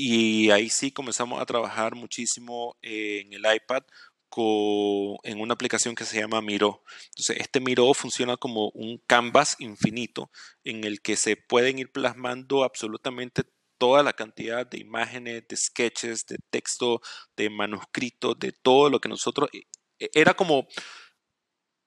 Y 0.00 0.52
ahí 0.52 0.70
sí 0.70 0.92
comenzamos 0.92 1.42
a 1.42 1.44
trabajar 1.44 1.96
muchísimo 1.96 2.76
en 2.82 3.32
el 3.32 3.42
iPad 3.52 3.82
con, 4.28 5.16
en 5.24 5.40
una 5.40 5.54
aplicación 5.54 5.96
que 5.96 6.04
se 6.04 6.20
llama 6.20 6.40
Miro. 6.40 6.84
Entonces, 7.06 7.38
este 7.40 7.58
Miro 7.58 7.92
funciona 7.94 8.36
como 8.36 8.68
un 8.74 9.02
canvas 9.08 9.56
infinito 9.58 10.30
en 10.62 10.84
el 10.84 11.02
que 11.02 11.16
se 11.16 11.34
pueden 11.34 11.80
ir 11.80 11.90
plasmando 11.90 12.62
absolutamente 12.62 13.42
toda 13.76 14.04
la 14.04 14.12
cantidad 14.12 14.64
de 14.64 14.78
imágenes, 14.78 15.48
de 15.48 15.56
sketches, 15.56 16.26
de 16.26 16.36
texto, 16.48 17.00
de 17.36 17.50
manuscritos, 17.50 18.38
de 18.38 18.52
todo 18.52 18.90
lo 18.90 19.00
que 19.00 19.08
nosotros... 19.08 19.50
E, 19.52 19.64
e, 19.98 20.10
era 20.14 20.32
como 20.32 20.68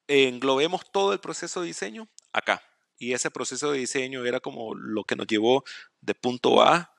englobemos 0.10 0.82
todo 0.92 1.14
el 1.14 1.22
proceso 1.22 1.62
de 1.62 1.68
diseño 1.68 2.10
acá. 2.34 2.62
Y 2.98 3.14
ese 3.14 3.32
proceso 3.32 3.72
de 3.72 3.80
diseño 3.80 4.26
era 4.26 4.42
como 4.42 4.76
lo 4.76 5.06
que 5.06 5.16
nos 5.16 5.28
llevó 5.28 5.64
de 6.02 6.14
punto 6.14 6.62
A 6.62 6.92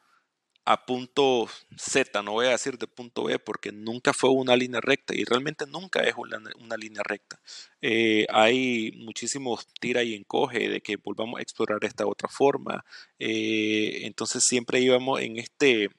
a 0.64 0.86
punto 0.86 1.48
Z, 1.76 2.22
no 2.22 2.32
voy 2.32 2.46
a 2.46 2.50
decir 2.50 2.78
de 2.78 2.86
punto 2.86 3.24
B 3.24 3.38
porque 3.38 3.72
nunca 3.72 4.12
fue 4.12 4.30
una 4.30 4.56
línea 4.56 4.80
recta 4.80 5.14
y 5.14 5.24
realmente 5.24 5.66
nunca 5.66 6.02
es 6.02 6.14
una, 6.16 6.76
línea 6.76 7.02
recta. 7.04 7.40
Eh, 7.80 8.26
hay 8.30 8.92
muchísimos 8.98 9.66
tira 9.80 10.02
y 10.04 10.14
encoge 10.14 10.68
de 10.68 10.80
que 10.80 10.96
volvamos 10.96 11.38
a 11.38 11.42
explorar 11.42 11.84
esta 11.84 12.06
otra 12.06 12.28
forma. 12.28 12.84
Eh, 13.18 14.00
entonces 14.06 14.44
siempre 14.44 14.80
íbamos 14.80 15.20
en 15.20 15.38
este, 15.38 15.90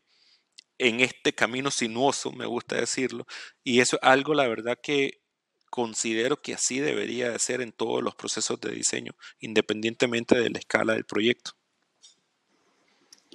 en 0.78 1.02
este 1.02 1.34
camino 1.34 1.72
sinuoso, 1.72 2.32
me 2.32 2.46
gusta 2.46 2.78
decirlo, 2.78 3.26
y 3.64 3.82
eso 3.82 3.98
es 3.98 4.04
algo, 4.04 4.34
la 4.34 4.48
verdad, 4.48 4.80
que 4.82 5.22
considero 5.70 6.42
que 6.42 6.54
así 6.54 6.80
debería 6.80 7.32
de 7.32 7.40
ser 7.40 7.62
en 7.62 7.72
todos 7.74 8.04
los 8.04 8.16
procesos 8.16 8.62
de 8.62 8.72
diseño, 8.72 9.14
independientemente 9.40 10.40
de 10.40 10.50
la 10.52 10.60
escala 10.60 10.94
del 10.94 11.06
proyecto. 11.06 11.54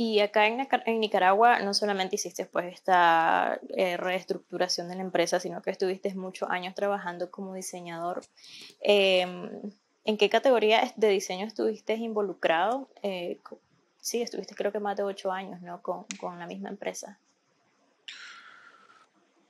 Y 0.00 0.20
acá 0.20 0.46
en, 0.46 1.00
Nicaragua 1.00 1.58
no 1.58 1.74
solamente 1.74 2.14
hiciste 2.14 2.46
pues 2.46 2.72
esta 2.72 3.58
eh, 3.70 3.96
reestructuración 3.96 4.88
de 4.88 4.94
la 4.94 5.00
empresa, 5.00 5.40
sino 5.40 5.60
que 5.60 5.72
estuviste 5.72 6.14
muchos 6.14 6.48
años 6.50 6.76
trabajando 6.76 7.32
como 7.32 7.52
diseñador. 7.52 8.24
Em, 8.80 9.50
¿En 10.04 10.16
qué 10.16 10.30
categoría 10.30 10.92
de 10.94 11.08
diseño 11.08 11.48
estuviste 11.48 11.94
involucrado? 11.94 12.88
Eh, 13.02 13.40
sí, 14.00 14.22
estuviste 14.22 14.54
creo 14.54 14.70
que 14.70 14.78
más 14.78 14.96
de 14.96 15.02
ocho 15.02 15.32
años, 15.32 15.60
¿no? 15.62 15.82
Con, 15.82 16.04
con 16.20 16.38
la 16.38 16.46
misma 16.46 16.68
empresa. 16.68 17.18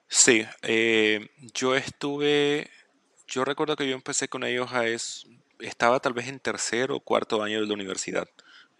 Sí, 0.08 0.46
eh, 0.62 1.28
yo 1.52 1.74
estuve, 1.74 2.70
yo 3.26 3.44
recuerdo 3.44 3.76
que 3.76 3.86
yo 3.86 3.94
empecé 3.94 4.28
con 4.28 4.44
ellos 4.44 4.72
a 4.72 4.86
es, 4.86 5.26
estaba 5.58 6.00
tal 6.00 6.14
vez 6.14 6.26
en 6.26 6.40
tercer 6.40 6.90
o 6.90 7.00
cuarto 7.00 7.42
año 7.42 7.60
de 7.60 7.66
la 7.66 7.74
universidad. 7.74 8.26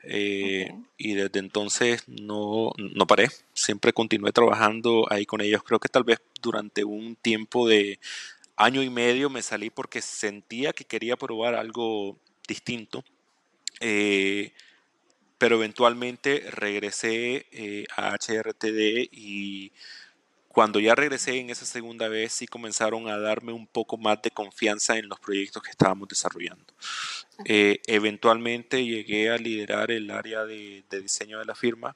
Eh, 0.04 0.72
y 0.96 1.14
desde 1.14 1.40
entonces 1.40 2.04
no, 2.06 2.72
no 2.76 3.06
paré, 3.06 3.28
siempre 3.52 3.92
continué 3.92 4.32
trabajando 4.32 5.06
ahí 5.10 5.26
con 5.26 5.40
ellos. 5.40 5.62
Creo 5.62 5.80
que 5.80 5.88
tal 5.88 6.04
vez 6.04 6.20
durante 6.40 6.84
un 6.84 7.16
tiempo 7.16 7.68
de 7.68 7.98
año 8.56 8.82
y 8.82 8.90
medio 8.90 9.30
me 9.30 9.42
salí 9.42 9.70
porque 9.70 10.02
sentía 10.02 10.72
que 10.72 10.84
quería 10.84 11.16
probar 11.16 11.54
algo 11.54 12.16
distinto. 12.46 13.04
Eh, 13.80 14.52
pero 15.38 15.56
eventualmente 15.56 16.42
regresé 16.50 17.46
eh, 17.52 17.86
a 17.96 18.14
HRTD 18.14 19.08
y 19.12 19.72
cuando 20.58 20.80
ya 20.80 20.96
regresé 20.96 21.38
en 21.38 21.50
esa 21.50 21.64
segunda 21.64 22.08
vez 22.08 22.32
sí 22.32 22.48
comenzaron 22.48 23.06
a 23.06 23.16
darme 23.16 23.52
un 23.52 23.68
poco 23.68 23.96
más 23.96 24.20
de 24.22 24.32
confianza 24.32 24.98
en 24.98 25.08
los 25.08 25.20
proyectos 25.20 25.62
que 25.62 25.70
estábamos 25.70 26.08
desarrollando. 26.08 26.64
Eh, 27.44 27.78
eventualmente 27.86 28.84
llegué 28.84 29.30
a 29.30 29.36
liderar 29.36 29.92
el 29.92 30.10
área 30.10 30.44
de, 30.44 30.82
diseño 30.90 31.38
de 31.38 31.44
la 31.44 31.54
firma 31.54 31.94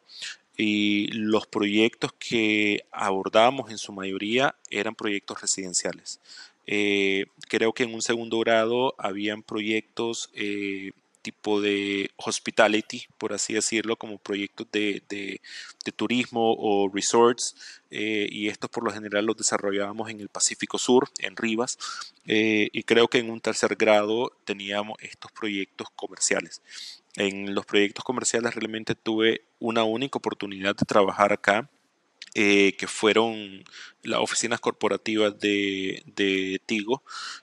y 0.57 1.09
los 1.09 1.49
proyectos 1.49 2.13
que 2.13 2.85
abordábamos 2.93 3.69
en 3.73 3.79
su 3.79 3.93
mayoría 3.93 4.55
eran 4.71 4.95
proyectos 4.95 5.41
residenciales. 5.41 6.21
Eh, 6.65 7.25
creo 7.49 7.73
que 7.73 7.83
en 7.83 7.93
un 7.93 8.01
segundo 8.01 8.39
grado 8.39 8.95
habían 8.97 9.43
proyectos 9.43 10.31
eh, 10.35 10.93
tipo 11.23 11.61
de 11.61 12.11
hospitality, 12.17 13.07
por 13.17 13.33
así 13.33 13.55
decirlo, 13.55 13.97
como 13.97 14.19
proyectos 14.19 14.67
de, 14.73 15.03
de, 15.09 15.41
turismo 15.97 16.55
o 16.59 16.91
resorts, 16.93 17.55
eh, 17.91 18.27
y 18.31 18.49
estos 18.49 18.71
por 18.71 18.85
lo 18.85 18.93
general 18.93 19.27
los 19.27 19.37
desarrollábamos 19.37 20.11
en 20.11 20.21
el 20.21 20.29
Pacífico 20.29 20.79
Sur, 20.79 21.09
en 21.21 21.37
Rivas, 21.37 21.79
eh, 22.27 22.69
y 22.73 22.83
creo 22.83 23.09
que 23.09 23.19
en 23.19 23.31
un 23.31 23.41
tercer 23.41 23.77
grado 23.77 24.33
teníamos 24.45 24.97
estos 25.01 25.31
proyectos 25.33 25.89
comerciales. 25.95 26.61
En 27.17 27.55
los 27.55 27.67
proyectos 27.67 28.05
comerciales 28.05 28.55
realmente 28.55 28.95
tuve 28.95 29.43
una 29.59 29.85
única 29.85 30.19
oportunidad 30.19 30.75
de 30.75 30.87
trabajar 30.87 31.33
acá 31.33 31.69
eh, 32.35 32.75
que 32.79 32.87
fueron 32.87 33.63
las 34.03 34.21
oficinas 34.21 34.59
corporativas 34.61 35.39
de, 35.39 36.61
Tigo 36.67 37.03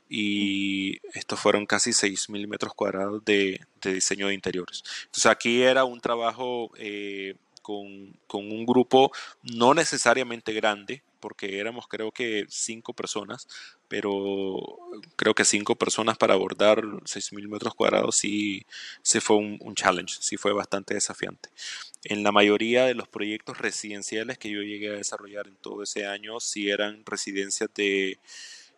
y 0.09 0.97
estos 1.13 1.39
fueron 1.39 1.65
casi 1.65 1.91
6.000 1.91 2.47
metros 2.47 2.73
cuadrados 2.73 3.23
de, 3.23 3.61
diseño 3.81 4.27
de 4.27 4.33
interiores. 4.33 4.83
Entonces 5.05 5.27
aquí 5.27 5.61
era 5.61 5.83
un 5.85 6.01
trabajo 6.01 6.71
eh, 6.77 7.35
con, 7.69 8.17
con, 8.25 8.51
un 8.51 8.65
grupo 8.65 9.11
no 9.43 9.75
necesariamente 9.75 10.53
grande, 10.53 11.03
porque 11.19 11.59
éramos 11.59 11.87
creo 11.87 12.11
que 12.11 12.45
cinco 12.49 12.93
personas, 12.93 13.47
pero 13.87 14.57
creo 15.15 15.35
que 15.35 15.45
cinco 15.45 15.75
personas 15.75 16.17
para 16.17 16.33
abordar 16.33 16.79
6.000 16.79 17.47
metros 17.47 17.75
cuadrados 17.75 18.15
sí, 18.15 18.65
sí 19.03 19.19
fue 19.19 19.37
un, 19.37 19.59
un, 19.61 19.75
challenge, 19.75 20.17
sí 20.19 20.35
fue 20.35 20.51
bastante 20.51 20.95
desafiante. 20.95 21.49
En 22.03 22.23
la 22.23 22.31
mayoría 22.31 22.85
de 22.85 22.95
los 22.95 23.07
proyectos 23.07 23.59
residenciales 23.59 24.39
que 24.39 24.49
yo 24.49 24.61
llegué 24.63 24.89
a 24.89 24.97
desarrollar 24.97 25.47
en 25.47 25.55
todo 25.57 25.83
ese 25.83 26.07
año, 26.07 26.39
sí 26.39 26.71
eran 26.71 27.05
residencias 27.05 27.69
de 27.75 28.17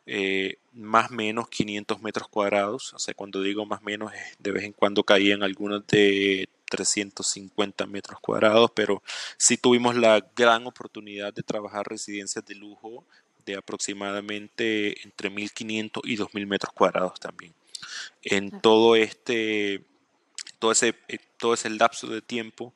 eh, 0.06 0.58
más 0.74 1.12
o 1.12 1.14
menos 1.14 1.48
500 1.48 2.02
metros 2.02 2.28
cuadrados, 2.28 2.94
o 2.94 3.00
sea, 3.00 3.14
cuando 3.14 3.42
digo 3.42 3.66
más 3.66 3.80
o 3.80 3.86
menos, 3.86 4.12
de 4.40 4.52
vez 4.52 4.64
en 4.64 4.74
cuando 4.74 5.06
caían 5.06 5.44
algunos 5.44 5.88
de 5.88 6.50
350 6.72 7.86
metros 7.86 8.20
cuadrados, 8.22 8.72
pero 8.74 9.04
sí 9.38 9.58
tuvimos 9.58 9.96
la 9.96 10.26
gran 10.36 10.66
oportunidad 10.66 11.34
de 11.34 11.44
trabajar 11.44 11.86
residencias 11.86 12.46
de 12.46 12.56
lujo 12.56 13.06
de 13.46 13.58
aproximadamente 13.58 15.04
entre 15.04 15.30
1500 15.30 16.04
y 16.06 16.16
2000 16.16 16.48
metros 16.48 16.74
cuadrados 16.74 17.20
también. 17.20 17.54
En 18.24 18.62
todo 18.62 18.96
este, 18.96 19.84
todo 20.60 20.72
ese, 20.72 20.96
eh, 21.08 21.20
todo 21.38 21.54
ese 21.54 21.70
lapso 21.70 22.08
de 22.08 22.22
tiempo, 22.22 22.74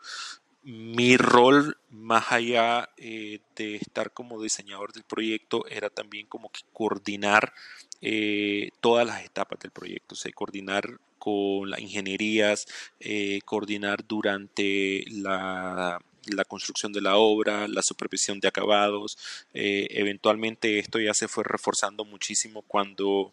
mi 0.63 1.15
rol, 1.15 1.77
más 1.91 2.31
allá 2.31 2.89
eh, 2.97 3.39
de 3.55 3.75
estar 3.75 4.11
como 4.11 4.41
diseñador 4.41 4.91
del 4.91 5.03
proyecto, 5.03 5.65
era 5.67 5.89
también 5.89 6.25
como 6.25 6.49
que 6.49 6.61
coordinar 6.73 7.53
eh, 8.01 8.71
todas 8.81 9.05
las 9.05 9.23
etapas 9.23 9.59
del 9.59 9.71
proyecto, 9.71 10.15
o 10.15 10.17
sea, 10.17 10.31
coordinar 10.33 10.99
con 11.25 11.69
las 11.69 11.79
ingenierías, 11.79 12.67
eh, 12.99 13.39
coordinar 13.45 14.05
durante 14.07 15.03
la, 15.09 15.99
construcción 16.47 16.91
de 16.91 17.01
la 17.01 17.17
obra, 17.17 17.67
la 17.67 17.81
supervisión 17.81 18.39
de 18.39 18.47
acabados. 18.47 19.17
Eh, 19.53 19.87
eventualmente 19.91 20.79
esto 20.79 20.99
ya 20.99 21.13
se 21.13 21.27
fue 21.27 21.43
reforzando 21.43 22.03
muchísimo 22.03 22.63
cuando 22.63 23.31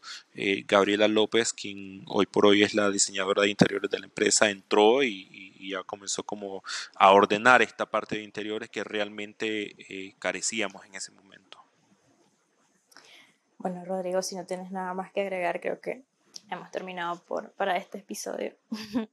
Gabriela 0.66 1.08
López, 1.08 1.52
quien 1.52 2.04
hoy 2.06 2.26
por 2.26 2.46
hoy 2.46 2.62
es 2.62 2.74
la 2.74 2.90
diseñadora 2.90 3.42
de 3.42 3.50
interiores 3.50 3.90
de 3.90 3.98
la 3.98 4.06
empresa, 4.06 4.50
entró 4.50 5.02
y, 5.02 5.52
y, 5.62 5.70
ya 5.70 5.82
comenzó 5.84 6.22
como 6.24 6.62
a 6.96 7.12
ordenar 7.12 7.62
esta 7.62 7.86
parte 7.86 8.16
de 8.16 8.22
interiores 8.22 8.68
que 8.68 8.84
realmente 8.84 9.74
eh, 9.88 10.14
carecíamos 10.18 10.84
en 10.86 10.94
ese 10.94 11.12
momento. 11.12 11.58
Bueno, 13.58 13.84
Rodrigo, 13.84 14.22
si 14.22 14.34
no 14.34 14.44
tienes 14.44 14.72
nada 14.72 14.92
más 14.92 15.12
que 15.12 15.20
agregar, 15.20 15.60
creo 15.60 15.80
que 15.80 16.02
hemos 16.54 16.70
terminado 16.70 17.22
por, 17.24 17.52
para 17.52 17.76
este 17.76 17.98
episodio. 17.98 18.54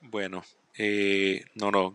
bueno, 0.00 0.42
eh, 0.76 1.44
no, 1.54 1.70
no, 1.70 1.94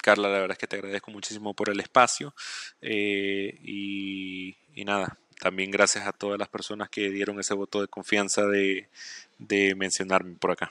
Carla, 0.00 0.28
la 0.28 0.40
verdad 0.40 0.52
es 0.52 0.58
que 0.58 0.66
te 0.66 0.76
agradezco 0.76 1.10
muchísimo 1.10 1.54
por 1.54 1.70
el 1.70 1.80
espacio 1.80 2.34
y, 2.80 4.56
y 4.74 4.84
nada, 4.84 5.18
también 5.40 5.70
gracias 5.70 6.06
a 6.06 6.12
todas 6.12 6.38
las 6.38 6.48
personas 6.48 6.88
que 6.88 7.10
dieron 7.10 7.38
ese 7.38 7.54
voto 7.54 7.80
de 7.80 7.88
confianza 7.88 8.46
de, 8.46 8.88
mencionarme 9.76 10.36
por 10.36 10.52
acá. 10.52 10.70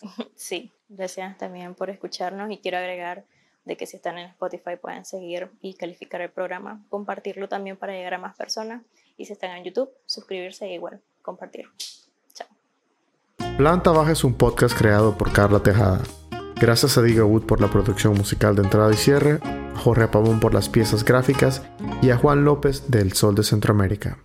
Sí, 0.36 0.70
gracias 0.88 1.36
también 1.38 1.74
por 1.74 1.90
escucharnos 1.90 2.50
y 2.52 2.58
quiero 2.58 2.78
agregar 2.78 3.24
de 3.64 3.76
que 3.76 3.86
si 3.86 3.96
están 3.96 4.16
en 4.16 4.26
Spotify 4.26 4.76
pueden 4.80 5.04
seguir 5.04 5.50
y 5.60 5.74
calificar 5.74 6.20
el 6.20 6.30
programa, 6.30 6.84
compartirlo 6.88 7.48
también 7.48 7.76
para 7.76 7.92
llegar 7.92 8.14
a 8.14 8.18
más 8.18 8.36
personas 8.36 8.82
y 9.18 9.26
si 9.26 9.34
están 9.34 9.50
en 9.50 9.64
YouTube, 9.64 9.90
suscribirse 10.06 10.64
e 10.64 10.74
igual, 10.74 11.02
compartirlo. 11.20 11.70
Chao. 12.32 12.48
Planta 13.58 13.90
Baja 13.90 14.12
es 14.12 14.24
un 14.24 14.34
podcast 14.34 14.78
creado 14.78 15.18
por 15.18 15.32
Carla 15.32 15.60
Tejada. 15.62 16.02
Gracias 16.56 16.96
a 16.96 17.02
Diga 17.02 17.24
Wood 17.24 17.44
por 17.44 17.60
la 17.60 17.68
producción 17.68 18.14
musical 18.14 18.56
de 18.56 18.62
entrada 18.62 18.90
y 18.92 18.96
cierre, 18.96 19.40
Jorge 19.82 20.04
Apabón 20.04 20.40
por 20.40 20.54
las 20.54 20.68
piezas 20.68 21.04
gráficas 21.04 21.62
y 22.00 22.10
a 22.10 22.16
Juan 22.16 22.44
López 22.44 22.90
del 22.90 23.12
Sol 23.12 23.34
de 23.34 23.42
Centroamérica. 23.42 24.18